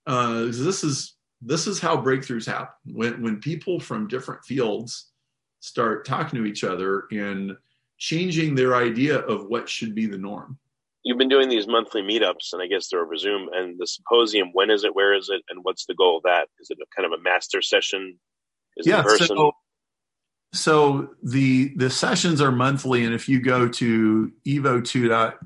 Uh, 0.07 0.45
this 0.45 0.83
is 0.83 1.15
this 1.39 1.67
is 1.67 1.79
how 1.79 1.97
breakthroughs 1.97 2.47
happen. 2.47 2.95
When 2.95 3.21
when 3.21 3.39
people 3.39 3.79
from 3.79 4.07
different 4.07 4.43
fields 4.43 5.11
start 5.59 6.03
talking 6.03 6.39
to 6.39 6.47
each 6.47 6.63
other 6.63 7.03
and 7.11 7.57
changing 7.99 8.55
their 8.55 8.73
idea 8.75 9.19
of 9.19 9.45
what 9.45 9.69
should 9.69 9.93
be 9.93 10.07
the 10.07 10.17
norm. 10.17 10.57
You've 11.03 11.19
been 11.19 11.29
doing 11.29 11.47
these 11.47 11.67
monthly 11.67 12.01
meetups 12.01 12.53
and 12.53 12.61
i 12.63 12.65
guess 12.65 12.87
they're 12.87 13.03
over 13.03 13.17
zoom 13.17 13.49
and 13.53 13.79
the 13.79 13.85
symposium 13.85 14.49
when 14.53 14.71
is 14.71 14.83
it 14.83 14.95
where 14.95 15.13
is 15.13 15.29
it 15.29 15.43
and 15.49 15.59
what's 15.61 15.85
the 15.85 15.93
goal 15.93 16.17
of 16.17 16.23
that? 16.23 16.47
Is 16.59 16.71
it 16.71 16.79
a 16.81 16.95
kind 16.95 17.05
of 17.05 17.19
a 17.19 17.21
master 17.21 17.61
session? 17.61 18.19
Is 18.77 18.87
yeah, 18.87 19.03
so, 19.03 19.53
so 20.53 21.09
the 21.23 21.73
the 21.75 21.89
sessions 21.89 22.39
are 22.41 22.51
monthly 22.51 23.03
and 23.03 23.13
if 23.13 23.27
you 23.27 23.41
go 23.41 23.67
to 23.67 24.31
evo2 24.47 25.09
dot 25.09 25.37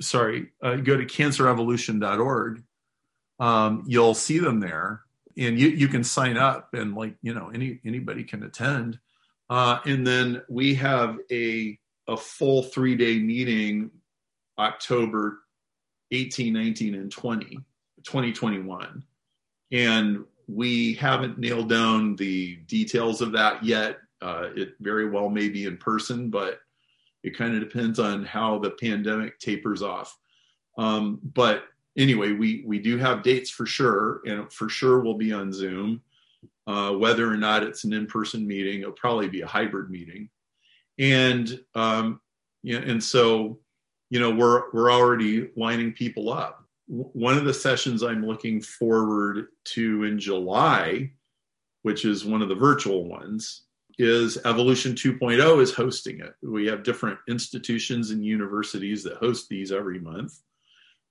sorry 0.00 0.48
uh, 0.62 0.76
go 0.76 0.96
to 0.96 1.04
cancerevolution.org 1.04 2.62
um, 3.40 3.84
you'll 3.86 4.14
see 4.14 4.38
them 4.38 4.60
there. 4.60 5.00
And 5.36 5.58
you, 5.58 5.68
you 5.68 5.88
can 5.88 6.04
sign 6.04 6.36
up 6.36 6.74
and 6.74 6.94
like 6.94 7.14
you 7.22 7.34
know 7.34 7.50
any 7.52 7.80
anybody 7.84 8.22
can 8.22 8.42
attend. 8.42 8.98
Uh, 9.48 9.78
and 9.86 10.06
then 10.06 10.42
we 10.48 10.74
have 10.74 11.16
a 11.32 11.78
a 12.06 12.16
full 12.16 12.62
three 12.62 12.96
day 12.96 13.18
meeting 13.18 13.90
october 14.58 15.38
18 16.10 16.52
19 16.52 16.94
and 16.94 17.10
20 17.10 17.46
2021 18.04 19.04
and 19.70 20.24
we 20.50 20.94
haven't 20.94 21.38
nailed 21.38 21.68
down 21.68 22.16
the 22.16 22.56
details 22.66 23.20
of 23.20 23.32
that 23.32 23.62
yet 23.64 23.98
uh, 24.22 24.48
it 24.54 24.74
very 24.80 25.08
well 25.08 25.28
may 25.28 25.48
be 25.48 25.66
in 25.66 25.76
person 25.76 26.30
but 26.30 26.60
it 27.22 27.36
kind 27.36 27.54
of 27.54 27.60
depends 27.60 27.98
on 27.98 28.24
how 28.24 28.58
the 28.58 28.70
pandemic 28.70 29.38
tapers 29.38 29.82
off 29.82 30.18
um, 30.78 31.20
but 31.34 31.64
anyway, 31.96 32.32
we 32.32 32.62
we 32.66 32.78
do 32.78 32.96
have 32.98 33.22
dates 33.22 33.50
for 33.50 33.66
sure, 33.66 34.22
and 34.24 34.52
for 34.52 34.68
sure 34.68 35.00
we'll 35.00 35.14
be 35.14 35.32
on 35.32 35.52
Zoom. 35.52 36.02
Uh, 36.66 36.92
whether 36.92 37.30
or 37.30 37.36
not 37.36 37.62
it's 37.62 37.84
an 37.84 37.92
in-person 37.92 38.46
meeting, 38.46 38.80
it'll 38.80 38.92
probably 38.92 39.28
be 39.28 39.42
a 39.42 39.46
hybrid 39.46 39.90
meeting, 39.90 40.28
and 40.98 41.60
um, 41.74 42.20
yeah, 42.62 42.78
and 42.78 43.02
so 43.02 43.58
you 44.10 44.20
know 44.20 44.30
we're 44.30 44.70
we're 44.72 44.92
already 44.92 45.50
lining 45.56 45.92
people 45.92 46.32
up. 46.32 46.59
One 46.92 47.38
of 47.38 47.44
the 47.44 47.54
sessions 47.54 48.02
I'm 48.02 48.26
looking 48.26 48.60
forward 48.60 49.46
to 49.66 50.02
in 50.02 50.18
July, 50.18 51.12
which 51.82 52.04
is 52.04 52.24
one 52.24 52.42
of 52.42 52.48
the 52.48 52.56
virtual 52.56 53.08
ones, 53.08 53.62
is 53.96 54.38
Evolution 54.44 54.94
2.0 54.94 55.62
is 55.62 55.72
hosting 55.72 56.18
it. 56.18 56.34
We 56.42 56.66
have 56.66 56.82
different 56.82 57.18
institutions 57.28 58.10
and 58.10 58.24
universities 58.24 59.04
that 59.04 59.18
host 59.18 59.48
these 59.48 59.70
every 59.70 60.00
month 60.00 60.32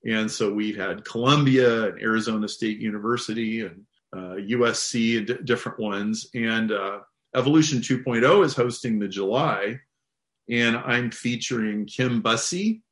And 0.04 0.30
so 0.30 0.52
we've 0.52 0.76
had 0.76 1.04
Columbia 1.04 1.88
and 1.88 2.02
Arizona 2.02 2.48
State 2.48 2.78
University 2.78 3.62
and 3.62 3.84
uh, 4.14 4.36
USC 4.36 5.18
and 5.18 5.26
d- 5.26 5.38
different 5.44 5.78
ones. 5.78 6.28
And 6.34 6.72
uh, 6.72 6.98
Evolution 7.34 7.78
2.0 7.78 8.44
is 8.44 8.54
hosting 8.54 8.98
the 8.98 9.08
July, 9.08 9.78
and 10.48 10.76
I'm 10.76 11.10
featuring 11.10 11.86
Kim 11.86 12.20
Bussey, 12.20 12.82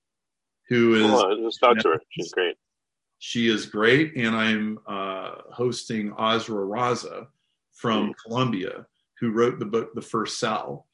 who 0.68 0.94
is. 0.94 1.10
Oh, 1.10 1.36
just 1.44 1.60
talk 1.60 1.78
to 1.78 1.88
her. 1.88 2.00
She's 2.10 2.32
great. 2.32 2.56
She 3.18 3.48
is 3.48 3.66
great, 3.66 4.16
and 4.16 4.34
I'm 4.34 4.78
uh, 4.86 5.42
hosting 5.52 6.14
Azra 6.18 6.64
Raza 6.64 7.26
from 7.72 8.10
mm. 8.10 8.14
Columbia, 8.24 8.86
who 9.20 9.32
wrote 9.32 9.58
the 9.58 9.66
book 9.66 9.94
The 9.94 10.02
First 10.02 10.38
Cell. 10.38 10.86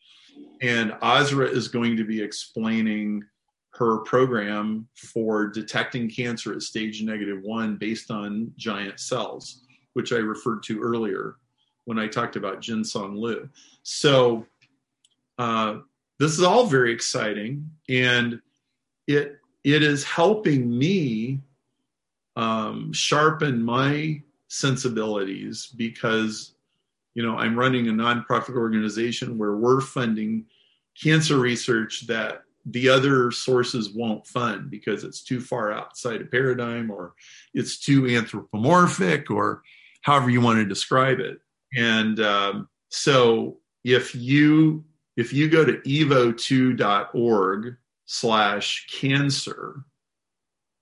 And 0.62 0.94
Azra 1.02 1.46
is 1.46 1.68
going 1.68 1.96
to 1.96 2.04
be 2.04 2.22
explaining 2.22 3.24
her 3.74 3.98
program 3.98 4.88
for 4.94 5.48
detecting 5.48 6.08
cancer 6.08 6.52
at 6.52 6.62
stage 6.62 7.02
negative 7.02 7.40
one 7.42 7.76
based 7.76 8.10
on 8.10 8.52
giant 8.56 9.00
cells, 9.00 9.62
which 9.94 10.12
I 10.12 10.16
referred 10.16 10.62
to 10.64 10.80
earlier 10.80 11.36
when 11.84 11.98
I 11.98 12.06
talked 12.06 12.36
about 12.36 12.60
Jinsong 12.60 13.18
Liu. 13.18 13.48
So 13.82 14.46
uh, 15.38 15.78
this 16.18 16.32
is 16.32 16.42
all 16.42 16.66
very 16.66 16.92
exciting, 16.92 17.70
and 17.88 18.40
it 19.06 19.38
it 19.64 19.82
is 19.82 20.04
helping 20.04 20.76
me 20.76 21.40
um, 22.36 22.92
sharpen 22.92 23.62
my 23.62 24.22
sensibilities 24.48 25.72
because 25.76 26.54
you 27.14 27.22
know 27.22 27.36
I'm 27.36 27.58
running 27.58 27.88
a 27.88 27.92
nonprofit 27.92 28.56
organization 28.56 29.38
where 29.38 29.56
we're 29.56 29.80
funding 29.80 30.46
cancer 31.00 31.38
research 31.38 32.06
that 32.06 32.44
the 32.66 32.88
other 32.88 33.30
sources 33.30 33.90
won't 33.90 34.26
fund 34.26 34.70
because 34.70 35.04
it's 35.04 35.22
too 35.22 35.40
far 35.40 35.72
outside 35.72 36.22
a 36.22 36.24
paradigm 36.24 36.90
or 36.90 37.14
it's 37.52 37.78
too 37.78 38.06
anthropomorphic 38.06 39.30
or 39.30 39.62
however 40.00 40.30
you 40.30 40.40
want 40.40 40.58
to 40.58 40.64
describe 40.64 41.20
it. 41.20 41.38
And 41.76 42.20
um, 42.20 42.68
so 42.88 43.58
if 43.84 44.14
you 44.14 44.84
if 45.16 45.32
you 45.32 45.48
go 45.48 45.64
to 45.64 45.74
evo2.org 45.78 47.76
slash 48.06 48.86
cancer 49.00 49.84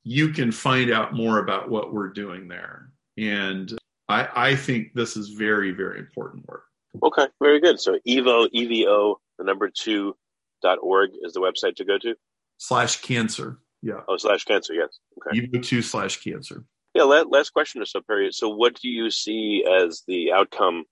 you 0.04 0.30
can 0.30 0.52
find 0.52 0.90
out 0.90 1.14
more 1.14 1.38
about 1.38 1.70
what 1.70 1.92
we're 1.92 2.08
doing 2.08 2.48
there. 2.48 2.90
And 3.16 3.76
I, 4.08 4.28
I 4.34 4.56
think 4.56 4.94
this 4.94 5.16
is 5.16 5.28
very 5.30 5.72
very 5.72 5.98
important 5.98 6.46
work. 6.48 6.64
Okay 7.02 7.26
very 7.40 7.60
good. 7.60 7.80
So 7.80 7.98
evo 8.06 8.48
evo 8.54 9.16
the 9.38 9.44
number 9.44 9.70
two 9.70 10.16
dot 10.62 10.78
org 10.82 11.10
is 11.22 11.32
the 11.32 11.40
website 11.40 11.76
to 11.76 11.84
go 11.84 11.98
to? 11.98 12.14
Slash 12.58 13.00
cancer 13.00 13.58
yeah. 13.82 14.00
Oh 14.08 14.16
slash 14.16 14.44
cancer 14.44 14.72
yes. 14.72 14.98
Okay. 15.18 15.40
Evo 15.40 15.62
two 15.62 15.82
slash 15.82 16.22
cancer. 16.22 16.64
Yeah, 16.94 17.04
last 17.04 17.50
question 17.50 17.80
or 17.80 17.86
so, 17.86 18.00
Perry. 18.06 18.30
So, 18.32 18.48
what 18.50 18.78
do 18.80 18.88
you 18.88 19.10
see 19.10 19.64
as 19.66 20.02
the 20.06 20.32
outcome 20.32 20.84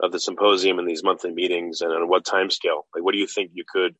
of 0.00 0.12
the 0.12 0.20
symposium 0.20 0.78
and 0.78 0.88
these 0.88 1.02
monthly 1.02 1.32
meetings, 1.32 1.80
and 1.80 1.92
on 1.92 2.08
what 2.08 2.24
time 2.24 2.50
scale? 2.50 2.86
Like, 2.94 3.04
what 3.04 3.12
do 3.12 3.18
you 3.18 3.26
think 3.26 3.50
you 3.52 3.64
could 3.68 3.96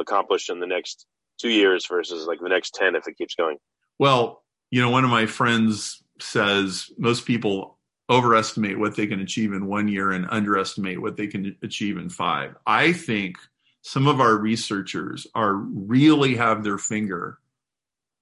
accomplish 0.00 0.50
in 0.50 0.60
the 0.60 0.66
next 0.66 1.06
two 1.40 1.48
years 1.48 1.86
versus 1.86 2.26
like 2.26 2.40
the 2.40 2.48
next 2.48 2.74
ten 2.74 2.96
if 2.96 3.06
it 3.06 3.16
keeps 3.16 3.34
going? 3.34 3.56
Well, 3.98 4.42
you 4.70 4.82
know, 4.82 4.90
one 4.90 5.04
of 5.04 5.10
my 5.10 5.26
friends 5.26 6.02
says 6.20 6.90
most 6.98 7.26
people 7.26 7.78
overestimate 8.08 8.78
what 8.78 8.96
they 8.96 9.06
can 9.06 9.20
achieve 9.20 9.52
in 9.52 9.66
one 9.66 9.88
year 9.88 10.12
and 10.12 10.26
underestimate 10.30 11.00
what 11.00 11.16
they 11.16 11.26
can 11.26 11.56
achieve 11.62 11.96
in 11.96 12.08
five. 12.08 12.54
I 12.66 12.92
think 12.92 13.36
some 13.82 14.06
of 14.06 14.20
our 14.20 14.36
researchers 14.36 15.26
are 15.34 15.54
really 15.54 16.36
have 16.36 16.62
their 16.62 16.78
finger 16.78 17.38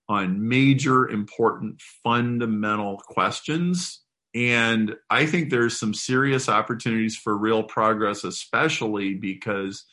on 0.08 0.48
major, 0.48 1.08
important, 1.08 1.80
fundamental 1.80 2.98
questions. 2.98 4.00
And 4.34 4.96
I 5.10 5.26
think 5.26 5.50
there's 5.50 5.78
some 5.78 5.94
serious 5.94 6.48
opportunities 6.48 7.16
for 7.16 7.36
real 7.36 7.62
progress, 7.62 8.24
especially 8.24 9.14
because 9.14 9.84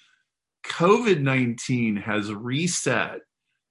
COVID 0.66 1.22
19 1.22 1.98
has 1.98 2.34
reset 2.34 3.22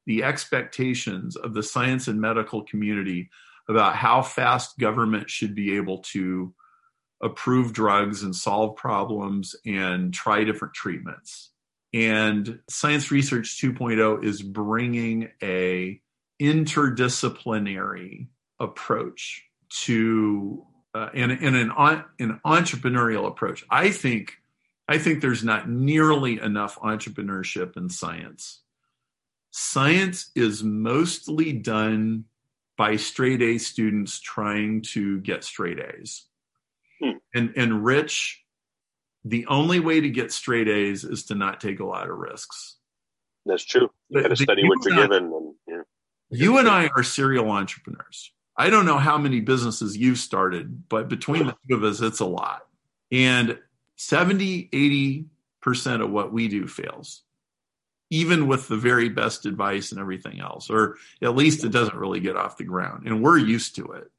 the 0.06 0.24
expectations 0.24 1.36
of 1.36 1.54
the 1.54 1.62
science 1.62 2.08
and 2.08 2.20
medical 2.20 2.62
community 2.64 3.30
about 3.68 3.94
how 3.94 4.22
fast 4.22 4.78
government 4.78 5.30
should 5.30 5.54
be 5.54 5.76
able 5.76 5.98
to 5.98 6.52
approve 7.22 7.72
drugs 7.72 8.22
and 8.22 8.34
solve 8.34 8.76
problems 8.76 9.54
and 9.66 10.12
try 10.12 10.42
different 10.42 10.74
treatments. 10.74 11.50
And 11.92 12.60
Science 12.68 13.10
Research 13.10 13.60
2.0 13.60 14.24
is 14.24 14.42
bringing 14.42 15.30
a 15.42 16.00
interdisciplinary 16.40 18.28
approach 18.58 19.44
to 19.68 20.64
uh, 20.94 21.08
and, 21.14 21.30
and 21.30 21.56
an, 21.56 21.70
an 22.18 22.40
entrepreneurial 22.44 23.28
approach. 23.28 23.64
I 23.70 23.90
think 23.90 24.36
I 24.88 24.98
think 24.98 25.20
there's 25.20 25.44
not 25.44 25.68
nearly 25.68 26.40
enough 26.40 26.76
entrepreneurship 26.80 27.76
in 27.76 27.88
science. 27.90 28.60
Science 29.50 30.30
is 30.34 30.62
mostly 30.62 31.52
done 31.52 32.24
by 32.76 32.96
straight 32.96 33.42
A 33.42 33.58
students 33.58 34.20
trying 34.20 34.82
to 34.92 35.20
get 35.20 35.44
straight 35.44 35.78
A's. 35.78 36.26
Hmm. 37.02 37.18
And 37.34 37.52
and 37.56 37.84
Rich, 37.84 38.42
the 39.24 39.46
only 39.46 39.80
way 39.80 40.00
to 40.00 40.08
get 40.08 40.32
straight 40.32 40.68
A's 40.68 41.04
is 41.04 41.26
to 41.26 41.34
not 41.34 41.60
take 41.60 41.80
a 41.80 41.84
lot 41.84 42.08
of 42.08 42.16
risks. 42.16 42.76
That's 43.46 43.64
true. 43.64 43.90
You 44.08 44.22
got 44.22 44.28
to 44.28 44.36
study 44.36 44.66
what 44.68 44.78
you're 44.84 44.96
given. 44.96 45.24
And, 45.24 45.54
yeah. 45.66 45.82
You 46.30 46.58
and 46.58 46.68
I 46.68 46.90
are 46.96 47.02
serial 47.02 47.50
entrepreneurs. 47.50 48.32
I 48.56 48.70
don't 48.70 48.86
know 48.86 48.98
how 48.98 49.16
many 49.16 49.40
businesses 49.40 49.96
you've 49.96 50.18
started, 50.18 50.88
but 50.88 51.08
between 51.08 51.46
the 51.46 51.56
two 51.68 51.76
of 51.76 51.84
us, 51.84 52.00
it's 52.00 52.20
a 52.20 52.26
lot. 52.26 52.62
And 53.10 53.58
70, 53.96 54.68
80% 55.64 56.02
of 56.02 56.10
what 56.10 56.32
we 56.32 56.48
do 56.48 56.66
fails, 56.66 57.22
even 58.10 58.48
with 58.48 58.68
the 58.68 58.76
very 58.76 59.08
best 59.08 59.46
advice 59.46 59.92
and 59.92 60.00
everything 60.00 60.40
else, 60.40 60.68
or 60.68 60.96
at 61.22 61.36
least 61.36 61.64
it 61.64 61.70
doesn't 61.70 61.96
really 61.96 62.20
get 62.20 62.36
off 62.36 62.56
the 62.56 62.64
ground. 62.64 63.06
And 63.06 63.22
we're 63.22 63.38
used 63.38 63.76
to 63.76 63.92
it. 63.92 64.10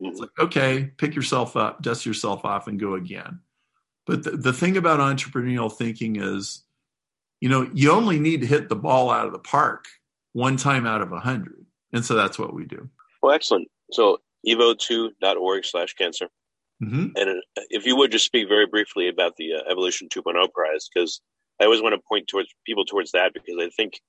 It's 0.00 0.18
like, 0.18 0.30
okay, 0.38 0.90
pick 0.96 1.14
yourself 1.14 1.56
up, 1.56 1.82
dust 1.82 2.04
yourself 2.04 2.44
off, 2.44 2.66
and 2.66 2.80
go 2.80 2.94
again. 2.94 3.40
But 4.06 4.24
the, 4.24 4.32
the 4.32 4.52
thing 4.52 4.76
about 4.76 5.00
entrepreneurial 5.00 5.72
thinking 5.72 6.16
is, 6.16 6.62
you 7.40 7.48
know, 7.48 7.70
you 7.72 7.92
only 7.92 8.18
need 8.18 8.40
to 8.40 8.46
hit 8.46 8.68
the 8.68 8.76
ball 8.76 9.10
out 9.10 9.26
of 9.26 9.32
the 9.32 9.38
park 9.38 9.86
one 10.32 10.56
time 10.56 10.86
out 10.86 11.00
of 11.00 11.12
a 11.12 11.20
hundred. 11.20 11.64
And 11.92 12.04
so 12.04 12.14
that's 12.14 12.38
what 12.38 12.54
we 12.54 12.64
do. 12.64 12.88
Well, 13.22 13.34
excellent. 13.34 13.68
So 13.92 14.18
evo2.org 14.46 15.64
slash 15.64 15.94
cancer. 15.94 16.28
Mm-hmm. 16.82 17.10
And 17.14 17.42
if 17.70 17.86
you 17.86 17.96
would 17.96 18.10
just 18.10 18.24
speak 18.24 18.48
very 18.48 18.66
briefly 18.66 19.08
about 19.08 19.36
the 19.36 19.54
uh, 19.54 19.70
Evolution 19.70 20.08
2.0 20.08 20.52
prize, 20.52 20.88
because 20.92 21.20
I 21.60 21.64
always 21.64 21.82
want 21.82 21.94
to 21.94 22.02
point 22.08 22.28
towards 22.28 22.48
people 22.66 22.84
towards 22.84 23.12
that 23.12 23.32
because 23.32 23.56
I 23.60 23.68
think 23.70 24.00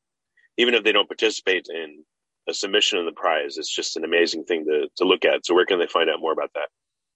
even 0.57 0.73
if 0.73 0.83
they 0.83 0.91
don't 0.91 1.07
participate 1.07 1.67
in 1.69 2.03
a 2.47 2.53
submission 2.53 2.99
of 2.99 3.05
the 3.05 3.11
prize, 3.11 3.57
it's 3.57 3.73
just 3.73 3.97
an 3.97 4.03
amazing 4.03 4.45
thing 4.45 4.65
to, 4.65 4.87
to 4.97 5.05
look 5.05 5.25
at. 5.25 5.45
So 5.45 5.53
where 5.53 5.65
can 5.65 5.79
they 5.79 5.87
find 5.87 6.09
out 6.09 6.19
more 6.19 6.31
about 6.31 6.51
that? 6.53 6.69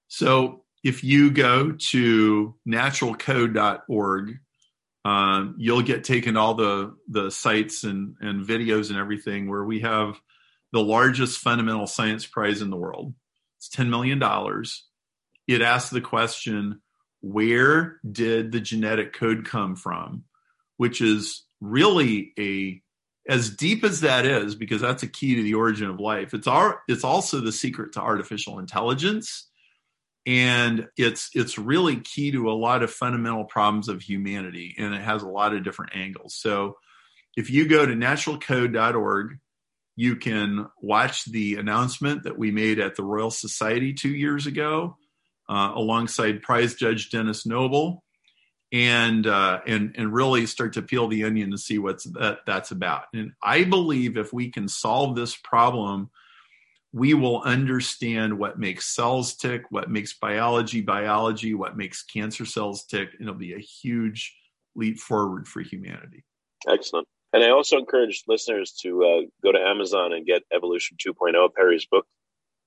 So 0.08 0.64
if 0.84 1.04
you 1.04 1.32
go 1.32 1.74
to 1.92 2.56
naturalcode.org 2.68 4.40
um, 5.06 5.56
you'll 5.58 5.82
get 5.82 6.04
taken 6.04 6.38
all 6.38 6.56
the 6.56 6.96
the 7.08 7.32
sites 7.32 7.84
and 7.84 8.16
and 8.20 8.46
videos 8.46 8.90
and 8.90 9.00
everything 9.00 9.50
where 9.50 9.64
we 9.64 9.80
have 9.80 10.20
the 10.72 10.84
largest 10.84 11.40
fundamental 11.40 11.88
science 11.88 12.26
prize 12.26 12.62
in 12.62 12.70
the 12.70 12.78
world. 12.78 13.14
It's 13.58 13.70
ten 13.70 13.90
million 13.90 14.20
dollars. 14.20 14.86
It 15.48 15.62
asks 15.62 15.90
the 15.90 16.02
question, 16.02 16.82
where 17.22 18.00
did 18.10 18.52
the 18.52 18.60
genetic 18.60 19.14
code 19.14 19.46
come 19.46 19.76
from? 19.76 20.24
Which 20.78 21.02
is 21.02 21.44
really 21.62 22.34
a 22.40 22.82
as 23.28 23.50
deep 23.50 23.84
as 23.84 24.02
that 24.02 24.26
is, 24.26 24.56
because 24.56 24.82
that's 24.82 25.04
a 25.04 25.08
key 25.08 25.36
to 25.36 25.44
the 25.44 25.54
origin 25.54 25.90
of 25.90 26.00
life. 26.00 26.34
It's 26.34 26.48
our 26.48 26.82
it's 26.88 27.04
also 27.04 27.42
the 27.42 27.52
secret 27.52 27.94
to 27.94 28.02
artificial 28.02 28.60
intelligence 28.60 29.50
and 30.26 30.88
it's 30.98 31.30
it's 31.34 31.58
really 31.58 31.98
key 31.98 32.32
to 32.32 32.52
a 32.52 32.54
lot 32.54 32.84
of 32.84 32.92
fundamental 32.92 33.46
problems 33.46 33.88
of 33.88 34.02
humanity 34.02 34.76
and 34.78 34.94
it 34.94 35.02
has 35.02 35.24
a 35.24 35.28
lot 35.28 35.56
of 35.56 35.64
different 35.64 35.96
angles 35.96 36.36
so 36.36 36.78
if 37.36 37.50
you 37.50 37.68
go 37.68 37.86
to 37.86 37.94
naturalcode.org 37.94 39.40
you 39.96 40.16
can 40.16 40.68
watch 40.82 41.26
the 41.26 41.56
announcement 41.56 42.24
that 42.24 42.38
we 42.38 42.52
made 42.52 42.80
at 42.80 42.96
the 42.96 43.04
royal 43.04 43.32
society 43.32 43.94
two 43.94 44.14
years 44.14 44.46
ago 44.46 44.98
uh, 45.50 45.74
alongside 45.76 46.42
prize 46.42 46.76
judge 46.76 47.10
Denis 47.10 47.46
Noble 47.46 48.04
and 48.72 49.28
uh, 49.28 49.60
and 49.68 49.96
and 49.98 50.14
really 50.14 50.46
start 50.46 50.74
to 50.74 50.82
peel 50.82 51.08
the 51.08 51.26
onion 51.26 51.52
to 51.52 51.58
see 51.58 51.80
what's 51.80 52.04
that 52.04 52.40
that's 52.46 52.70
about 52.70 53.06
and 53.16 53.32
i 53.42 53.64
believe 53.64 54.16
if 54.16 54.32
we 54.32 54.52
can 54.52 54.68
solve 54.68 55.16
this 55.16 55.36
problem 55.36 56.12
we 56.92 57.14
will 57.14 57.42
understand 57.44 58.38
what 58.38 58.60
makes 58.60 58.88
cells 58.88 59.36
tick, 59.36 59.64
what 59.70 59.92
makes 59.92 60.14
biology 60.14 60.82
biology, 60.82 61.54
what 61.54 61.78
makes 61.78 62.04
cancer 62.04 62.46
cells 62.46 62.84
tick, 62.86 63.10
and 63.14 63.28
it'll 63.28 63.40
be 63.40 63.54
a 63.54 63.60
huge 63.60 64.36
leap 64.76 64.98
forward 64.98 65.48
for 65.48 65.62
humanity. 65.62 66.24
Excellent. 66.68 67.08
And 67.32 67.44
I 67.44 67.52
also 67.52 67.78
encourage 67.78 68.24
listeners 68.28 68.72
to 68.82 69.04
uh, 69.04 69.22
go 69.44 69.52
to 69.52 69.60
Amazon 69.60 70.14
and 70.14 70.26
get 70.26 70.42
Evolution 70.52 70.98
2.0, 70.98 71.54
Perry's 71.54 71.86
book. 71.86 72.08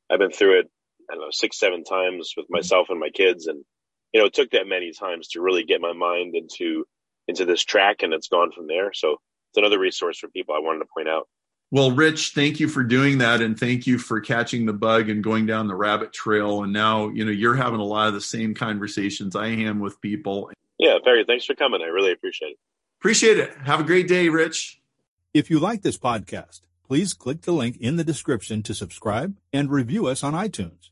I've 0.09 0.21
been 0.21 0.31
through 0.31 0.61
it, 0.61 0.71
I 1.11 1.15
don't 1.15 1.23
know, 1.23 1.29
six, 1.31 1.59
seven 1.59 1.85
times 1.85 2.35
with 2.37 2.47
myself 2.51 2.89
and 2.91 3.01
my 3.01 3.11
kids. 3.11 3.47
And, 3.47 3.65
you 4.13 4.21
know, 4.21 4.27
it 4.27 4.35
took 4.35 4.51
that 4.51 4.67
many 4.67 4.93
times 4.93 5.29
to 5.29 5.41
really 5.41 5.65
get 5.65 5.81
my 5.81 5.93
mind 5.93 6.35
into, 6.35 6.85
into 7.29 7.45
this 7.45 7.63
track 7.63 8.03
and 8.03 8.13
it's 8.13 8.29
gone 8.29 8.53
from 8.53 8.67
there. 8.67 8.93
So 8.93 9.13
it's 9.51 9.59
another 9.59 9.79
resource 9.79 10.19
for 10.19 10.29
people 10.29 10.55
I 10.55 10.61
wanted 10.61 10.81
to 10.81 10.87
point 10.95 11.09
out. 11.09 11.29
Well, 11.71 11.91
Rich, 11.91 12.33
thank 12.35 12.61
you 12.61 12.69
for 12.69 12.85
doing 12.85 13.19
that. 13.19 13.41
And 13.41 13.59
thank 13.59 13.87
you 13.87 13.99
for 13.99 14.21
catching 14.21 14.67
the 14.67 14.75
bug 14.75 15.09
and 15.09 15.25
going 15.25 15.47
down 15.47 15.69
the 15.69 15.75
rabbit 15.75 16.13
trail. 16.13 16.63
And 16.63 16.73
now, 16.73 17.09
you 17.09 17.25
know, 17.25 17.31
you're 17.31 17.55
having 17.55 17.81
a 17.81 17.85
lot 17.85 18.09
of 18.09 18.15
the 18.15 18.21
same 18.21 18.55
conversations 18.55 19.35
I 19.35 19.47
am 19.47 19.81
with 19.81 19.99
people. 20.03 20.51
Yeah, 20.79 20.99
Perry, 21.03 21.25
thanks 21.27 21.47
for 21.47 21.55
coming. 21.55 21.81
I 21.81 21.87
really 21.87 22.13
appreciate 22.13 22.51
it. 22.51 22.59
Appreciate 23.01 23.39
it. 23.39 23.57
Have 23.65 23.81
a 23.81 23.85
great 23.85 24.07
day, 24.07 24.29
Rich. 24.29 24.81
If 25.33 25.49
you 25.49 25.59
like 25.59 25.81
this 25.81 25.97
podcast, 25.97 26.61
please 26.87 27.15
click 27.15 27.41
the 27.41 27.53
link 27.53 27.79
in 27.79 27.97
the 27.97 28.05
description 28.05 28.63
to 28.65 28.75
subscribe 28.75 29.39
and 29.51 29.71
review 29.71 30.07
us 30.07 30.23
on 30.23 30.35
iTunes. 30.35 30.92